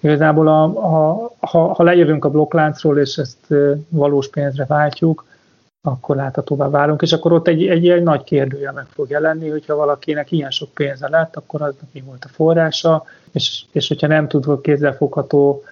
[0.00, 3.54] igazából a, a, ha, ha lejövünk a blokkláncról, és ezt
[3.88, 5.24] valós pénzre váltjuk,
[5.82, 9.76] akkor láthatóvá válunk, és akkor ott egy, egy, egy nagy kérdője meg fog jelenni, hogyha
[9.76, 14.28] valakinek ilyen sok pénze lett, akkor az mi volt a forrása, és, és hogyha nem
[14.28, 15.62] tud kézzelfogható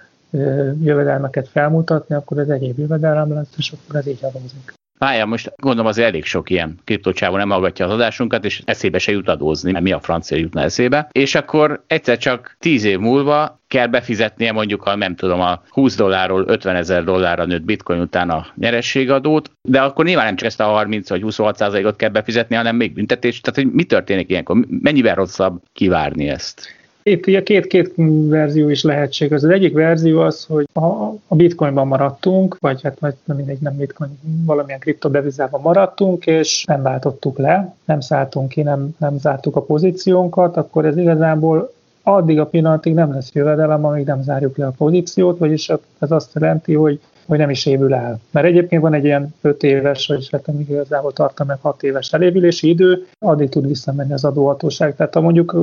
[0.81, 4.73] jövedelmeket felmutatni, akkor ez egyéb jövedelem lesz, és akkor ez így adózik.
[5.03, 9.11] Pályán most gondolom az elég sok ilyen kriptocsávon nem hallgatja az adásunkat, és eszébe se
[9.11, 11.09] jut adózni, mert mi a francia jutna eszébe.
[11.11, 15.95] És akkor egyszer csak 10 év múlva kell befizetnie mondjuk a, nem tudom, a 20
[15.95, 20.59] dollárról 50 ezer dollárra nőtt bitcoin után a nyerességadót, de akkor nyilván nem csak ezt
[20.59, 23.41] a 30 vagy 26 ot kell befizetni, hanem még büntetés.
[23.41, 24.65] Tehát, hogy mi történik ilyenkor?
[24.69, 26.82] Mennyivel rosszabb kivárni ezt?
[27.03, 27.93] Itt ugye két-két
[28.27, 29.43] verzió is lehetséges.
[29.43, 30.83] Az egyik verzió az, hogy a,
[31.27, 36.81] a bitcoinban maradtunk, vagy hát vagy nem mindegy, nem bitcoin, valamilyen kriptodevizában maradtunk, és nem
[36.81, 41.73] váltottuk le, nem szálltunk ki, nem, nem zártuk a pozíciónkat, akkor ez igazából
[42.03, 45.69] addig a pillanatig nem lesz jövedelem, amíg nem zárjuk le a pozíciót, vagyis
[45.99, 48.19] ez azt jelenti, hogy hogy nem is évül el.
[48.31, 52.69] Mert egyébként van egy ilyen 5 éves, vagy hát igazából tartom meg 6 éves elévülési
[52.69, 54.95] idő, addig tud visszamenni az adóhatóság.
[54.95, 55.55] Tehát ha mondjuk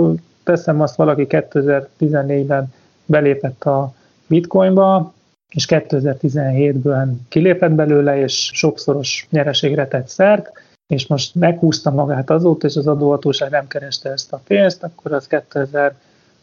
[0.44, 2.72] teszem azt valaki 2014-ben
[3.06, 3.92] belépett a
[4.26, 5.12] bitcoinba,
[5.50, 10.52] és 2017-ben kilépett belőle, és sokszoros nyereségre tett szert,
[10.86, 15.26] és most meghúzta magát azóta, és az adóhatóság nem kereste ezt a pénzt, akkor az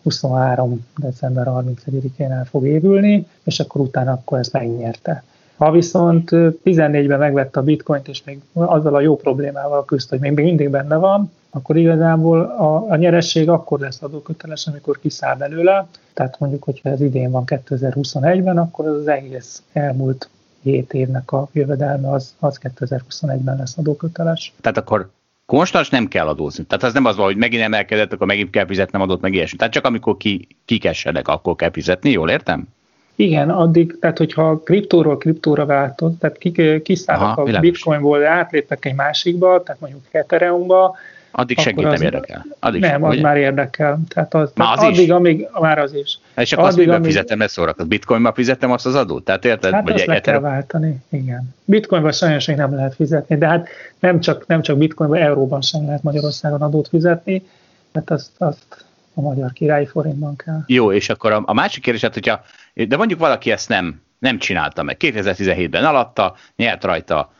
[0.09, 0.85] 2023.
[0.97, 5.23] december 31-én el fog évülni, és akkor utána akkor ezt megnyerte.
[5.57, 6.29] Ha viszont
[6.65, 10.95] 14-ben megvette a bitcoint, és még azzal a jó problémával küzd, hogy még mindig benne
[10.95, 15.88] van, akkor igazából a, a nyeresség akkor lesz adóköteles, amikor kiszáll belőle.
[16.13, 20.29] Tehát mondjuk, hogyha ez idén van 2021-ben, akkor az egész elmúlt
[20.61, 24.53] 7 évnek a jövedelme az, az 2021-ben lesz adóköteles.
[24.61, 25.09] Tehát akkor
[25.48, 26.64] konstans nem kell adózni.
[26.64, 29.57] Tehát az nem az van, hogy megint emelkedett, akkor megint kell fizetnem adót, meg ilyesmi.
[29.57, 32.68] Tehát csak amikor ki, kikesedek, akkor kell fizetni, jól értem?
[33.15, 36.38] Igen, addig, tehát hogyha kriptóról kriptóra váltod, tehát
[36.84, 40.95] kiszállok a bitcoinból, átlépek egy másikba, tehát mondjuk Ethereumba,
[41.31, 42.45] Addig senkit nem érdekel.
[42.59, 43.21] Addig nem, sem, az ugye?
[43.21, 43.99] már érdekel.
[44.07, 45.09] Tehát az, már az addig, is?
[45.09, 46.19] amíg, már az is.
[46.35, 47.05] És akkor azt miben amíg...
[47.05, 47.87] fizetem, ne szórakozz.
[47.87, 49.23] Bitcoinban fizetem azt az adót?
[49.23, 49.73] Tehát érted?
[49.73, 51.55] Hát azt le kell váltani, igen.
[51.65, 53.67] Bitcoinban sajnos még nem lehet fizetni, de hát
[53.99, 57.47] nem csak, nem csak bitcoinban, euróban sem lehet Magyarországon adót fizetni,
[57.91, 60.63] tehát azt, azt a magyar királyi forintban kell.
[60.65, 62.41] Jó, és akkor a, a másik kérdés, hát, hogyha,
[62.73, 64.97] de mondjuk valaki ezt nem, nem csinálta meg.
[64.99, 67.31] 2017-ben alatta, nyert rajta,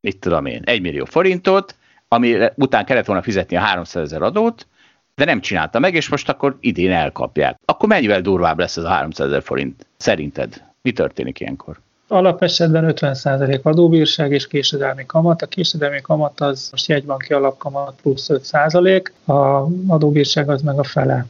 [0.00, 1.74] mit tudom én, 1 millió forintot,
[2.08, 4.66] ami után kellett volna fizetni a 300 ezer adót,
[5.14, 7.56] de nem csinálta meg, és most akkor idén elkapják.
[7.64, 9.86] Akkor mennyivel durvább lesz ez a 300 ezer forint?
[9.96, 10.62] Szerinted?
[10.82, 11.80] Mi történik ilyenkor?
[12.08, 15.42] Alapesetben 50% adóbírság és késedelmi kamat.
[15.42, 19.32] A késedelmi kamat az most jegybanki alapkamat plusz 5%, a
[19.92, 21.26] adóbírság az meg a fele.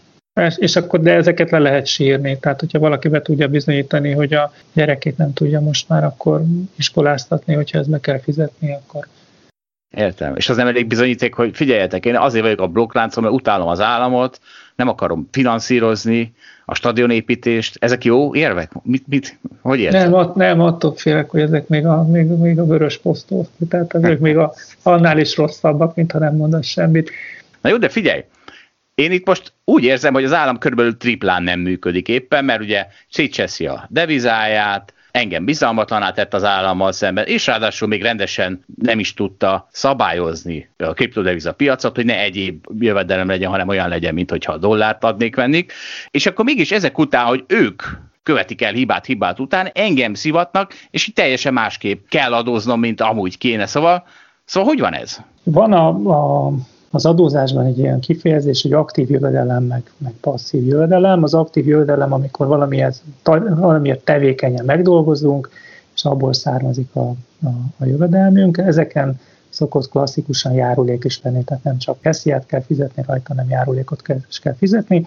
[0.57, 2.39] És akkor, de ezeket le lehet sírni.
[2.39, 6.43] Tehát, hogyha valaki be tudja bizonyítani, hogy a gyerekét nem tudja most már akkor
[6.77, 9.07] iskoláztatni, hogyha ezt be kell fizetni, akkor
[9.97, 10.37] Értem.
[10.37, 13.81] És az nem elég bizonyíték, hogy figyeljetek, én azért vagyok a blokkláncon, mert utálom az
[13.81, 14.41] államot,
[14.77, 16.33] nem akarom finanszírozni
[16.65, 17.77] a stadionépítést.
[17.81, 18.73] Ezek jó érvek?
[18.83, 20.11] Mit, mit, hogy értem?
[20.11, 23.95] Nem, att, nem, attól félek, hogy ezek még a, még, még a vörös posztó, tehát
[23.95, 24.53] ezek még a,
[24.83, 27.11] annál is rosszabbak, mint ha nem mondasz semmit.
[27.61, 28.25] Na jó, de figyelj,
[28.95, 32.87] én itt most úgy érzem, hogy az állam körülbelül triplán nem működik éppen, mert ugye
[33.11, 39.15] szétcseszi a devizáját, engem bizalmatlaná tett az állammal szemben, és ráadásul még rendesen nem is
[39.15, 44.53] tudta szabályozni a kriptodeviza piacot, hogy ne egyéb jövedelem legyen, hanem olyan legyen, mint hogyha
[44.53, 45.73] a dollárt adnék vennék.
[46.11, 47.83] És akkor mégis ezek után, hogy ők
[48.23, 53.39] követik el hibát hibát után, engem szivatnak, és így teljesen másképp kell adóznom, mint amúgy
[53.39, 53.67] kéne.
[53.67, 54.07] Szóval,
[54.45, 55.21] szóval hogy van ez?
[55.43, 56.53] Van a, a
[56.95, 61.23] az adózásban egy ilyen kifejezés, hogy aktív jövedelem, meg, meg passzív jövedelem.
[61.23, 63.03] Az aktív jövedelem, amikor valamiért,
[63.55, 65.51] valamiért tevékenyen megdolgozunk,
[65.95, 67.09] és abból származik a,
[67.43, 67.49] a,
[67.79, 68.59] a jövedelmünk.
[68.59, 74.03] Ezeken szokott klasszikusan járulék is lenni, tehát nem csak esziát kell fizetni rajta, hanem járulékot
[74.03, 75.07] kell, is kell fizetni.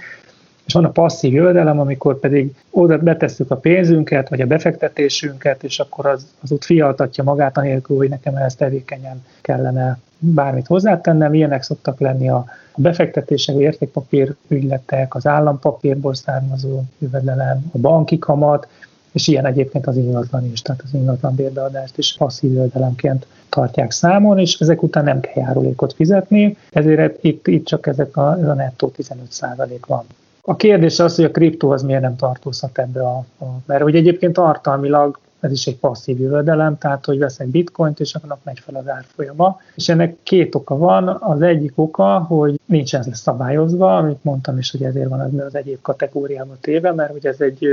[0.66, 5.80] És van a passzív jövedelem, amikor pedig oda betesszük a pénzünket, vagy a befektetésünket, és
[5.80, 11.34] akkor az, az úgy fialtatja magát, anélkül, hogy nekem ehhez tevékenyen kellene bármit hozzátennem.
[11.34, 12.46] Ilyenek szoktak lenni a
[12.76, 18.68] befektetések, értékpapír ügyletek, az állampapírból származó jövedelem, a banki kamat,
[19.12, 24.40] és ilyen egyébként az ingatlan is, tehát az ingatlan bérbeadást is passzív jövedelemként tartják számon,
[24.40, 28.54] és ezek után nem kell járulékot fizetni, ezért itt, itt csak ezek a, ez a
[28.54, 30.04] nettó 15% van.
[30.42, 33.96] A kérdés az, hogy a kriptó az miért nem tartozhat ebbe a, a mert hogy
[33.96, 38.76] egyébként tartalmilag ez is egy passzív jövedelem, tehát hogy veszek bitcoint, és annak megy fel
[38.76, 39.60] az árfolyama.
[39.76, 41.08] És ennek két oka van.
[41.08, 45.56] Az egyik oka, hogy nincs ez szabályozva, amit mondtam is, hogy ezért van az, az
[45.56, 47.66] egyéb kategóriába téve, mert hogy ez egy,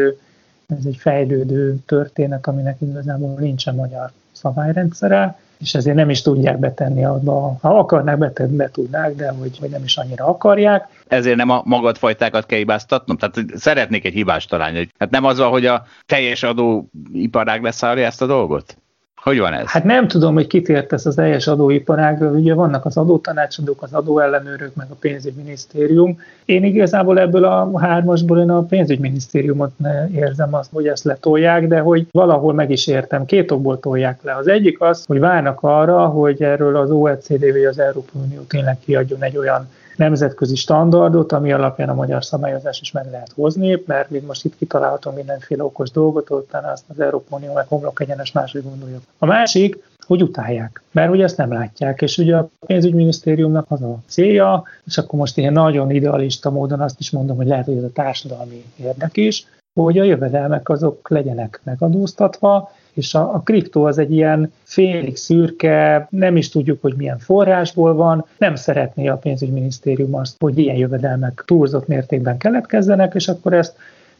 [0.66, 7.04] ez egy fejlődő történet, aminek igazából nincsen magyar szabályrendszere, és ezért nem is tudják betenni
[7.04, 10.88] abba, ha akarnák, betenni, be tudnák, de hogy, hogy nem is annyira akarják.
[11.06, 13.16] Ezért nem a magadfajtákat kell hibáztatnom?
[13.16, 14.88] Tehát szeretnék egy hibást találni.
[14.98, 18.76] Hát nem az hogy a teljes adóiparág leszállja ezt a dolgot?
[19.24, 19.66] Hogy van ez?
[19.66, 22.30] Hát nem tudom, hogy kitért ez az teljes adóiparágra.
[22.30, 26.20] Ugye vannak az adótanácsadók, az adóellenőrök, meg a pénzügyminisztérium.
[26.44, 29.70] Én igazából ebből a hármasból én a pénzügyminisztériumot
[30.14, 33.24] érzem azt, hogy ezt letolják, de hogy valahol meg is értem.
[33.24, 34.36] Két okból tolják le.
[34.36, 38.78] Az egyik az, hogy várnak arra, hogy erről az OECD vagy az Európai Unió tényleg
[38.84, 44.10] kiadjon egy olyan nemzetközi standardot, ami alapján a magyar szabályozás is meg lehet hozni, mert
[44.10, 48.32] még most itt kitalálhatunk mindenféle okos dolgot, utána azt az Európai Unió meg homlok egyenes
[48.32, 48.98] máshogy gondolja.
[49.18, 53.98] A másik, hogy utálják, mert ugye ezt nem látják, és ugye a pénzügyminisztériumnak az a
[54.06, 57.82] célja, és akkor most ilyen nagyon idealista módon azt is mondom, hogy lehet, hogy ez
[57.82, 59.46] a társadalmi érdek is,
[59.80, 66.06] hogy a jövedelmek azok legyenek megadóztatva, és a, a kriptó az egy ilyen félig szürke,
[66.10, 71.42] nem is tudjuk, hogy milyen forrásból van, nem szeretné a pénzügyminisztérium azt, hogy ilyen jövedelmek
[71.46, 73.76] túlzott mértékben keletkezzenek, és akkor ezt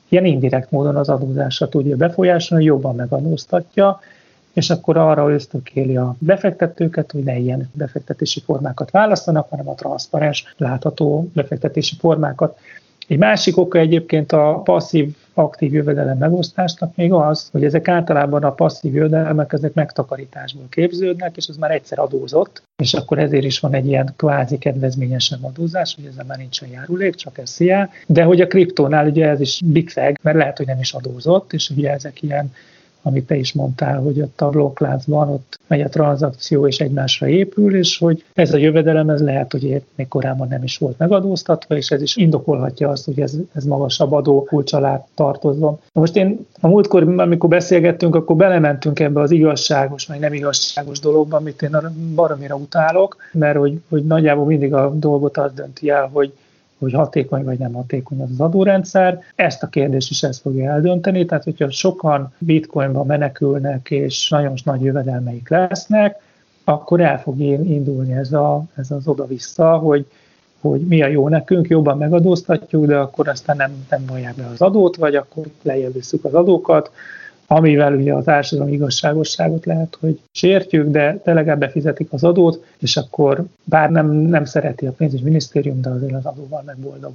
[0.09, 4.01] ilyen indirekt módon az adózásra tudja befolyásolni, jobban megadóztatja,
[4.53, 10.55] és akkor arra ösztökéli a befektetőket, hogy ne ilyen befektetési formákat választanak, hanem a transzparens,
[10.57, 12.59] látható befektetési formákat.
[13.09, 18.53] Egy másik oka egyébként a passzív aktív jövedelem megosztásnak még az, hogy ezek általában a
[18.53, 23.75] passzív jövedelmek ezek megtakarításból képződnek, és az már egyszer adózott, és akkor ezért is van
[23.75, 27.91] egy ilyen kvázi kedvezményesebb adózás, hogy ezzel már nincsen járulék, csak ez szia.
[28.07, 31.53] De hogy a kriptónál ugye ez is big fag, mert lehet, hogy nem is adózott,
[31.53, 32.53] és ugye ezek ilyen
[33.07, 37.77] amit te is mondtál, hogy ott a blokkláncban ott megy a tranzakció és egymásra épül,
[37.77, 41.91] és hogy ez a jövedelem, ez lehet, hogy még korábban nem is volt megadóztatva, és
[41.91, 45.79] ez is indokolhatja azt, hogy ez, ez magasabb adó kulcs alá tartozom.
[45.93, 51.37] Most én a múltkor, amikor beszélgettünk, akkor belementünk ebbe az igazságos, vagy nem igazságos dologba,
[51.37, 51.77] amit én
[52.15, 56.33] baromira utálok, mert hogy, hogy nagyjából mindig a dolgot az dönti el, hogy
[56.79, 59.23] hogy hatékony vagy nem hatékony az, az adórendszer.
[59.35, 64.83] Ezt a kérdést is ez fogja eldönteni, tehát hogyha sokan bitcoinba menekülnek és nagyon nagy
[64.83, 66.21] jövedelmeik lesznek,
[66.65, 70.07] akkor el fog indulni ez, a, ez az oda-vissza, hogy,
[70.61, 74.61] hogy mi a jó nekünk, jobban megadóztatjuk, de akkor aztán nem, nem vallják be az
[74.61, 76.91] adót, vagy akkor lejjebb az adókat,
[77.47, 82.97] amivel ugye a társadalmi igazságosságot lehet, hogy sértjük, de, de legalább befizetik az adót, és
[82.97, 87.13] akkor bár nem, nem szereti a pénzügyminisztérium, de azért az adóval meg boldog.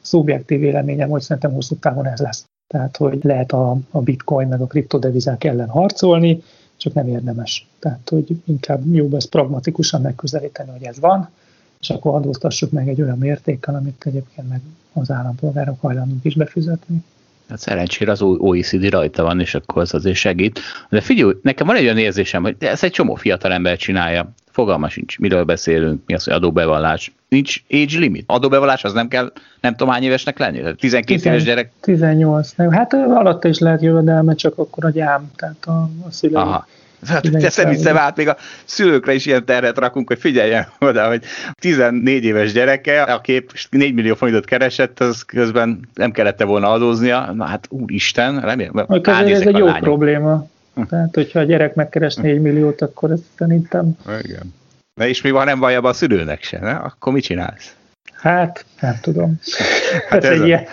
[0.00, 2.44] Szubjektív véleményem, hogy szerintem hosszú távon ez lesz.
[2.66, 6.42] Tehát, hogy lehet a, a bitcoin meg a kriptodevizák ellen harcolni,
[6.76, 7.68] csak nem érdemes.
[7.78, 11.28] Tehát, hogy inkább jobb ezt pragmatikusan megközelíteni, hogy ez van,
[11.80, 14.60] és akkor adóztassuk meg egy olyan mértékkel, amit egyébként meg
[14.92, 17.04] az állampolgárok hajlandók is befizetni.
[17.52, 20.60] Hát szerencsére az OECD rajta van, és akkor az azért segít.
[20.88, 24.32] De figyelj, nekem van egy olyan érzésem, hogy ez egy csomó fiatal ember csinálja.
[24.50, 27.12] Fogalma sincs, miről beszélünk, mi az, hogy adóbevallás.
[27.28, 28.24] Nincs age limit.
[28.26, 30.58] Adóbevallás az nem kell, nem tudom hány évesnek lenni.
[30.58, 31.72] 12 10, éves gyerek.
[31.80, 32.54] 18.
[32.70, 36.36] Hát alatta is lehet jövedelme, csak akkor a gyám, tehát a, a szülői.
[36.36, 36.66] Aha.
[37.06, 41.24] Hát, teszem hiszem át, még a szülőkre is ilyen terhet rakunk, hogy figyeljen oda, hogy
[41.54, 47.32] 14 éves gyereke, aki 4 millió forintot keresett, az közben nem kellett volna adóznia.
[47.32, 48.86] Na hát úristen, remélem.
[49.04, 49.82] Ez egy jó lányok.
[49.82, 50.46] probléma.
[50.74, 50.82] Hm.
[50.82, 53.96] Tehát, hogyha a gyerek megkeres 4 milliót, akkor ezt szerintem...
[54.24, 54.54] Igen.
[54.94, 56.72] De és mi van, nem vallja a szülőnek se, ne?
[56.72, 57.74] akkor mit csinálsz?
[58.22, 59.40] Hát, nem tudom.
[60.08, 60.66] Hát ez, ez egy, ilyen,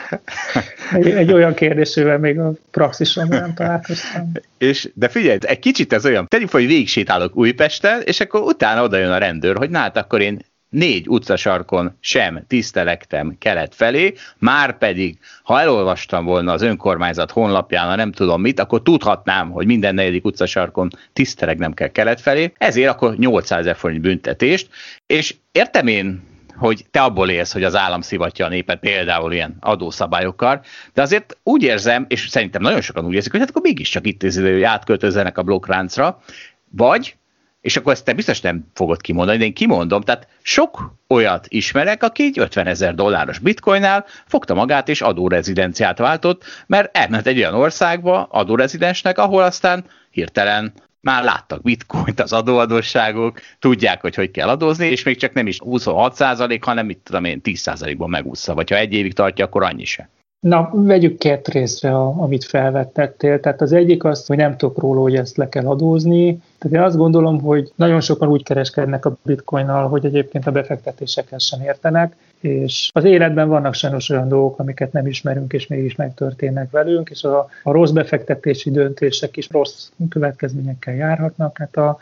[0.94, 4.32] egy, egy olyan kérdésővel még a praxisom nem találkoztam.
[4.58, 8.42] És, de figyelj, egy kicsit ez olyan, tegyük fel, hogy végig sétálok Újpesten, és akkor
[8.42, 10.40] utána oda jön a rendőr, hogy na hát akkor én
[10.70, 17.96] négy utcasarkon sem tisztelektem kelet felé, már pedig, ha elolvastam volna az önkormányzat honlapján, ha
[17.96, 22.90] nem tudom mit, akkor tudhatnám, hogy minden negyedik utcasarkon tiszteleg nem kell kelet felé, ezért
[22.90, 24.70] akkor 800 ezer forint büntetést,
[25.06, 26.28] és értem én
[26.60, 30.62] hogy te abból élsz, hogy az állam szivatja a népet például ilyen adószabályokkal,
[30.94, 34.22] de azért úgy érzem, és szerintem nagyon sokan úgy érzik, hogy hát akkor mégiscsak itt
[34.22, 36.22] hogy átköltözzenek a blokkráncra,
[36.70, 37.16] vagy,
[37.62, 42.04] és akkor ezt te biztos nem fogod kimondani, de én kimondom, tehát sok olyat ismerek,
[42.04, 47.54] aki egy 50 ezer dolláros bitcoinnál fogta magát és adórezidenciát váltott, mert elment egy olyan
[47.54, 54.86] országba adórezidensnek, ahol aztán hirtelen már láttak bitcoint az adóadósságok, tudják, hogy hogy kell adózni,
[54.88, 58.76] és még csak nem is 26% hanem mit tudom én, 10 ban megúszza, vagy ha
[58.76, 60.10] egy évig tartja, akkor annyi se.
[60.40, 63.40] Na, vegyük két részre, amit felvettettél.
[63.40, 66.42] Tehát az egyik az, hogy nem tudok róla, hogy ezt le kell adózni.
[66.58, 71.44] Tehát én azt gondolom, hogy nagyon sokan úgy kereskednek a bitcoinnal, hogy egyébként a befektetésekhez
[71.44, 76.72] sem értenek, és az életben vannak sajnos olyan dolgok, amiket nem ismerünk, és mégis megtörténnek
[76.72, 81.58] velünk, és a, a rossz befektetési döntések is rossz következményekkel járhatnak.
[81.58, 81.98] Hát a,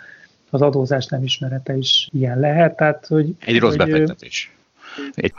[0.49, 2.75] az adózás nem ismerete is ilyen lehet.
[2.75, 4.51] Tehát, hogy, Egy rossz hogy, befektetés.
[5.13, 5.33] Egy...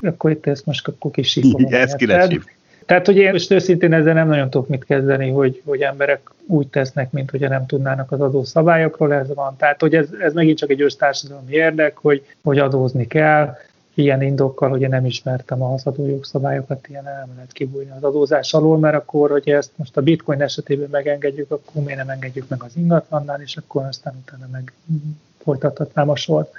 [0.00, 1.72] Akkor itt ezt most akkor kis sípolom.
[1.72, 2.06] Ezt ki
[2.86, 6.66] Tehát, hogy én most őszintén ezzel nem nagyon tudok mit kezdeni, hogy, hogy emberek úgy
[6.68, 9.56] tesznek, mint hogyha nem tudnának az adószabályokról, ez van.
[9.56, 13.56] Tehát, hogy ez, ez megint csak egy össztársadalmi érdek, hogy, hogy adózni kell,
[13.94, 18.78] ilyen indokkal, hogy én nem ismertem az adójogszabályokat, ilyen nem lehet kibújni az adózás alól,
[18.78, 22.76] mert akkor, hogy ezt most a bitcoin esetében megengedjük, akkor miért nem engedjük meg az
[22.76, 24.72] ingatlannál, és akkor aztán utána meg
[25.42, 26.52] folytathatnám a sort.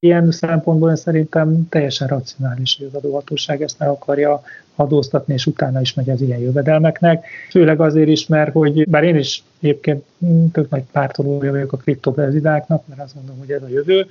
[0.00, 4.42] Ilyen szempontból én szerintem teljesen racionális, hogy az adóhatóság ezt meg akarja
[4.74, 7.26] adóztatni, és utána is megy az ilyen jövedelmeknek.
[7.50, 10.04] Főleg azért is, mert hogy bár én is egyébként
[10.52, 14.06] tök nagy pártolója vagyok a kriptoprezidáknak, mert azt mondom, hogy ez a jövő,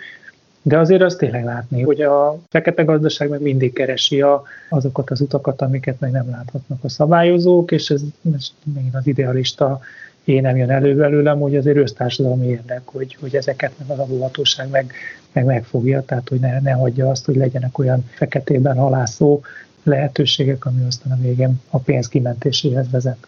[0.68, 5.22] de azért azt tényleg látni, hogy a fekete gazdaság meg mindig keresi a, azokat az
[5.22, 8.02] utakat, amiket meg nem láthatnak a szabályozók, és ez,
[8.36, 9.80] ez még az idealista
[10.24, 14.70] én nem jön elő belőlem, hogy azért össztársadalmi érdek, hogy, hogy ezeket meg az adóhatóság
[14.70, 14.94] meg,
[15.32, 19.42] meg megfogja, tehát hogy ne, ne hagyja azt, hogy legyenek olyan feketében halászó
[19.84, 23.28] lehetőségek, ami aztán a végén a pénz kimentéséhez vezet.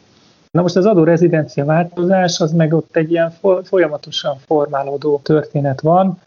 [0.51, 3.33] Na most az adó rezidencia változás, az meg ott egy ilyen
[3.63, 6.19] folyamatosan formálódó történet van,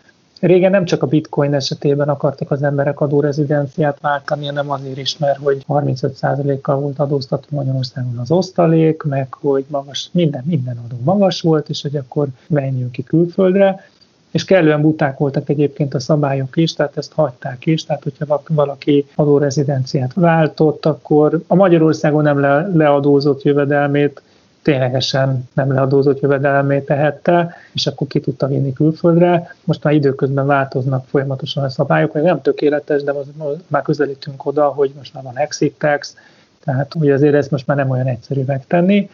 [0.43, 5.39] Régen nem csak a bitcoin esetében akartak az emberek adórezidenciát váltani, hanem azért is, mert
[5.39, 11.69] hogy 35%-kal volt adóztatva Magyarországon az osztalék, meg hogy magas, minden, minden adó magas volt,
[11.69, 13.85] és hogy akkor menjünk ki külföldre.
[14.31, 19.07] És kellően buták voltak egyébként a szabályok is, tehát ezt hagyták is, tehát hogyha valaki
[19.15, 24.23] adórezidenciát váltott, akkor a Magyarországon nem le, leadózott jövedelmét
[24.63, 29.55] ténylegesen nem leadózott jövedelmét tehette, és akkor ki tudta vinni külföldre.
[29.65, 33.27] Most már időközben változnak folyamatosan a szabályok, hogy nem tökéletes, de az,
[33.67, 36.17] már közelítünk oda, hogy most már van exit tax,
[36.65, 39.11] tehát ugye azért ezt most már nem olyan egyszerű megtenni.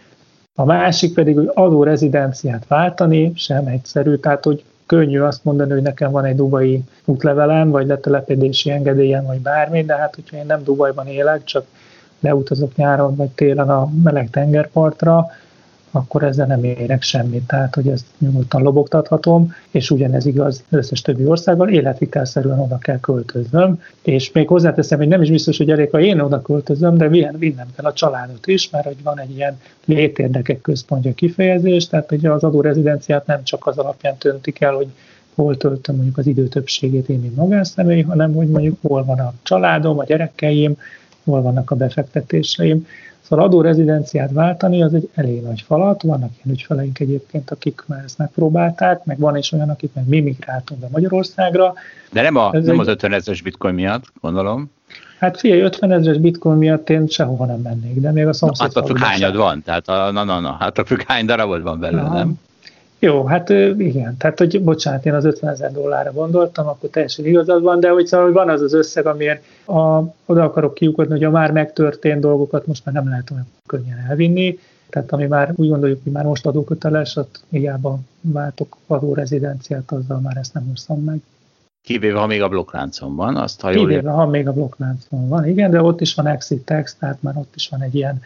[0.54, 5.82] A másik pedig, hogy adó rezidenciát váltani sem egyszerű, tehát hogy könnyű azt mondani, hogy
[5.82, 10.64] nekem van egy dubai útlevelem, vagy letelepedési engedélyem, vagy bármi, de hát hogyha én nem
[10.64, 11.66] Dubajban élek, csak
[12.20, 15.27] leutazok nyáron vagy télen a meleg tengerpartra,
[15.90, 17.47] akkor ezzel nem érek semmit.
[17.47, 23.01] Tehát, hogy ezt nyugodtan lobogtathatom, és ugyanez igaz az összes többi országgal, életvitelszerűen oda kell
[23.01, 27.09] költöznöm, és még hozzáteszem, hogy nem is biztos, hogy elég, ha én oda költözöm, de
[27.09, 32.27] vinnem kell a családot is, mert hogy van egy ilyen létérdekek központja kifejezés, tehát hogy
[32.27, 34.89] az adórezidenciát nem csak az alapján töntik el, hogy
[35.35, 39.32] hol töltöm mondjuk az idő többségét én, mint magánszemély, hanem hogy mondjuk hol van a
[39.43, 40.77] családom, a gyerekeim,
[41.28, 42.86] hol vannak a befektetéseim.
[43.20, 48.18] Szóval adórezidenciát váltani az egy elég nagy falat, vannak ilyen ügyfeleink egyébként, akik már ezt
[48.18, 51.74] megpróbálták, meg van is olyan, akik meg mi migráltunk be Magyarországra.
[52.12, 52.78] De nem, a, nem egy...
[52.78, 54.70] az 50 ezeres bitcoin miatt, gondolom.
[55.18, 58.72] Hát figyelj, 50 ezeres bitcoin miatt én sehova nem mennék, de még a szomszéd...
[58.74, 61.80] Hát a hányad van, tehát a, na, na, na, hát a függ hány darabod van
[61.80, 62.38] belőle, na, nem?
[62.98, 63.48] Jó, hát
[63.78, 67.88] igen, tehát hogy bocsánat, én az 50 ezer dollárra gondoltam, akkor teljesen igazad van, de
[67.88, 72.20] hogy szóval van az az összeg, amiért a, oda akarok kiukodni, hogy a már megtörtént
[72.20, 74.58] dolgokat most már nem lehet olyan könnyen elvinni,
[74.90, 80.36] tehát ami már úgy gondoljuk, hogy már most adóköteles, ott hiába váltok adórezidenciát, azzal már
[80.36, 81.20] ezt nem húzom meg.
[81.82, 84.12] Kivéve, ha még a blokkláncon van, azt ha Kivéve, jól...
[84.12, 87.52] ha még a blokkláncon van, igen, de ott is van exit tax, tehát már ott
[87.54, 88.20] is van egy ilyen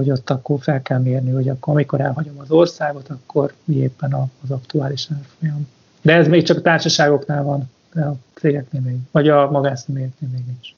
[0.00, 4.12] hogy ott akkor fel kell mérni, hogy akkor amikor elhagyom az országot, akkor mi éppen
[4.42, 5.68] az aktuális árfolyam.
[6.02, 10.42] De ez még csak a társaságoknál van, de a cégeknél még, vagy a magánszemélyeknél még
[10.46, 10.68] nincs.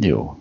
[0.00, 0.38] Jó.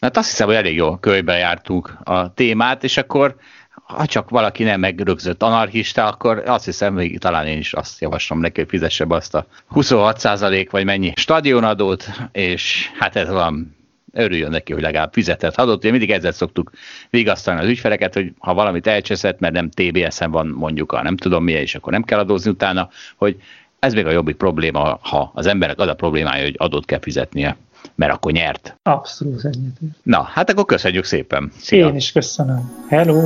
[0.00, 3.36] Hát azt hiszem, hogy elég jó körbe jártuk a témát, és akkor
[3.70, 8.40] ha csak valaki nem megrögzött anarchista, akkor azt hiszem, hogy talán én is azt javaslom
[8.40, 13.76] neki, hogy fizesse be azt a 26% vagy mennyi stadionadót, és hát ez van
[14.12, 15.78] örüljön neki, hogy legalább fizetett adott.
[15.78, 16.70] Ugye mindig ezzel szoktuk
[17.10, 21.44] vigasztalni az ügyfeleket, hogy ha valamit elcseszett, mert nem TBS-en van mondjuk a nem tudom
[21.44, 23.36] milyen, és akkor nem kell adózni utána, hogy
[23.78, 27.56] ez még a jobbik probléma, ha az emberek az a problémája, hogy adót kell fizetnie,
[27.94, 28.76] mert akkor nyert.
[28.82, 29.76] Abszolút ennyit.
[30.02, 31.52] Na, hát akkor köszönjük szépen.
[31.58, 31.88] Szia.
[31.88, 32.86] Én is köszönöm.
[32.88, 33.20] Hello!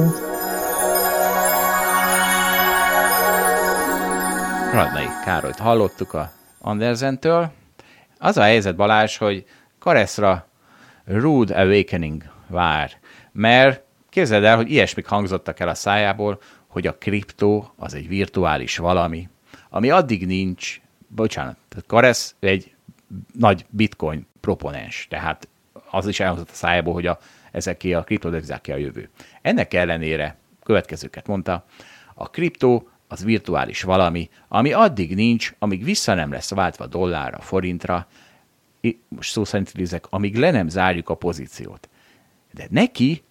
[4.72, 7.52] Radnai Károlyt hallottuk a Andersentől.
[8.18, 9.44] Az a helyzet, Balázs, hogy
[9.78, 10.48] Kareszra
[11.04, 12.92] Rude Awakening vár.
[13.32, 18.76] Mert képzeld el, hogy ilyesmik hangzottak el a szájából, hogy a kriptó az egy virtuális
[18.76, 19.28] valami,
[19.70, 21.56] ami addig nincs, bocsánat,
[21.86, 22.74] Karesz egy
[23.32, 25.48] nagy bitcoin proponens, tehát
[25.90, 27.18] az is elhozott a szájából, hogy a,
[27.52, 29.08] ezeké a kriptodevizáké a jövő.
[29.42, 31.64] Ennek ellenére következőket mondta,
[32.14, 38.06] a kriptó az virtuális valami, ami addig nincs, amíg vissza nem lesz váltva dollárra, forintra,
[39.08, 41.88] most szó szerint idézek, amíg le nem zárjuk a pozíciót.
[42.52, 43.22] De neki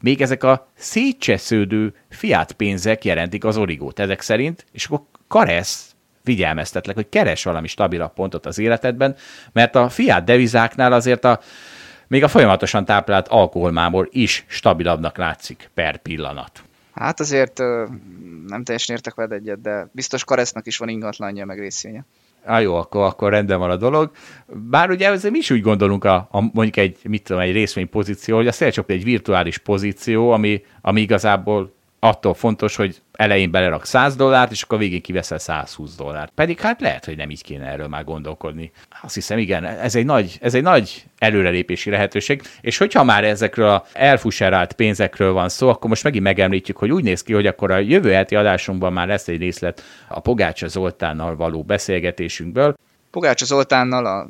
[0.00, 5.94] még ezek a szétcsesződő fiát pénzek jelentik az origót ezek szerint, és akkor Karesz
[6.24, 9.16] figyelmeztetlek, hogy keres valami stabilabb pontot az életedben,
[9.52, 11.40] mert a fiát devizáknál azért a,
[12.06, 16.62] még a folyamatosan táplált alkoholmámor is stabilabbnak látszik per pillanat.
[16.92, 17.58] Hát azért
[18.46, 22.04] nem teljesen értek veled egyet, de biztos Karesznak is van ingatlanja meg részvénye.
[22.48, 24.10] Á, jó, akkor, akkor rendben van a dolog.
[24.46, 28.36] Bár ugye ezzel mi is úgy gondolunk, a, a, mondjuk egy, mit tudom, egy részvénypozíció,
[28.36, 34.16] hogy a szélcsoport egy virtuális pozíció, ami, ami igazából attól fontos, hogy elején belerak 100
[34.16, 36.32] dollárt, és akkor végén kiveszel 120 dollárt.
[36.34, 38.70] Pedig hát lehet, hogy nem így kéne erről már gondolkodni.
[39.02, 43.68] Azt hiszem, igen, ez egy nagy, ez egy nagy előrelépési lehetőség, és hogyha már ezekről
[43.68, 47.70] a elfuserált pénzekről van szó, akkor most megint megemlítjük, hogy úgy néz ki, hogy akkor
[47.70, 52.74] a jövő heti adásunkban már lesz egy részlet a Pogácsa Zoltánnal való beszélgetésünkből,
[53.18, 54.28] Pogácsa Zoltánnal a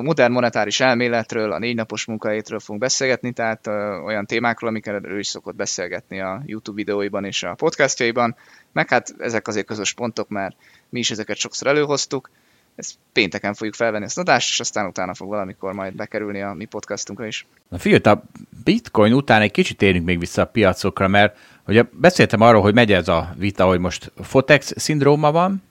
[0.00, 3.66] modern monetáris elméletről, a négy napos munkahétről fogunk beszélgetni, tehát
[4.04, 8.36] olyan témákról, amikkel ő is szokott beszélgetni a YouTube videóiban és a podcastjaiban,
[8.72, 10.56] meg hát ezek azért közös pontok, mert
[10.88, 12.30] mi is ezeket sokszor előhoztuk,
[12.74, 16.64] ezt pénteken fogjuk felvenni ezt adást, és aztán utána fog valamikor majd bekerülni a mi
[16.64, 17.46] podcastunkra is.
[17.68, 18.22] Na figyelj, a
[18.64, 22.92] bitcoin után egy kicsit térünk még vissza a piacokra, mert ugye beszéltem arról, hogy megy
[22.92, 25.62] ez a vita, hogy most Fotex szindróma van,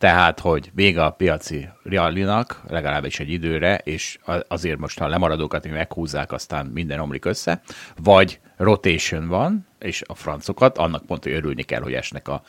[0.00, 4.18] tehát, hogy vége a piaci realinak, legalábbis egy időre, és
[4.48, 7.60] azért most ha lemaradókat meghúzzák, aztán minden omlik össze,
[7.96, 12.42] vagy rotation van, és a francokat, annak pont, hogy örülni kell, hogy esnek a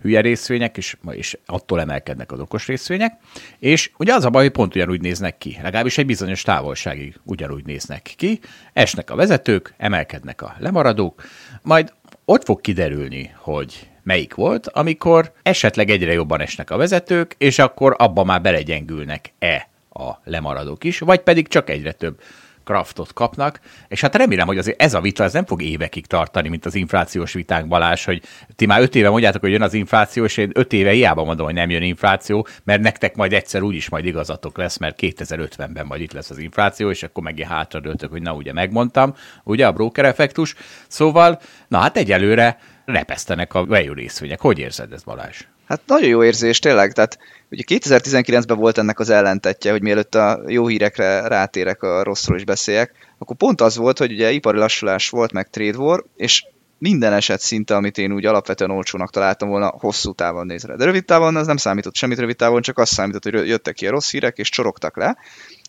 [0.00, 3.12] hülye részvények, és, és attól emelkednek az okos részvények,
[3.58, 7.64] és ugye az a baj, hogy pont ugyanúgy néznek ki, legalábbis egy bizonyos távolságig ugyanúgy
[7.64, 8.40] néznek ki,
[8.72, 11.22] esnek a vezetők, emelkednek a lemaradók,
[11.62, 11.92] majd
[12.24, 17.94] ott fog kiderülni, hogy melyik volt, amikor esetleg egyre jobban esnek a vezetők, és akkor
[17.98, 22.20] abba már belegyengülnek-e a lemaradók is, vagy pedig csak egyre több
[22.64, 26.48] kraftot kapnak, és hát remélem, hogy azért ez a vita ez nem fog évekig tartani,
[26.48, 28.22] mint az inflációs vitánk Balázs, hogy
[28.56, 31.46] ti már öt éve mondjátok, hogy jön az infláció, és én öt éve hiába mondom,
[31.46, 36.00] hogy nem jön infláció, mert nektek majd egyszer úgyis majd igazatok lesz, mert 2050-ben majd
[36.00, 39.14] itt lesz az infláció, és akkor meg hátradőltök, hogy na ugye megmondtam,
[39.44, 40.54] ugye a broker effektus.
[40.88, 42.58] Szóval, na hát egyelőre
[42.92, 44.40] repesztenek a value részvények.
[44.40, 45.44] Hogy érzed ezt, Balázs?
[45.66, 46.92] Hát nagyon jó érzés, tényleg.
[46.92, 47.18] Tehát
[47.50, 52.44] ugye 2019-ben volt ennek az ellentetje, hogy mielőtt a jó hírekre rátérek, a rosszról is
[52.44, 56.44] beszéljek, akkor pont az volt, hogy ugye ipari lassulás volt, meg trade war, és
[56.78, 60.76] minden eset szinte, amit én úgy alapvetően olcsónak találtam volna, hosszú távon nézve.
[60.76, 63.86] De rövid távon az nem számított semmit rövid távon, csak azt számított, hogy jöttek ki
[63.86, 65.16] a rossz hírek, és csorogtak le.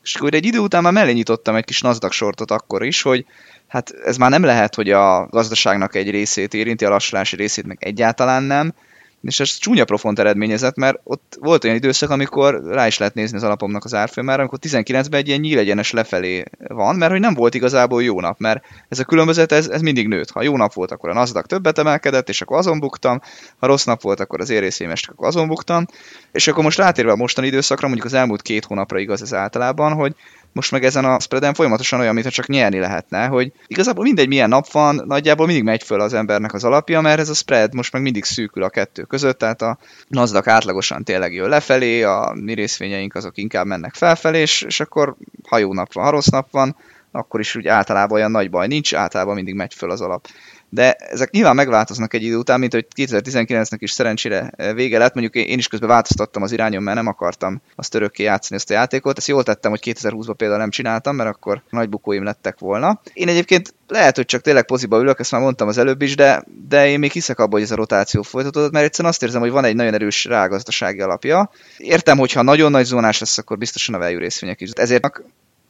[0.03, 3.25] És akkor egy idő után már mellé nyitottam egy kis Nasdaq sortot akkor is, hogy
[3.71, 7.77] hát ez már nem lehet, hogy a gazdaságnak egy részét érinti, a lassulási részét meg
[7.79, 8.73] egyáltalán nem,
[9.21, 13.37] és ez csúnya profont eredményezett, mert ott volt olyan időszak, amikor rá is lehet nézni
[13.37, 17.53] az alapomnak az árfolyamára, amikor 19-ben egy ilyen nyílegyenes lefelé van, mert hogy nem volt
[17.53, 20.29] igazából jó nap, mert ez a különbözet, ez, ez mindig nőtt.
[20.29, 23.21] Ha jó nap volt, akkor a Nasdaq többet emelkedett, és akkor azon buktam,
[23.57, 25.85] ha rossz nap volt, akkor az érészémest, akkor azon buktam,
[26.31, 29.93] és akkor most rátérve a mostani időszakra, mondjuk az elmúlt két hónapra igaz ez általában,
[29.93, 30.15] hogy
[30.53, 34.49] most meg ezen a spreaden folyamatosan olyan, mintha csak nyerni lehetne, hogy igazából mindegy milyen
[34.49, 37.93] nap van, nagyjából mindig megy föl az embernek az alapja, mert ez a spread most
[37.93, 42.53] meg mindig szűkül a kettő között, tehát a Nasdaq átlagosan tényleg jön lefelé, a mi
[42.53, 45.15] részvényeink azok inkább mennek felfelé, és, és akkor
[45.49, 46.75] ha jó nap van, ha rossz nap van,
[47.11, 50.27] akkor is úgy általában olyan nagy baj nincs, általában mindig megy föl az alap
[50.73, 55.13] de ezek nyilván megváltoznak egy idő után, mint hogy 2019-nek is szerencsére eh, vége lett,
[55.13, 58.73] mondjuk én is közben változtattam az irányon, mert nem akartam azt örökké játszani ezt a
[58.73, 63.01] játékot, ezt jól tettem, hogy 2020-ban például nem csináltam, mert akkor nagy bukóim lettek volna.
[63.13, 66.43] Én egyébként lehet, hogy csak tényleg poziba ülök, ezt már mondtam az előbb is, de,
[66.67, 69.51] de én még hiszek abban, hogy ez a rotáció folytatódott, mert egyszerűen azt érzem, hogy
[69.51, 71.51] van egy nagyon erős rágazdasági alapja.
[71.77, 74.69] Értem, hogy ha nagyon nagy zónás lesz, akkor biztosan a value részvények is.
[74.71, 75.01] Ezért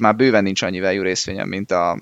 [0.02, 1.98] már bőven nincs annyi value részvényem, mint a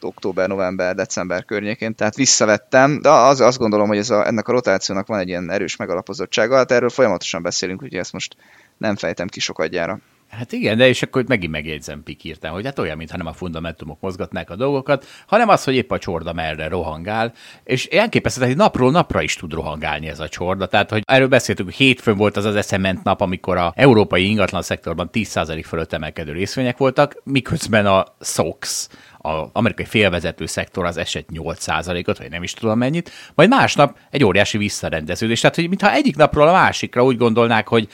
[0.00, 4.52] október, november, december környékén, tehát visszavettem, de az, azt gondolom, hogy ez a, ennek a
[4.52, 8.36] rotációnak van egy ilyen erős megalapozottsága, hát erről folyamatosan beszélünk, úgyhogy ezt most
[8.78, 10.00] nem fejtem ki sokadjára.
[10.30, 14.00] Hát igen, de és akkor megint megjegyzem pikírtán, hogy hát olyan, mintha nem a fundamentumok
[14.00, 17.32] mozgatnák a dolgokat, hanem az, hogy épp a csorda merre rohangál,
[17.64, 20.66] és elképesztő, hogy napról napra is tud rohangálni ez a csorda.
[20.66, 24.62] Tehát, hogy erről beszéltünk, hogy hétfőn volt az az eszement nap, amikor a európai ingatlan
[24.62, 28.88] szektorban 10% fölött emelkedő részvények voltak, miközben a SOX,
[29.18, 34.24] az amerikai félvezető szektor az esett 8%-ot, vagy nem is tudom mennyit, majd másnap egy
[34.24, 35.40] óriási visszarendeződés.
[35.40, 37.88] Tehát, hogy mintha egyik napról a másikra úgy gondolnák, hogy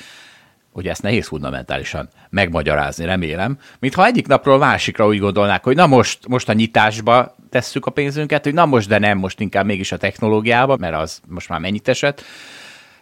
[0.76, 6.28] ugye ezt nehéz fundamentálisan megmagyarázni, remélem, mintha egyik napról másikra úgy gondolnák, hogy na most,
[6.28, 9.96] most a nyitásba tesszük a pénzünket, hogy na most, de nem, most inkább mégis a
[9.96, 12.22] technológiába, mert az most már mennyit esett.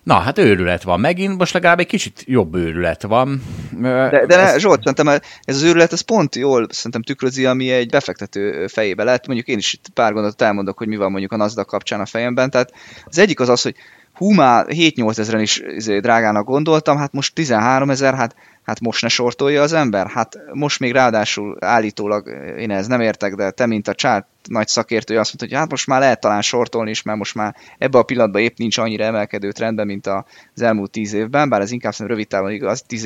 [0.02, 3.42] Na, hát őrület van megint, most legalább egy kicsit jobb őrület van.
[3.80, 7.90] De, de ne, Zsolt, szerintem ez az őrület, ez pont jól szerintem tükrözi, ami egy
[7.90, 9.26] befektető fejébe lett.
[9.26, 12.06] Mondjuk én is itt pár gondot elmondok, hogy mi van mondjuk a NASDAQ kapcsán a
[12.06, 12.51] fejemben.
[12.51, 12.72] Tehát
[13.05, 13.74] az egyik az az, hogy
[14.15, 18.35] hú, már 7-8 ezeren is izé, drágának gondoltam, hát most 13 ezer, hát
[18.65, 20.07] hát most ne sortolja az ember?
[20.07, 22.28] Hát most még ráadásul állítólag,
[22.59, 25.70] én ez nem értek, de te, mint a csát nagy szakértő azt mondta, hogy hát
[25.70, 29.05] most már lehet talán sortolni is, mert most már ebben a pillanatban épp nincs annyira
[29.05, 33.05] emelkedő trendben, mint az elmúlt tíz évben, bár ez inkább szerintem rövid távon igaz, tíz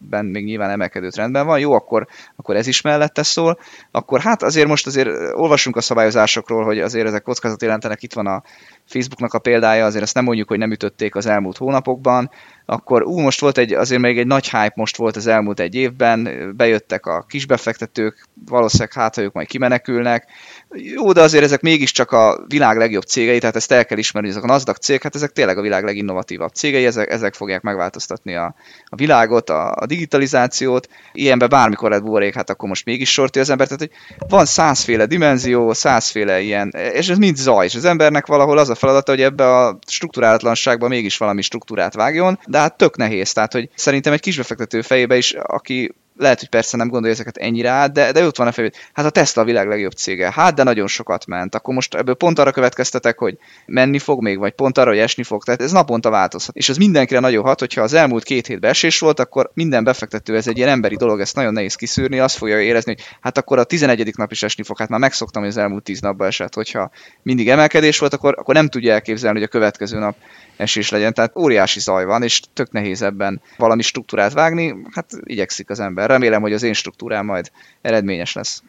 [0.00, 2.06] évesben még nyilván emelkedő trendben van, jó, akkor,
[2.36, 3.58] akkor ez is mellette szól,
[3.90, 8.26] akkor hát azért most azért olvasunk a szabályozásokról, hogy azért ezek kockázat jelentenek, itt van
[8.26, 8.42] a
[8.86, 12.30] Facebooknak a példája, azért ezt nem mondjuk, hogy nem ütötték az elmúlt hónapokban,
[12.66, 15.74] akkor ú, most volt egy, azért még egy nagy hype most volt az elmúlt egy
[15.74, 20.26] évben, bejöttek a kisbefektetők, valószínűleg hát, ha ők majd kimenekülnek,
[20.74, 24.42] jó, de azért ezek mégiscsak a világ legjobb cégei, tehát ezt el kell ismerni, ezek
[24.42, 28.54] a NASDAQ cég, hát ezek tényleg a világ leginnovatívabb cégei, ezek, ezek fogják megváltoztatni a,
[28.84, 30.88] a világot, a, a digitalizációt.
[31.12, 33.66] Ilyenbe bármikor lett buborék, hát akkor most mégis sorti az ember.
[33.66, 38.58] Tehát, hogy van százféle dimenzió, százféle ilyen, és ez mind zaj, és az embernek valahol
[38.58, 43.32] az a feladata, hogy ebbe a struktúrálatlanságba mégis valami struktúrát vágjon, de hát tök nehéz.
[43.32, 47.70] Tehát, hogy szerintem egy kisbefektető fejébe is, aki lehet, hogy persze nem gondolja ezeket ennyire
[47.70, 50.54] át, de, de ott van a fejű, hát a Tesla a világ legjobb cége, hát
[50.54, 54.52] de nagyon sokat ment, akkor most ebből pont arra következtetek, hogy menni fog még, vagy
[54.52, 56.56] pont arra, hogy esni fog, tehát ez naponta változhat.
[56.56, 60.36] És ez mindenkire nagyon hat, hogyha az elmúlt két hétben esés volt, akkor minden befektető,
[60.36, 63.58] ez egy ilyen emberi dolog, ezt nagyon nehéz kiszűrni, azt fogja érezni, hogy hát akkor
[63.58, 64.16] a 11.
[64.16, 66.90] nap is esni fog, hát már megszoktam, hogy az elmúlt 10 napban esett, hogyha
[67.22, 70.16] mindig emelkedés volt, akkor, akkor nem tudja elképzelni, hogy a következő nap
[70.58, 71.14] esés legyen.
[71.14, 74.74] Tehát óriási zaj van, és tök nehéz ebben valami struktúrát vágni.
[74.90, 76.08] Hát igyekszik az ember.
[76.08, 77.50] Remélem, hogy az én struktúrám majd
[77.82, 78.62] eredményes lesz.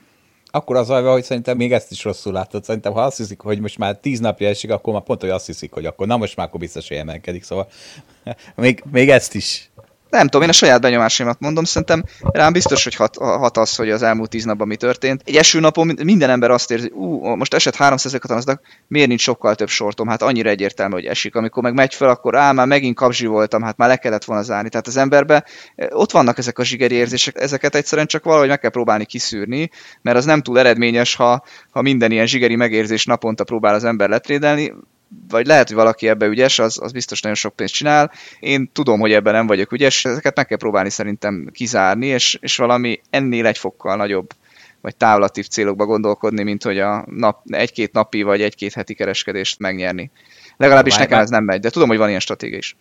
[0.52, 2.64] Akkor az ajva, hogy szerintem még ezt is rosszul látod.
[2.64, 5.46] Szerintem, ha azt hiszik, hogy most már tíz napja esik, akkor már pont, hogy azt
[5.46, 7.44] hiszik, hogy akkor na most már akkor biztos, hogy emelkedik.
[7.44, 7.68] Szóval
[8.56, 9.70] még, még ezt is
[10.10, 13.90] nem tudom, én a saját benyomásaimat mondom, szerintem rám biztos, hogy hat, hat az, hogy
[13.90, 15.22] az elmúlt tíz napban mi történt.
[15.26, 19.56] Egy eső napon minden ember azt érzi, ú, most esett 300 de miért nincs sokkal
[19.56, 20.08] több sortom?
[20.08, 21.36] Hát annyira egyértelmű, hogy esik.
[21.36, 24.44] Amikor meg megy fel, akkor á, már megint kapzsi voltam, hát már le kellett volna
[24.44, 24.70] zárni.
[24.70, 25.44] Tehát az emberbe
[25.76, 29.70] eh, ott vannak ezek a zsigeri érzések, ezeket egyszerűen csak valahogy meg kell próbálni kiszűrni,
[30.02, 34.10] mert az nem túl eredményes, ha, ha minden ilyen zsigeri megérzés naponta próbál az ember
[34.10, 34.74] letrédelni
[35.30, 38.12] vagy lehet, hogy valaki ebbe ügyes, az, az biztos nagyon sok pénzt csinál.
[38.40, 42.58] Én tudom, hogy ebben nem vagyok ügyes, ezeket meg kell próbálni szerintem kizárni, és, és
[42.58, 44.30] valami ennél egy fokkal nagyobb
[44.82, 50.12] vagy távlatív célokba gondolkodni, mint hogy a nap, egy-két napi vagy egy-két heti kereskedést megnyerni.
[50.58, 52.76] Legalábbis Várj, nekem ez nem megy, de tudom, hogy van ilyen stratégia is.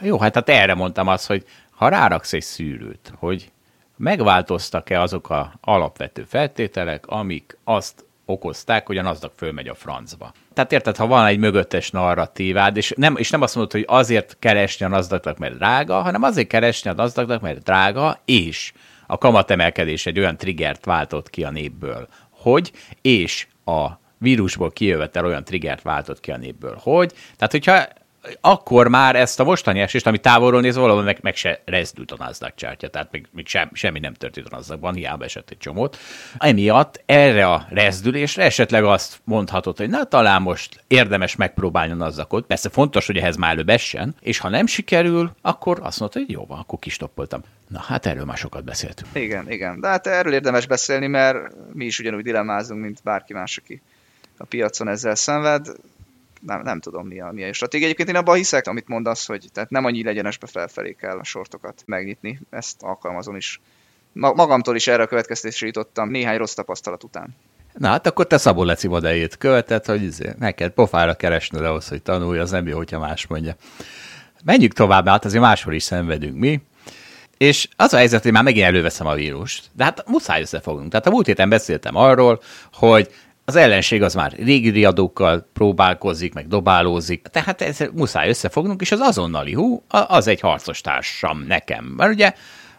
[0.00, 3.52] Jó, hát, hát erre mondtam azt, hogy ha ráraksz egy szűrőt, hogy
[3.96, 10.32] megváltoztak-e azok a alapvető feltételek, amik azt okozták, hogy a NASDAQ fölmegy a francba.
[10.54, 14.36] Tehát érted, ha van egy mögöttes narratívád, és nem, és nem azt mondod, hogy azért
[14.38, 18.72] keresni a nasdaq mert drága, hanem azért keresni a nasdaq mert drága, és
[19.06, 22.72] a kamatemelkedés egy olyan triggert váltott ki a népből, hogy,
[23.02, 23.86] és a
[24.18, 27.86] vírusból kijövetel olyan triggert váltott ki a népből, hogy, tehát hogyha
[28.40, 32.16] akkor már ezt a mostani esést, ami távolról néz, valahol meg, meg se rezdült a
[32.18, 35.98] NASDAQ csártya, tehát még, még sem, semmi nem történt a NASDAQ-ban, hiába esett egy csomót.
[36.38, 42.40] Emiatt erre a rezdülésre esetleg azt mondhatod, hogy na talán most érdemes megpróbálni a nasdaq
[42.46, 46.30] Persze fontos, hogy ehhez már előbb essen, és ha nem sikerül, akkor azt mondta, hogy
[46.30, 47.42] jó van, akkor kistoppoltam.
[47.68, 49.10] Na hát erről már sokat beszéltünk.
[49.12, 49.80] Igen, igen.
[49.80, 51.36] De hát erről érdemes beszélni, mert
[51.72, 53.82] mi is ugyanúgy dilemmázunk, mint bárki más, aki
[54.36, 55.66] a piacon ezzel szenved
[56.46, 57.86] nem, nem tudom mi a, mi a stratégia.
[57.86, 61.82] Egyébként én abban hiszek, amit mondasz, hogy tehát nem annyi legyenesbe felfelé kell a sortokat
[61.86, 63.60] megnyitni, ezt alkalmazom is.
[64.12, 67.36] Magamtól is erre a következtésre jutottam néhány rossz tapasztalat után.
[67.72, 72.02] Na hát akkor te Szabó Leci modelljét követed, hogy izé, neked pofára keresned ahhoz, hogy
[72.02, 73.56] tanulj, az nem jó, hogyha más mondja.
[74.44, 76.60] Menjünk tovább, hát azért máshol is szenvedünk mi.
[77.36, 80.90] És az a helyzet, hogy már megint előveszem a vírust, de hát muszáj összefognunk.
[80.90, 82.40] Tehát a múlt héten beszéltem arról,
[82.72, 83.10] hogy
[83.44, 89.00] az ellenség az már régi riadókkal próbálkozik, meg dobálózik, tehát ez muszáj összefognunk, és az
[89.00, 91.84] azonnali hú, az egy harcos társam nekem.
[91.84, 92.32] Mert ugye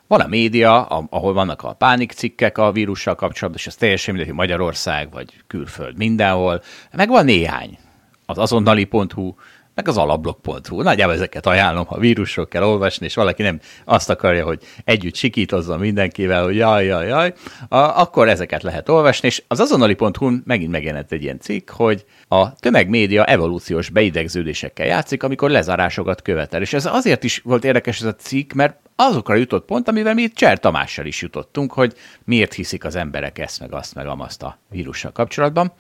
[0.08, 5.12] van a média, ahol vannak a pánikcikkek a vírussal kapcsolatban, és ez teljesen mindegy, Magyarország
[5.12, 6.62] vagy külföld, mindenhol.
[6.92, 7.78] Meg van néhány.
[8.26, 9.34] Az azonnali.hu,
[9.76, 10.82] meg az alabblog.hu.
[10.82, 15.80] Nagyjából ezeket ajánlom, ha vírusról kell olvasni, és valaki nem azt akarja, hogy együtt sikítozzon
[15.80, 17.34] mindenkivel, hogy jaj, jaj, jaj,
[17.70, 23.26] akkor ezeket lehet olvasni, és az azonnali.hu megint megjelent egy ilyen cikk, hogy a tömegmédia
[23.26, 26.62] evolúciós beidegződésekkel játszik, amikor lezárásokat követel.
[26.62, 30.28] És ez azért is volt érdekes ez a cikk, mert azokra jutott pont, amivel mi
[30.28, 31.94] Cser Tamással is jutottunk, hogy
[32.24, 35.74] miért hiszik az emberek ezt, meg azt, meg amazt a vírussal kapcsolatban.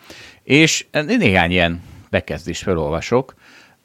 [0.44, 3.34] És néhány ilyen bekezdést felolvasok.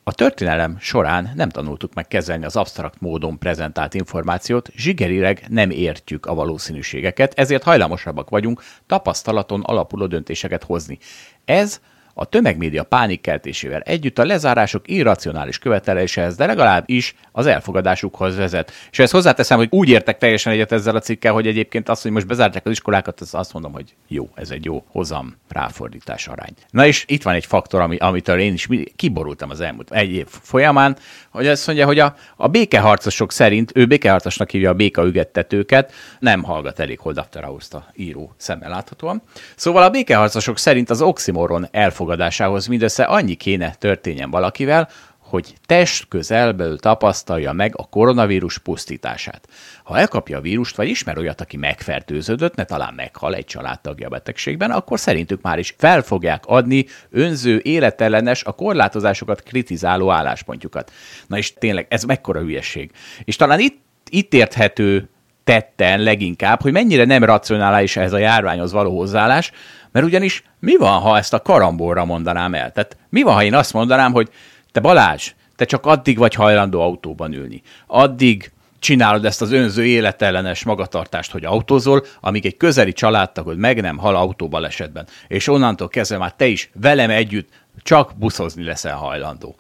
[0.05, 6.27] A történelem során nem tanultuk meg kezelni az absztrakt módon prezentált információt, zsigerileg nem értjük
[6.27, 10.99] a valószínűségeket, ezért hajlamosabbak vagyunk tapasztalaton alapuló döntéseket hozni.
[11.45, 11.81] Ez
[12.21, 18.73] a tömegmédia pánikkeltésével együtt a lezárások irracionális követeléséhez, de legalább is az elfogadásukhoz vezet.
[18.91, 22.11] És ezt hozzáteszem, hogy úgy értek teljesen egyet ezzel a cikkel, hogy egyébként azt, hogy
[22.11, 26.55] most bezárták az iskolákat, az azt mondom, hogy jó, ez egy jó hozam ráfordítás arány.
[26.71, 30.27] Na és itt van egy faktor, ami, amitől én is kiborultam az elmúlt egy év
[30.29, 30.97] folyamán,
[31.31, 36.79] hogy azt mondja, hogy a, a békeharcosok szerint, ő békeharcosnak hívja a békaügettetőket, nem hallgat
[36.79, 37.49] elég Holdafter
[37.95, 39.23] író szemmel láthatóan.
[39.57, 41.69] Szóval a békeharcosok szerint az oximoron
[42.11, 44.89] elfogadásához mindössze annyi kéne történjen valakivel,
[45.19, 49.49] hogy test közelből tapasztalja meg a koronavírus pusztítását.
[49.85, 54.71] Ha elkapja a vírust, vagy ismer olyat, aki megfertőződött, ne talán meghal egy családtagja betegségben,
[54.71, 60.93] akkor szerintük már is fel fogják adni önző, életellenes, a korlátozásokat kritizáló álláspontjukat.
[61.27, 62.91] Na és tényleg, ez mekkora hülyeség.
[63.25, 65.09] És talán itt, itt érthető
[65.45, 69.53] tetten leginkább, hogy mennyire nem racionális ez a járványhoz való hozzáállás,
[69.93, 72.73] mert ugyanis mi van, ha ezt a karamborra mondanám el?
[72.73, 74.29] Tehát mi van, ha én azt mondanám, hogy
[74.73, 77.63] te Balázs, te csak addig vagy hajlandó autóban ülni.
[77.87, 83.97] Addig csinálod ezt az önző életellenes magatartást, hogy autózol, amíg egy közeli családtagod meg nem
[83.97, 85.07] hal autóbalesetben.
[85.29, 87.49] És onnantól kezdve már te is velem együtt
[87.83, 89.55] csak buszozni leszel hajlandó.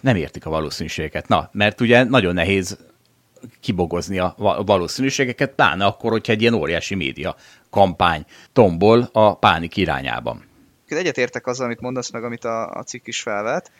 [0.00, 1.28] Nem értik a valószínűségeket.
[1.28, 2.78] Na, mert ugye nagyon nehéz
[3.60, 4.34] kibogozni a
[4.66, 7.36] valószínűségeket, pláne akkor, hogyha egy ilyen óriási média
[7.70, 10.44] kampány tombol a pánik irányában.
[10.88, 13.70] Egyetértek azzal, amit mondasz meg, amit a, a cikk is felvet.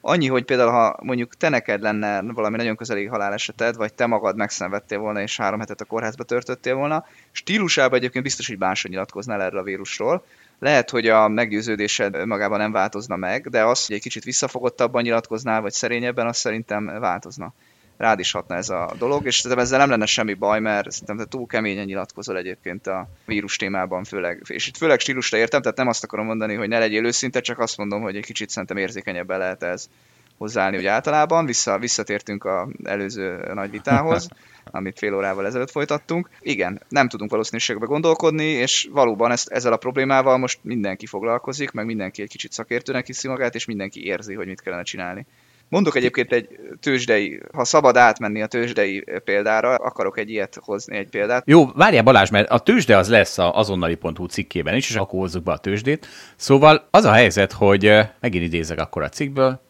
[0.00, 4.36] Annyi, hogy például, ha mondjuk te neked lenne valami nagyon közeli haláleseted, vagy te magad
[4.36, 9.42] megszenvedtél volna, és három hetet a kórházba törtöttél volna, stílusában egyébként biztos, hogy máshogy nyilatkoznál
[9.42, 10.24] erről a vírusról.
[10.58, 15.60] Lehet, hogy a meggyőződésed magában nem változna meg, de az, hogy egy kicsit visszafogottabban nyilatkoznál,
[15.60, 17.52] vagy szerényebben, az szerintem változna
[17.98, 21.16] rád is hatna ez a dolog, és szerintem ezzel nem lenne semmi baj, mert szerintem
[21.16, 24.42] te túl keményen nyilatkozol egyébként a vírus témában főleg.
[24.48, 27.58] És itt főleg stílusra értem, tehát nem azt akarom mondani, hogy ne legyél őszinte, csak
[27.58, 29.88] azt mondom, hogy egy kicsit szerintem érzékenyebben lehet ez
[30.36, 31.46] hozzáállni, hogy általában.
[31.46, 34.28] Vissza, visszatértünk a előző nagy vitához,
[34.70, 36.30] amit fél órával ezelőtt folytattunk.
[36.40, 41.86] Igen, nem tudunk valószínűségbe gondolkodni, és valóban ezt, ezzel a problémával most mindenki foglalkozik, meg
[41.86, 45.26] mindenki egy kicsit szakértőnek hiszi magát, és mindenki érzi, hogy mit kellene csinálni.
[45.68, 46.48] Mondok egyébként egy
[46.80, 51.42] tőzsdei, ha szabad átmenni a tőzsdei példára, akarok egy ilyet hozni, egy példát.
[51.46, 55.42] Jó, várjál Balázs, mert a tőzsde az lesz a azonnali.hu cikkében is, és akkor hozzuk
[55.42, 56.06] be a tőzsdét.
[56.36, 59.60] Szóval az a helyzet, hogy megint idézek akkor a cikkből,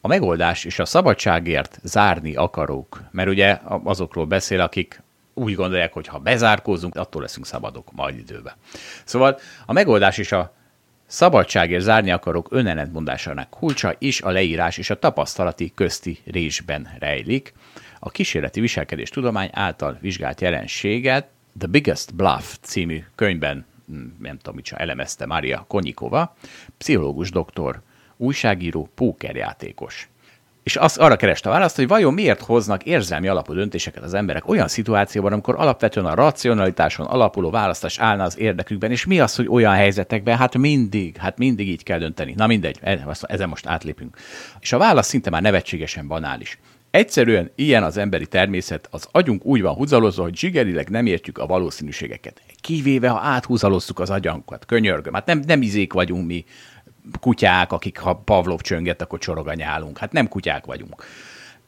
[0.00, 5.02] a megoldás és a szabadságért zárni akarók, mert ugye azokról beszél, akik
[5.34, 8.54] úgy gondolják, hogy ha bezárkózunk, attól leszünk szabadok majd időben.
[9.04, 10.54] Szóval a megoldás és a
[11.06, 17.52] Szabadságért zárni akarok önellentmondásának kulcsa is a leírás és a tapasztalati közti résben rejlik.
[17.98, 21.28] A kísérleti viselkedés tudomány által vizsgált jelenséget
[21.58, 26.36] The Biggest Bluff című könyvben, hm, nem tudom, mit elemezte Maria Konyikova,
[26.78, 27.82] pszichológus doktor,
[28.16, 30.08] újságíró, pókerjátékos
[30.66, 34.48] és az, arra kereste a választ, hogy vajon miért hoznak érzelmi alapú döntéseket az emberek
[34.48, 39.48] olyan szituációban, amikor alapvetően a racionalitáson alapuló választás állna az érdekükben, és mi az, hogy
[39.48, 42.34] olyan helyzetekben, hát mindig, hát mindig így kell dönteni.
[42.36, 44.16] Na mindegy, e, ezen most átlépünk.
[44.60, 46.58] És a válasz szinte már nevetségesen banális.
[46.90, 51.46] Egyszerűen ilyen az emberi természet, az agyunk úgy van húzalozva, hogy zsigerileg nem értjük a
[51.46, 52.42] valószínűségeket.
[52.60, 55.14] Kivéve, ha áthúzalozzuk az agyankat, könyörgöm.
[55.14, 56.44] Hát nem, nem izék vagyunk mi,
[57.20, 59.98] kutyák, akik ha Pavlov csönget, akkor csorog a nyálunk.
[59.98, 61.04] Hát nem kutyák vagyunk.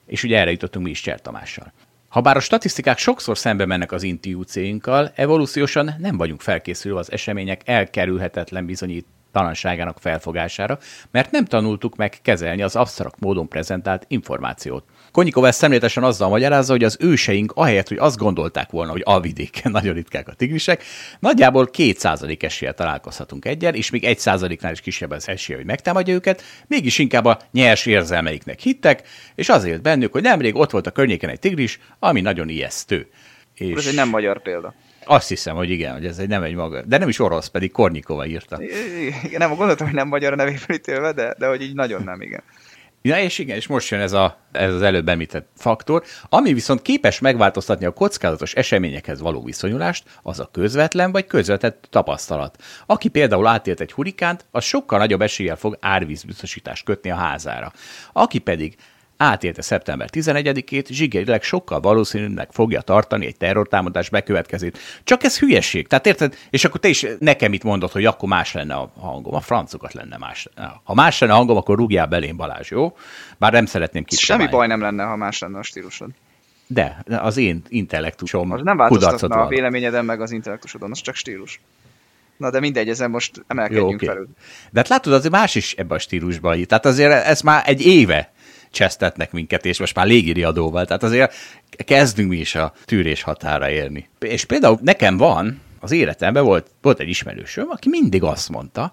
[0.06, 1.72] És ugye erre jutottunk mi is Cser Tamással.
[2.08, 8.66] Habár a statisztikák sokszor szembe mennek az intuícióinkkal, evolúciósan nem vagyunk felkészülve az események elkerülhetetlen
[8.66, 10.78] bizonyítalanságának felfogására,
[11.10, 14.84] mert nem tanultuk meg kezelni az absztrakt módon prezentált információt.
[15.12, 19.72] Konyikov ezt szemléletesen azzal magyarázza, hogy az őseink ahelyett, hogy azt gondolták volna, hogy alvidéken
[19.78, 20.84] nagyon ritkák a tigrisek,
[21.18, 26.42] nagyjából 2% eséllyel találkozhatunk egyen, és még 1%-nál is kisebb az esélye, hogy megtámadja őket,
[26.66, 29.02] mégis inkább a nyers érzelmeiknek hittek,
[29.34, 33.10] és azért bennük, hogy nemrég ott volt a környéken egy tigris, ami nagyon ijesztő.
[33.54, 33.76] És...
[33.76, 34.74] Ez egy nem magyar példa.
[35.04, 36.82] Azt hiszem, hogy igen, hogy ez egy nem egy maga.
[36.82, 38.58] De nem is orosz, pedig Kornikova írta.
[39.22, 42.20] Igen, nem gondoltam, hogy nem magyar a nevéből ítélve, de, de hogy így nagyon nem,
[42.20, 42.42] igen.
[43.02, 46.82] Ja, és igen, és most jön ez, a, ez az előbb említett faktor, ami viszont
[46.82, 52.62] képes megváltoztatni a kockázatos eseményekhez való viszonyulást, az a közvetlen vagy közvetett tapasztalat.
[52.86, 57.72] Aki például átélt egy hurikánt, az sokkal nagyobb eséllyel fog árvízbiztosítást kötni a házára.
[58.12, 58.76] Aki pedig
[59.18, 64.78] átélte szeptember 11-ét, zsigerileg sokkal valószínűnek fogja tartani egy terrortámadás bekövetkezét.
[65.04, 65.86] Csak ez hülyeség.
[65.86, 66.34] Tehát érted?
[66.50, 69.34] És akkor te is nekem itt mondod, hogy akkor más lenne a hangom.
[69.34, 70.48] A francokat lenne más.
[70.82, 72.96] Ha más lenne a hangom, akkor rúgjál belém Balázs, jó?
[73.38, 74.42] Bár nem szeretném kipróbálni.
[74.42, 76.08] Semmi baj nem lenne, ha más lenne a stílusod.
[76.66, 81.60] De, az én intellektusom Az nem változtatna a véleményeden meg az intellektusodon, az csak stílus.
[82.36, 84.08] Na de mindegy, ezen most emelkedjünk Jó, okay.
[84.08, 84.28] felül.
[84.70, 86.66] De hát látod, azért más is ebben a stílusban.
[86.66, 88.32] Tehát azért ez már egy éve
[88.70, 91.34] csesztetnek minket, és most már légiriadóval, tehát azért
[91.70, 94.08] kezdünk mi is a tűrés határa érni.
[94.18, 98.92] És például nekem van, az életemben volt, volt egy ismerősöm, aki mindig azt mondta,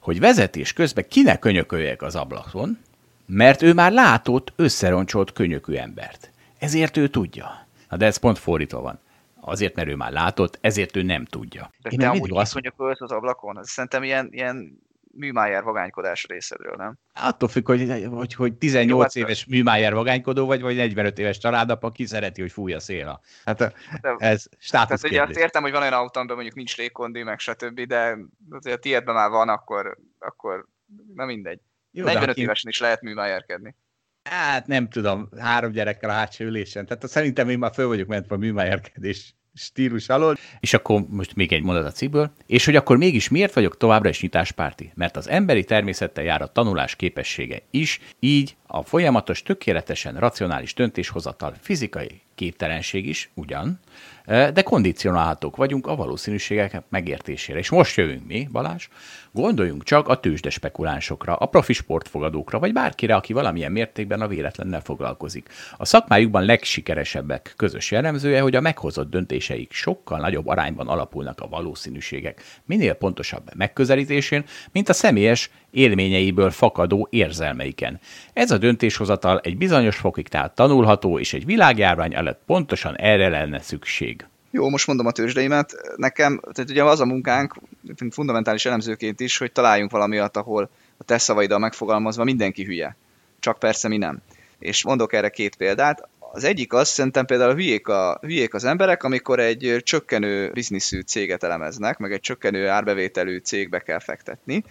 [0.00, 2.78] hogy vezetés közben kinek könyököljek az ablakon,
[3.26, 6.30] mert ő már látott összeroncsolt könyökű embert.
[6.58, 7.66] Ezért ő tudja.
[7.88, 8.98] Na de ez pont fordítva van.
[9.40, 11.70] Azért, mert ő már látott, ezért ő nem tudja.
[11.82, 12.52] De Én te amúgy azt...
[12.52, 13.58] könyökölsz az ablakon?
[13.58, 14.80] Ez szerintem ilyen, ilyen
[15.16, 16.98] műmájár vagánykodás részedről, nem?
[17.14, 21.38] Attól függ, hogy, hogy, hogy 18 Jó, hát éves műmájár vagánykodó vagy, vagy 45 éves
[21.38, 23.20] családapa, ki szereti, hogy fúj a szél.
[23.44, 23.72] Hát de,
[24.18, 28.18] ez státusz tehát, ugye, értem, hogy van olyan autó, mondjuk nincs légkondi, meg stb., de
[28.50, 30.66] ha a tiédben már van, akkor, akkor
[31.14, 31.60] nem mindegy.
[31.90, 33.74] Jó, 45 hát évesen is lehet műmájárkedni.
[34.30, 36.86] Hát nem tudom, három gyerekkel a hátsó ülésen.
[36.86, 40.36] Tehát szerintem én már föl vagyok mentve a műmájárkedés stílus alól.
[40.60, 42.30] És akkor most még egy mondat a cikkből.
[42.46, 44.92] És hogy akkor mégis miért vagyok továbbra is nyitáspárti?
[44.94, 51.54] Mert az emberi természettel jár a tanulás képessége is, így a folyamatos, tökéletesen racionális döntéshozatal
[51.60, 53.80] fizikai képtelenség is, ugyan,
[54.26, 57.58] de kondicionálhatók vagyunk a valószínűségek megértésére.
[57.58, 58.88] És most jövünk mi, Balázs,
[59.32, 64.80] gondoljunk csak a tőzsde spekulánsokra, a profi sportfogadókra, vagy bárkire, aki valamilyen mértékben a véletlennel
[64.80, 65.48] foglalkozik.
[65.76, 72.42] A szakmájukban legsikeresebbek közös jellemzője, hogy a meghozott döntéseik sokkal nagyobb arányban alapulnak a valószínűségek
[72.64, 78.00] minél pontosabb megközelítésén, mint a személyes élményeiből fakadó érzelmeiken.
[78.32, 83.60] Ez a döntéshozatal egy bizonyos fokig tehát tanulható, és egy világjárvány előtt pontosan erre lenne
[83.60, 84.15] szükség.
[84.50, 85.74] Jó, most mondom a tőzsdeimet.
[85.96, 87.54] Nekem, tehát ugye az a munkánk,
[88.10, 92.96] fundamentális elemzőként is, hogy találjunk valamiat, ahol a te szavaiddal megfogalmazva mindenki hülye.
[93.40, 94.18] Csak persze mi nem.
[94.58, 96.08] És mondok erre két példát.
[96.32, 101.42] Az egyik az, szerintem például hülyék, a, hülyék az emberek, amikor egy csökkenő bizniszű céget
[101.42, 104.64] elemeznek, meg egy csökkenő árbevételű cégbe kell fektetni,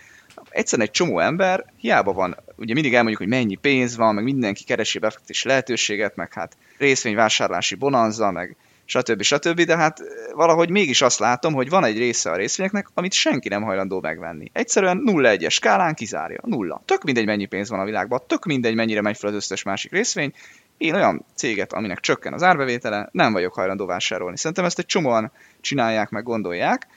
[0.49, 4.63] egyszerűen egy csomó ember, hiába van, ugye mindig elmondjuk, hogy mennyi pénz van, meg mindenki
[4.63, 9.21] keresi befektetési lehetőséget, meg hát részvényvásárlási bonanza, meg stb.
[9.21, 9.61] stb.
[9.61, 10.01] De hát
[10.33, 14.49] valahogy mégis azt látom, hogy van egy része a részvényeknek, amit senki nem hajlandó megvenni.
[14.53, 16.39] Egyszerűen 0-1-es skálán kizárja.
[16.43, 16.81] Nulla.
[16.85, 19.91] Tök mindegy, mennyi pénz van a világban, tök mindegy, mennyire megy fel az összes másik
[19.91, 20.33] részvény.
[20.77, 24.37] Én olyan céget, aminek csökken az árbevétele, nem vagyok hajlandó vásárolni.
[24.37, 25.31] Szerintem ezt egy csomóan
[25.61, 26.87] csinálják, meg gondolják.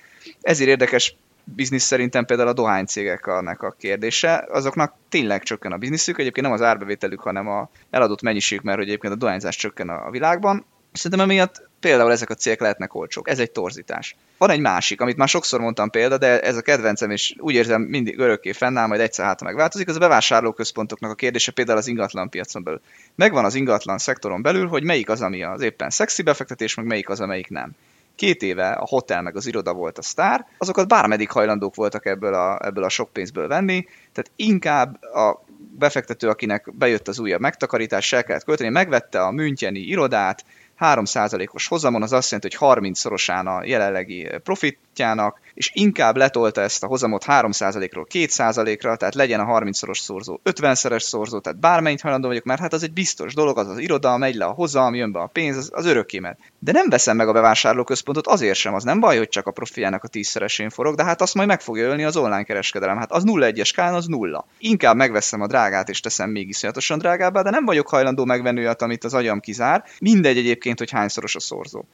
[0.40, 1.16] Ezért érdekes
[1.54, 6.62] biznisz szerintem például a dohánycégeknek a kérdése, azoknak tényleg csökken a bizniszük, egyébként nem az
[6.62, 10.64] árbevételük, hanem a eladott mennyiség, mert hogy egyébként a dohányzás csökken a világban.
[10.92, 13.28] Szerintem emiatt például ezek a cégek lehetnek olcsók.
[13.28, 14.16] Ez egy torzítás.
[14.38, 17.82] Van egy másik, amit már sokszor mondtam példa, de ez a kedvencem, és úgy érzem
[17.82, 22.28] mindig örökké fennáll, majd egyszer hát megváltozik, az a bevásárlóközpontoknak a kérdése például az ingatlan
[22.28, 22.80] piacon belül.
[23.14, 27.08] Megvan az ingatlan szektoron belül, hogy melyik az, ami az éppen szexi befektetés, meg melyik
[27.08, 27.76] az, amelyik nem
[28.18, 32.34] két éve a hotel meg az iroda volt a sztár, azokat bármeddig hajlandók voltak ebből
[32.34, 35.44] a, ebből a sok pénzből venni, tehát inkább a
[35.78, 40.44] befektető, akinek bejött az újabb megtakarítás, el kellett költeni, megvette a Müncheni irodát,
[40.80, 46.86] 3%-os hozamon, az azt jelenti, hogy 30-szorosán a jelenlegi profitjának, és inkább letolta ezt a
[46.86, 52.60] hozamot 3%-ról 2%-ra, tehát legyen a 30-szoros szorzó 50-szeres szorzó, tehát bármennyit hajlandó vagyok, mert
[52.60, 55.26] hát az egy biztos dolog, az az iroda, megy le a hozam, jön be a
[55.26, 56.38] pénz, az, az örökémet.
[56.58, 60.04] De nem veszem meg a bevásárlóközpontot azért sem, az nem baj, hogy csak a profiának
[60.04, 62.96] a tízszeresén forog, de hát azt majd meg fogja ölni az online kereskedelem.
[62.96, 64.46] Hát az 0-1-es kán, az nulla.
[64.58, 68.82] Inkább megveszem a drágát és teszem még iszonyatosan drágábbá, de nem vagyok hajlandó megvenni olyat,
[68.82, 69.84] amit az agyam kizár.
[70.00, 71.84] Mindegy egyébként, hogy hányszoros a szorzó.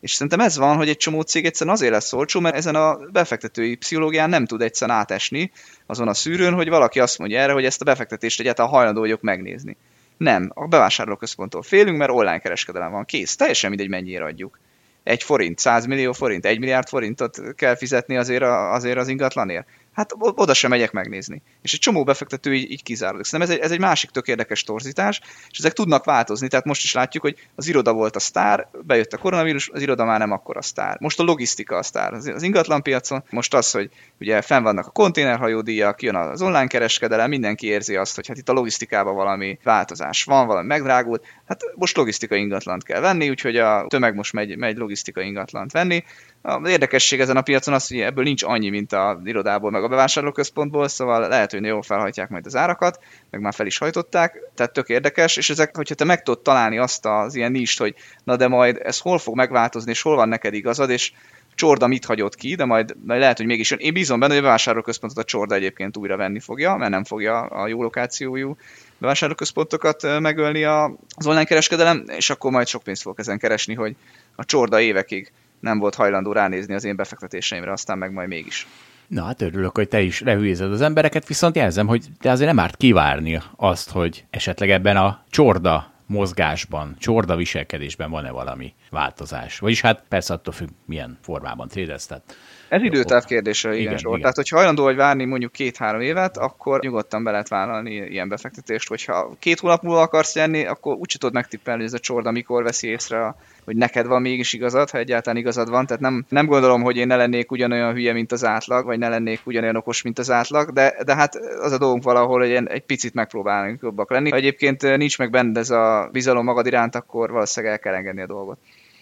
[0.00, 2.96] És szerintem ez van, hogy egy csomó cég egyszerűen azért lesz olcsó, mert ezen a
[2.96, 5.50] befektetői pszichológián nem tud egyszerűen átesni
[5.86, 9.20] azon a szűrőn, hogy valaki azt mondja erre, hogy ezt a befektetést egyáltalán hajlandó vagyok
[9.20, 9.76] megnézni.
[10.16, 14.58] Nem, a bevásárlóközponttól félünk, mert online kereskedelem van, kész, teljesen mindegy mennyire adjuk.
[15.02, 19.66] Egy forint, 100 millió forint, egy milliárd forintot kell fizetni azért, a, azért az ingatlanért.
[19.98, 21.42] Hát oda sem megyek megnézni.
[21.62, 23.24] És egy csomó befektető így, így kizáródik.
[23.24, 25.20] Szerintem ez egy, ez egy másik tök érdekes torzítás,
[25.50, 26.48] és ezek tudnak változni.
[26.48, 30.04] Tehát most is látjuk, hogy az iroda volt a sztár, bejött a koronavírus, az iroda
[30.04, 30.96] már nem akkor a sztár.
[31.00, 33.24] Most a logisztika a sztár az ingatlan piacon.
[33.30, 38.14] Most az, hogy ugye fenn vannak a konténerhajódíjak, jön az online kereskedelem, mindenki érzi azt,
[38.14, 41.24] hogy hát itt a logisztikában valami változás van, valami megdrágult.
[41.46, 46.04] Hát most logisztika ingatlant kell venni, úgyhogy a tömeg most megy, megy logisztika ingatlant venni.
[46.42, 49.88] Az érdekesség ezen a piacon az, hogy ebből nincs annyi, mint a irodából, meg a
[49.88, 52.98] bevásárlóközpontból, szóval lehet, hogy jól felhajtják majd az árakat,
[53.30, 56.78] meg már fel is hajtották, tehát tök érdekes, és ezek, hogyha te meg tudod találni
[56.78, 57.94] azt az ilyen nist, hogy
[58.24, 61.12] na de majd ez hol fog megváltozni, és hol van neked igazad, és
[61.54, 63.78] Csorda mit hagyott ki, de majd, majd lehet, hogy mégis jön.
[63.78, 67.40] Én bízom benne, hogy a bevásárlóközpontot a Csorda egyébként újra venni fogja, mert nem fogja
[67.40, 68.56] a jó lokációjú
[68.98, 73.96] bevásárlóközpontokat megölni az online kereskedelem, és akkor majd sok pénzt fog ezen keresni, hogy
[74.36, 78.66] a Csorda évekig nem volt hajlandó ránézni az én befektetéseimre, aztán meg majd mégis.
[79.06, 82.64] Na hát örülök, hogy te is lehülyézed az embereket, viszont jelzem, hogy te azért nem
[82.64, 89.58] árt kivárni azt, hogy esetleg ebben a csorda mozgásban, csorda viselkedésben van-e valami változás.
[89.58, 92.06] Vagyis hát persze attól függ, milyen formában trédelsz.
[92.06, 92.36] Tehát
[92.68, 94.20] ez időtáv kérdése, igen, igen, igen.
[94.20, 98.88] Tehát, hogyha hajlandó vagy várni mondjuk két-három évet, akkor nyugodtan be lehet vállalni ilyen befektetést,
[98.88, 102.62] hogyha két hónap múlva akarsz jönni, akkor úgy tudod megtippelni, hogy ez a csorda mikor
[102.62, 103.34] veszi észre,
[103.68, 105.86] hogy neked van mégis igazad, ha egyáltalán igazad van.
[105.86, 109.08] Tehát nem, nem gondolom, hogy én ne lennék ugyanolyan hülye, mint az átlag, vagy ne
[109.08, 112.84] lennék ugyanolyan okos, mint az átlag, de, de hát az a dolgunk valahol, hogy egy
[112.84, 114.30] picit megpróbálunk jobbak lenni.
[114.30, 118.22] Ha egyébként nincs meg benne ez a bizalom magad iránt, akkor valószínűleg el kell engedni
[118.22, 118.58] a dolgot.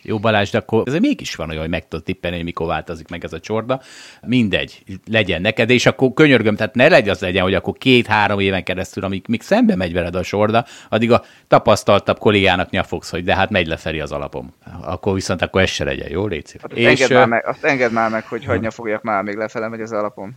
[0.07, 3.09] Jó Balázs, de akkor ez mégis van olyan, hogy meg tudod tippelni, hogy mikor változik
[3.09, 3.81] meg ez a csorda.
[4.27, 8.65] Mindegy, legyen neked, és akkor könyörgöm, tehát ne legyen az legyen, hogy akkor két-három éven
[8.65, 13.35] keresztül, amíg még szembe megy veled a sorda, addig a tapasztaltabb kollégának nyafogsz, hogy de
[13.35, 14.55] hát megy lefelé az alapom.
[14.83, 16.59] Akkor viszont akkor ez se legyen, jó, Léci?
[16.61, 19.69] Hát és, engedd, már meg, azt engedd már meg, hogy hagyja fogjak már, még lefele
[19.69, 20.35] megy az alapom.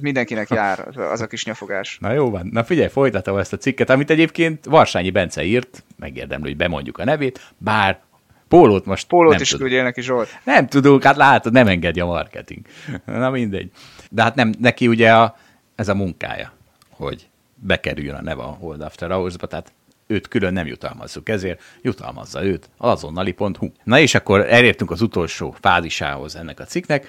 [0.00, 1.98] Mindenkinek jár az a kis nyafogás.
[2.00, 6.46] Na jó van, na figyelj, folytatom ezt a cikket, amit egyébként Varsányi Bence írt, megérdemlő,
[6.48, 8.06] hogy bemondjuk a nevét, bár
[8.48, 10.28] Pólót most Pólót nem is küldjél neki Zsolt.
[10.44, 12.66] Nem tudunk, hát látod, nem engedje a marketing.
[13.04, 13.70] Na mindegy.
[14.10, 15.36] De hát nem, neki ugye a,
[15.74, 16.52] ez a munkája,
[16.90, 19.72] hogy bekerüljön a neve a Hold After Hours-ba, tehát
[20.06, 23.68] őt külön nem jutalmazzuk, ezért jutalmazza őt azonnali.hu.
[23.84, 27.08] Na és akkor elértünk az utolsó fázisához ennek a cikknek,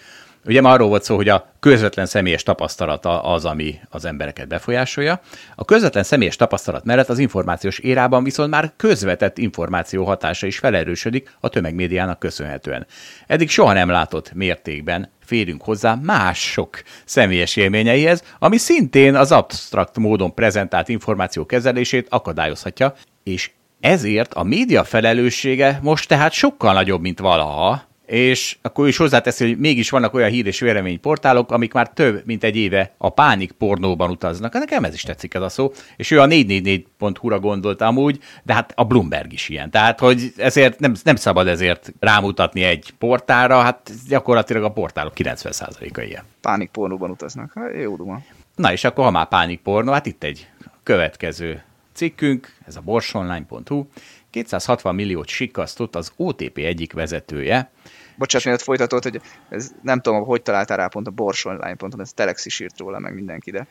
[0.49, 5.21] Ugye már arról volt szó, hogy a közvetlen személyes tapasztalata az, ami az embereket befolyásolja.
[5.55, 11.35] A közvetlen személyes tapasztalat mellett az információs érában viszont már közvetett információ hatása is felerősödik
[11.39, 12.85] a tömegmédiának köszönhetően.
[13.27, 20.34] Eddig soha nem látott mértékben férünk hozzá mások személyes élményeihez, ami szintén az absztrakt módon
[20.34, 22.93] prezentált információ kezelését akadályozhatja,
[23.23, 29.48] és ezért a média felelőssége most tehát sokkal nagyobb, mint valaha, és akkor is hozzáteszi,
[29.48, 33.52] hogy mégis vannak olyan hír és véleményportálok, amik már több, mint egy éve a pánik
[33.52, 34.53] pornóban utaznak.
[34.53, 35.72] Nekem ez is tetszik ez a szó.
[35.98, 39.69] És ő a 444.hu-ra gondolt amúgy, de hát a Bloomberg is ilyen.
[39.69, 46.02] Tehát, hogy ezért nem, nem szabad ezért rámutatni egy portálra, hát gyakorlatilag a portálok 90%-a
[46.02, 46.23] ilyen.
[46.41, 47.52] Pánik pornóban utaznak.
[47.56, 48.22] Hát, jó duma.
[48.56, 50.48] Na és akkor, ha már pánik pornó, hát itt egy
[50.84, 51.64] következő
[51.94, 53.86] cikkünk, ez a borsonline.hu.
[54.30, 57.72] 260 milliót sikasztott az OTP egyik vezetője,
[58.19, 62.13] bocsánat, miért folytatott, hogy ez, nem tudom, hogy találtál rá pont a Borsonline ponton, ez
[62.13, 63.67] Telex is írt róla, meg mindenki, de,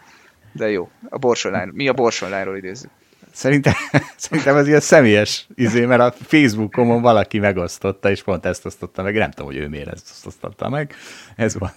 [0.52, 0.90] de jó.
[1.08, 2.90] A Borsonline, mi a Borsonline-ról idézzük?
[3.32, 3.72] Szerintem,
[4.16, 9.14] szerintem ez ilyen személyes izé, mert a Facebookomon valaki megosztotta, és pont ezt osztotta meg.
[9.14, 10.94] Nem tudom, hogy ő miért ezt osztotta meg.
[11.36, 11.70] Ez van.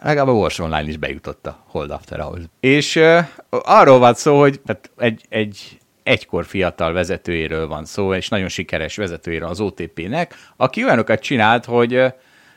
[0.00, 2.44] Legalább a Wars Online is bejutott a Hold After Hours.
[2.60, 3.18] És uh,
[3.48, 8.96] arról van szó, hogy hát egy, egy egykor fiatal vezetőjéről van szó, és nagyon sikeres
[8.96, 12.02] vezetőjéről az OTP-nek, aki olyanokat csinált, hogy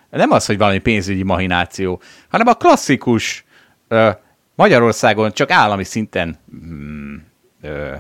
[0.09, 3.45] nem az, hogy valami pénzügyi mahináció, hanem a klasszikus
[4.55, 7.15] Magyarországon csak állami szinten mm,
[7.61, 7.93] ö,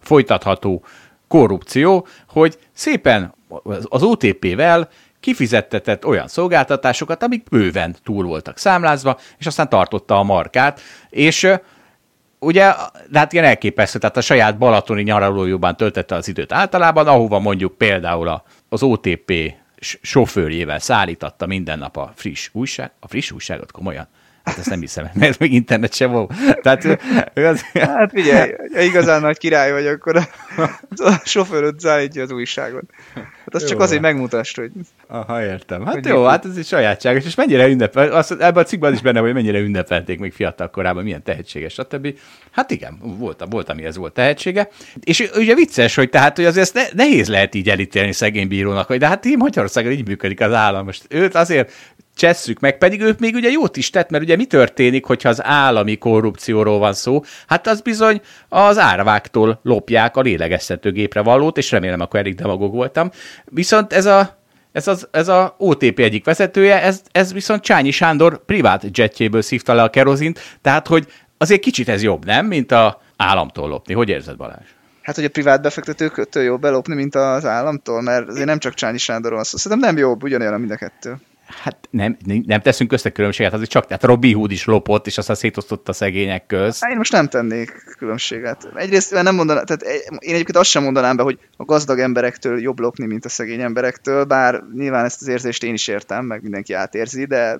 [0.00, 0.84] folytatható
[1.28, 3.34] korrupció, hogy szépen
[3.88, 4.88] az OTP-vel
[5.20, 10.80] kifizettetett olyan szolgáltatásokat, amik bőven túl voltak számlázva, és aztán tartotta a markát,
[11.10, 11.48] és
[12.44, 12.72] ugye,
[13.10, 17.78] de hát ilyen elképesztő, tehát a saját balatoni nyaralójúban töltette az időt általában, ahova mondjuk
[17.78, 19.32] például az OTP
[20.02, 24.08] sofőrjével szállítatta minden nap a friss újság, a friss újságot komolyan.
[24.44, 26.32] Hát ezt nem hiszem, mert még internet sem volt.
[26.62, 26.84] Tehát,
[27.34, 27.60] az...
[27.72, 30.22] Hát figyelj, ha igazán nagy király vagy, akkor a,
[30.96, 32.84] a sofőröd szállítja az újságot.
[33.14, 34.70] Hát az jó, csak azért megmutasd, hogy...
[35.06, 35.84] Aha, értem.
[35.84, 39.00] Hát hogy jó, hát ez egy sajátságos, és mennyire ünnepel, az, ebben a cikkben is
[39.00, 42.18] benne, hogy mennyire ünnepelték még fiatal korában, milyen tehetséges, stb.
[42.50, 44.68] Hát igen, volt, volt, ami ez volt tehetsége.
[45.00, 48.98] És ugye vicces, hogy tehát, hogy azért ne, nehéz lehet így elítélni szegény bírónak, hogy
[48.98, 50.84] de hát így Magyarországon így működik az állam.
[50.84, 51.72] Most őt azért
[52.14, 55.44] csesszük meg, pedig ők még ugye jót is tett, mert ugye mi történik, hogyha az
[55.44, 57.22] állami korrupcióról van szó?
[57.46, 63.10] Hát az bizony az árváktól lopják a lélegeztetőgépre valót, és remélem akkor elég demagog voltam.
[63.44, 64.42] Viszont ez a
[64.72, 69.74] ez, az, ez a OTP egyik vezetője, ez, ez viszont Csányi Sándor privát jetjéből szívta
[69.74, 71.06] le a kerozint, tehát hogy
[71.38, 73.94] azért kicsit ez jobb, nem, mint a államtól lopni.
[73.94, 74.66] Hogy érzed, Balázs?
[75.02, 78.98] Hát, hogy a privát befektetőktől jobb belopni, mint az államtól, mert azért nem csak Csányi
[78.98, 79.56] Sándor van szó.
[79.56, 81.16] Szerintem nem jobb, ugyanolyan a mind a kettő.
[81.46, 82.16] Hát nem,
[82.46, 85.94] nem teszünk közte különbséget, azért csak, tehát Robi Hood is lopott, és aztán szétosztotta a
[85.94, 86.80] szegények köz.
[86.80, 88.68] Hát én most nem tennék különbséget.
[88.74, 92.78] Egyrészt nem mondanám, tehát én egyébként azt sem mondanám be, hogy a gazdag emberektől jobb
[92.78, 96.72] lopni, mint a szegény emberektől, bár nyilván ezt az érzést én is értem, meg mindenki
[96.72, 97.58] átérzi, de,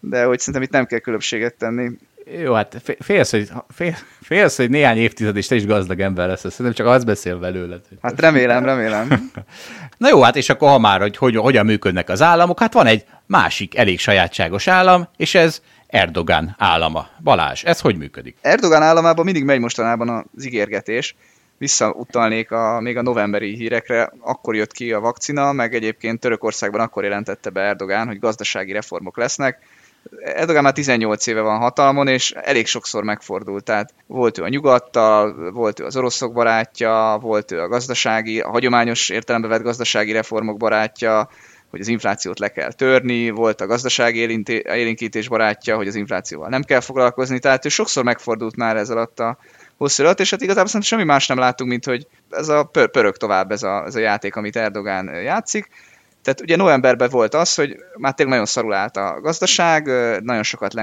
[0.00, 1.90] de hogy szerintem itt nem kell különbséget tenni.
[2.38, 6.40] Jó, hát félsz, hogy, fél, félsz, hogy néhány évtized és te is gazdag ember lesz,
[6.40, 7.80] szerintem csak az beszél belőled.
[8.02, 9.08] Hát remélem, remélem.
[9.96, 12.86] Na jó, hát és akkor ha már, hogy, hogy hogyan működnek az államok, hát van
[12.86, 17.08] egy másik elég sajátságos állam, és ez Erdogan állama.
[17.22, 18.36] Balázs, ez hogy működik?
[18.40, 21.16] Erdogan államában mindig megy mostanában az ígérgetés.
[21.58, 27.02] Visszautalnék a, még a novemberi hírekre, akkor jött ki a vakcina, meg egyébként Törökországban akkor
[27.04, 29.58] jelentette be Erdogan, hogy gazdasági reformok lesznek
[30.20, 33.64] Erdogan már 18 éve van hatalmon, és elég sokszor megfordult.
[33.64, 38.50] Tehát volt ő a nyugattal, volt ő az oroszok barátja, volt ő a gazdasági, a
[38.50, 41.28] hagyományos értelembe vett gazdasági reformok barátja,
[41.70, 46.62] hogy az inflációt le kell törni, volt a gazdasági élénkítés barátja, hogy az inflációval nem
[46.62, 49.38] kell foglalkozni, tehát ő sokszor megfordult már ez alatt a
[49.76, 52.90] hosszú alatt, és hát igazából szerintem semmi más nem látunk, mint hogy ez a pör-
[52.90, 55.68] pörög tovább ez a, ez a játék, amit Erdogán játszik,
[56.24, 59.86] tehát ugye novemberben volt az, hogy már tényleg nagyon szarul állt a gazdaság,
[60.22, 60.74] nagyon sokat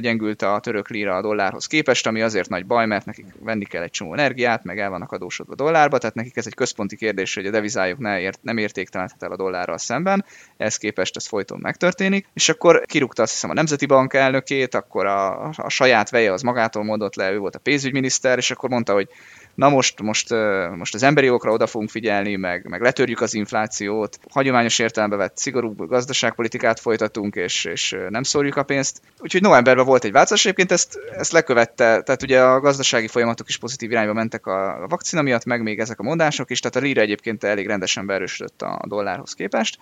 [0.00, 3.82] gyengült a török lira a dollárhoz képest, ami azért nagy baj, mert nekik venni kell
[3.82, 7.46] egy csomó energiát, meg el vannak adósodva dollárba, tehát nekik ez egy központi kérdés, hogy
[7.46, 10.24] a devizájuk ne ért, nem értéktelenhet el a dollárral szemben,
[10.56, 15.06] ehhez képest ez folyton megtörténik, és akkor kirúgta azt hiszem a Nemzeti Bank elnökét, akkor
[15.06, 18.92] a, a saját veje az magától mondott le, ő volt a pénzügyminiszter, és akkor mondta,
[18.92, 19.08] hogy
[19.54, 20.34] na most, most,
[20.76, 25.36] most az emberi jogokra oda fogunk figyelni, meg, meg letörjük az inflációt, hagyományos értelembe vett
[25.36, 29.00] szigorú gazdaságpolitikát folytatunk, és, és nem szórjuk a pénzt.
[29.18, 33.58] Úgyhogy novemberben volt egy változás, egyébként ezt, ezt lekövette, tehát ugye a gazdasági folyamatok is
[33.58, 36.80] pozitív irányba mentek a, a vakcina miatt, meg még ezek a mondások is, tehát a
[36.80, 39.78] lira egyébként elég rendesen beerősödött a dollárhoz képest.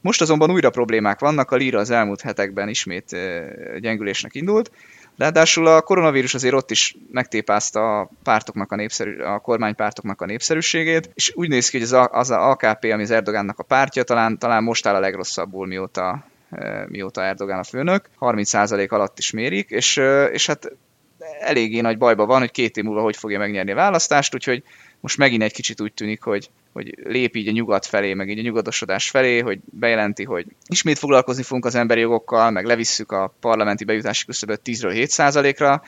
[0.00, 3.16] Most azonban újra problémák vannak, a lira az elmúlt hetekben ismét
[3.80, 4.70] gyengülésnek indult,
[5.16, 11.10] Ráadásul a koronavírus azért ott is megtépázta a pártoknak a, népszerű, a kormánypártoknak a népszerűségét,
[11.14, 14.38] és úgy néz ki, hogy az, az a AKP, ami az Erdogánnak a pártja, talán,
[14.38, 18.08] talán most áll a legrosszabbul, mióta, e, mióta Erdogán a főnök.
[18.20, 20.72] 30% alatt is mérik, és, e, és hát
[21.40, 24.62] eléggé nagy bajba van, hogy két év múlva hogy fogja megnyerni a választást, úgyhogy
[25.00, 28.38] most megint egy kicsit úgy tűnik, hogy, hogy lép így a nyugat felé, meg így
[28.38, 33.34] a nyugatosodás felé, hogy bejelenti, hogy ismét foglalkozni fogunk az emberi jogokkal, meg levisszük a
[33.40, 35.82] parlamenti bejutási küszöböt 10-ről 7%-ra,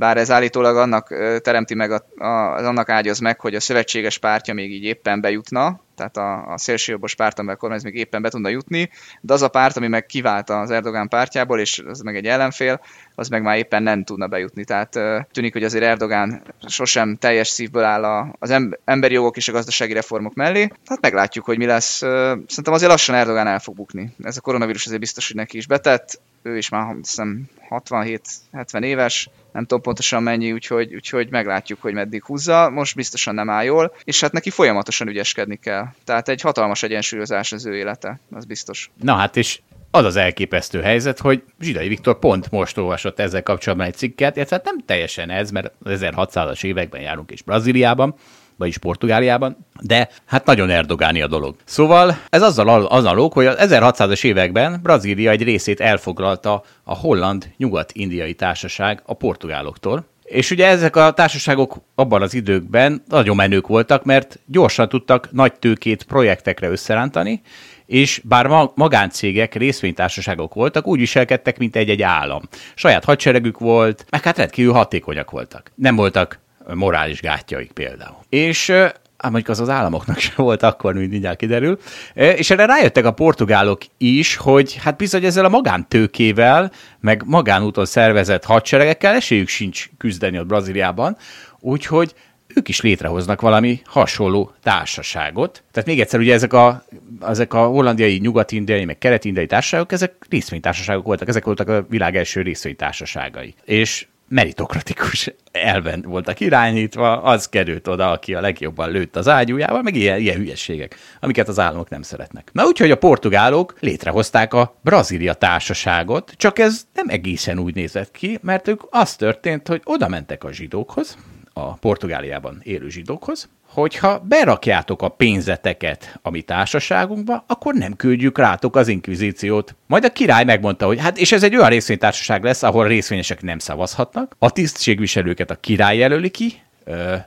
[0.00, 1.08] bár ez állítólag annak
[1.42, 5.80] teremti meg, a, a, annak ágyaz meg, hogy a szövetséges pártja még így éppen bejutna,
[5.96, 8.90] tehát a, a szélsőjobbos párt, amely a kormányz még éppen be tudna jutni,
[9.20, 12.80] de az a párt, ami meg kivált az Erdogán pártjából, és az meg egy ellenfél,
[13.14, 14.64] az meg már éppen nem tudna bejutni.
[14.64, 14.98] Tehát
[15.32, 20.34] tűnik, hogy azért Erdogán sosem teljes szívből áll az emberi jogok és a gazdasági reformok
[20.34, 20.70] mellé.
[20.86, 21.96] Hát meglátjuk, hogy mi lesz.
[21.98, 24.14] Szerintem azért lassan Erdogán el fog bukni.
[24.22, 26.20] Ez a koronavírus azért biztos, hogy neki is betett.
[26.42, 32.24] Ő is már hiszem 67-70 éves, nem tudom pontosan mennyi, úgyhogy, úgyhogy meglátjuk, hogy meddig
[32.24, 32.70] húzza.
[32.70, 35.86] Most biztosan nem áll jól, és hát neki folyamatosan ügyeskedni kell.
[36.04, 38.90] Tehát egy hatalmas egyensúlyozás az ő élete, az biztos.
[39.02, 39.60] Na hát, és
[39.90, 44.56] az az elképesztő helyzet, hogy Zsidai Viktor pont most olvasott ezzel kapcsolatban egy cikket, illetve
[44.56, 48.14] hát nem teljesen ez, mert az 1600-as években járunk is Brazíliában,
[48.60, 51.54] vagyis Portugáliában, de hát nagyon erdogáni a dolog.
[51.64, 57.52] Szóval ez azzal az alók, hogy az 1600-as években Brazília egy részét elfoglalta a holland
[57.56, 64.04] nyugat-indiai társaság a portugáloktól, és ugye ezek a társaságok abban az időkben nagyon menők voltak,
[64.04, 67.42] mert gyorsan tudtak nagy tőkét projektekre összerántani,
[67.86, 72.42] és bár magáncégek, részvénytársaságok voltak, úgy viselkedtek, mint egy-egy állam.
[72.74, 75.72] Saját hadseregük volt, meg hát rendkívül hatékonyak voltak.
[75.74, 76.38] Nem voltak
[76.74, 78.16] morális gátjaik például.
[78.28, 81.78] És hát mondjuk az az államoknak sem volt akkor, mint mindjárt kiderül.
[82.14, 88.44] És erre rájöttek a portugálok is, hogy hát bizony ezzel a magántőkével, meg magánúton szervezett
[88.44, 91.16] hadseregekkel esélyük sincs küzdeni a Brazíliában,
[91.60, 92.14] úgyhogy
[92.54, 95.62] ők is létrehoznak valami hasonló társaságot.
[95.72, 96.84] Tehát még egyszer, ugye ezek a,
[97.26, 102.42] ezek a hollandiai, nyugat-indiai, meg kelet-indiai társaságok, ezek részvénytársaságok voltak, ezek voltak a világ első
[102.42, 103.54] részvénytársaságai.
[103.64, 109.94] És meritokratikus elven voltak irányítva, az került oda, aki a legjobban lőtt az ágyújával, meg
[109.94, 112.48] ilyen, ilyen hülyességek, amiket az államok nem szeretnek.
[112.52, 118.38] Na úgyhogy a portugálok létrehozták a Brazília társaságot, csak ez nem egészen úgy nézett ki,
[118.42, 121.16] mert ők az történt, hogy oda mentek a zsidókhoz,
[121.52, 128.76] a Portugáliában élő zsidókhoz, hogyha berakjátok a pénzeteket a mi társaságunkba, akkor nem küldjük rátok
[128.76, 129.74] az inkvizíciót.
[129.86, 133.58] Majd a király megmondta, hogy hát és ez egy olyan részvénytársaság lesz, ahol részvényesek nem
[133.58, 134.36] szavazhatnak.
[134.38, 136.62] A tisztségviselőket a király jelöli ki,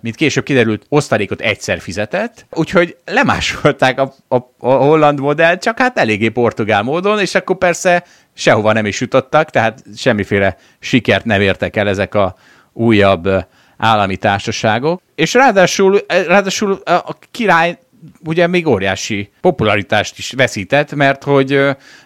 [0.01, 5.97] mint később kiderült, osztalékot egyszer fizetett, úgyhogy lemásolták a, a, a holland modellt, csak hát
[5.97, 8.03] eléggé portugál módon, és akkor persze
[8.33, 12.35] sehova nem is jutottak, tehát semmiféle sikert nem értek el ezek a
[12.73, 13.29] újabb
[13.77, 17.77] állami társaságok, és ráadásul, ráadásul a király
[18.25, 21.59] ugye még óriási popularitást is veszített, mert hogy,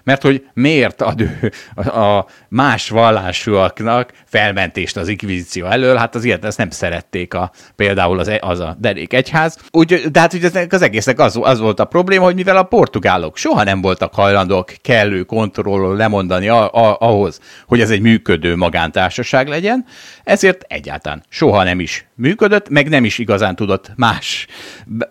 [0.03, 6.45] mert hogy miért ad ő a más vallásúaknak felmentést az inkvizíció elől, hát az ilyet
[6.45, 9.57] ezt nem szerették a, például az, az a derék egyház.
[9.72, 13.38] Úgy, de hát ugye az egésznek az, az volt a probléma, hogy mivel a portugálok
[13.38, 19.48] soha nem voltak hajlandók kellő kontrollról lemondani a, a, ahhoz, hogy ez egy működő magántársaság
[19.48, 19.86] legyen,
[20.24, 24.48] ezért egyáltalán soha nem is működött, meg nem is igazán tudott más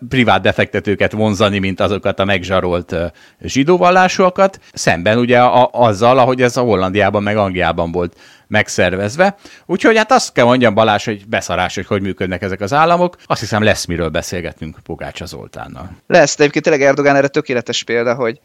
[0.09, 2.95] privát befektetőket vonzani, mint azokat a megzsarolt
[3.41, 8.15] zsidóvallásúakat, szemben ugye a, azzal, ahogy ez a Hollandiában meg Angliában volt
[8.47, 9.35] megszervezve.
[9.65, 13.15] Úgyhogy hát azt kell mondjam Balázs, hogy beszarás, hogy hogy működnek ezek az államok.
[13.25, 15.89] Azt hiszem lesz miről beszélgetnünk Pogácsa Zoltánnal.
[16.07, 18.39] Lesz, de egyébként tényleg Erdogán erre tökéletes példa, hogy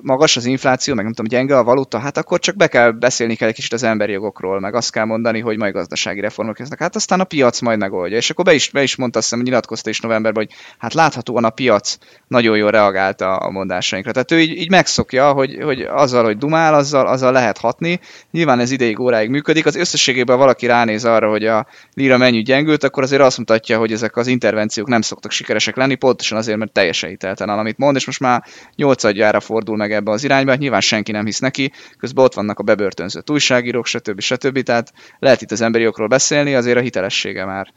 [0.00, 3.34] magas az infláció, meg nem tudom, gyenge a valuta, hát akkor csak be kell beszélni
[3.34, 6.78] kell egy kicsit az emberi jogokról, meg azt kell mondani, hogy majd gazdasági reformok lesznek.
[6.78, 8.16] Hát aztán a piac majd megoldja.
[8.16, 11.44] És akkor be is, be is mondta, azt hiszem, nyilatkozta is novemberben, hogy hát láthatóan
[11.44, 11.96] a piac
[12.28, 14.12] nagyon jól reagált a, mondásainkra.
[14.12, 18.00] Tehát ő így, így megszokja, hogy, hogy azzal, hogy dumál, azzal, azzal lehet hatni.
[18.30, 19.66] Nyilván ez ideig óráig működik.
[19.66, 23.92] Az összességében valaki ránéz arra, hogy a lira mennyi gyengült, akkor azért azt mutatja, hogy
[23.92, 28.06] ezek az intervenciók nem szoktak sikeresek lenni, pontosan azért, mert teljesen hiteltelen, amit mond, és
[28.06, 28.44] most már
[28.76, 32.58] 8 másodjára fordul meg ebbe az irányba, nyilván senki nem hisz neki, közben ott vannak
[32.58, 34.20] a bebörtönzött újságírók, stb.
[34.20, 34.62] stb.
[34.62, 37.72] Tehát lehet itt az emberi jogról beszélni, azért a hitelessége már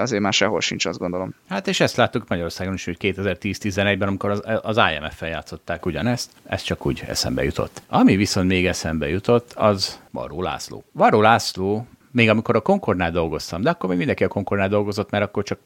[0.00, 1.34] azért már sehol sincs, azt gondolom.
[1.48, 6.62] Hát és ezt láttuk Magyarországon is, hogy 2010-11-ben, amikor az, az IMF-fel játszották ugyanezt, ez
[6.62, 7.82] csak úgy eszembe jutott.
[7.88, 10.84] Ami viszont még eszembe jutott, az Varó László.
[10.92, 15.24] Varó László még amikor a Concordnál dolgoztam, de akkor még mindenki a Concordnál dolgozott, mert
[15.24, 15.58] akkor csak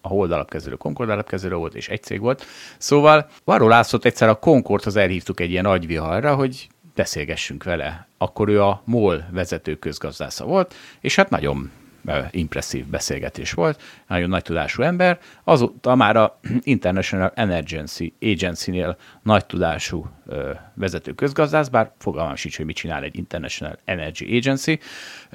[0.00, 2.44] a Hold alapkezelő, Concord alapkezelő volt, és egy cég volt.
[2.78, 8.08] Szóval Varó Lászlót egyszer a Concordhoz elhívtuk egy ilyen nagyviharra, hogy beszélgessünk vele.
[8.18, 11.70] Akkor ő a MOL vezető közgazdásza volt, és hát nagyon
[12.30, 13.82] impresszív beszélgetés volt,
[14.12, 15.18] nagyon nagy tudású ember.
[15.44, 20.10] Azóta már a International Energy Agency-nél nagy tudású
[20.74, 24.78] vezető közgazdász, bár fogalmam sincs, hogy mit csinál egy International Energy Agency.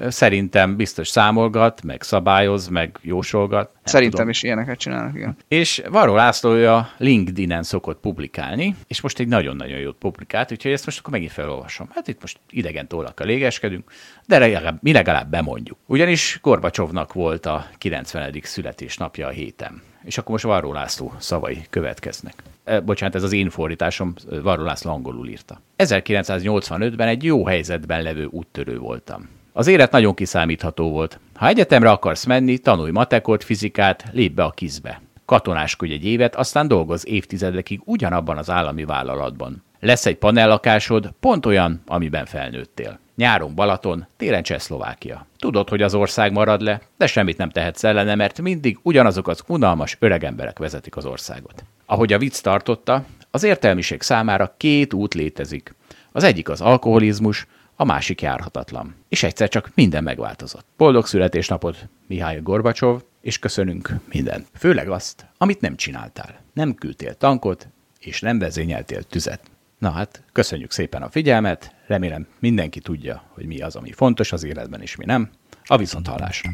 [0.08, 3.70] Szerintem biztos számolgat, meg szabályoz, meg jósolgat.
[3.84, 4.28] Szerintem tudom.
[4.28, 5.36] is ilyeneket csinálnak, igen.
[5.48, 10.84] És Varó László a LinkedIn-en szokott publikálni, és most egy nagyon-nagyon jót publikált, úgyhogy ezt
[10.84, 11.88] most akkor megint felolvasom.
[11.94, 13.90] Hát itt most idegen tollakkal légeskedünk,
[14.26, 15.78] de legalább, mi legalább bemondjuk.
[15.86, 18.32] Ugyanis Gorbacsovnak volt a 90.
[18.68, 19.82] születésnapja a héten.
[20.04, 22.34] És akkor most Varró László szavai következnek.
[22.64, 25.60] E, bocsánat, ez az én fordításom, Varró László angolul írta.
[25.76, 29.28] 1985-ben egy jó helyzetben levő úttörő voltam.
[29.52, 31.20] Az élet nagyon kiszámítható volt.
[31.34, 35.00] Ha egyetemre akarsz menni, tanulj matekot, fizikát, lép be a kizbe.
[35.24, 39.62] Katonáskodj egy évet, aztán dolgoz évtizedekig ugyanabban az állami vállalatban.
[39.80, 42.98] Lesz egy panellakásod, pont olyan, amiben felnőttél.
[43.16, 45.26] Nyáron Balaton, télen Csehszlovákia.
[45.38, 49.42] Tudod, hogy az ország marad le, de semmit nem tehetsz ellene, mert mindig ugyanazok az
[49.46, 51.64] unalmas öregemberek vezetik az országot.
[51.86, 55.74] Ahogy a vicc tartotta, az értelmiség számára két út létezik.
[56.12, 57.46] Az egyik az alkoholizmus,
[57.76, 58.94] a másik járhatatlan.
[59.08, 60.66] És egyszer csak minden megváltozott.
[60.76, 64.46] Boldog születésnapot, Mihály Gorbacsov, és köszönünk mindent.
[64.54, 66.40] Főleg azt, amit nem csináltál.
[66.52, 67.68] Nem küldtél tankot,
[68.00, 69.40] és nem vezényeltél tüzet.
[69.78, 74.44] Na hát, köszönjük szépen a figyelmet, remélem mindenki tudja, hogy mi az, ami fontos az
[74.44, 75.30] életben, és mi nem.
[75.64, 76.50] A viszont hallásra.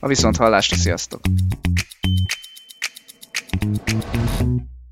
[0.00, 1.20] A viszont hallásra, sziasztok!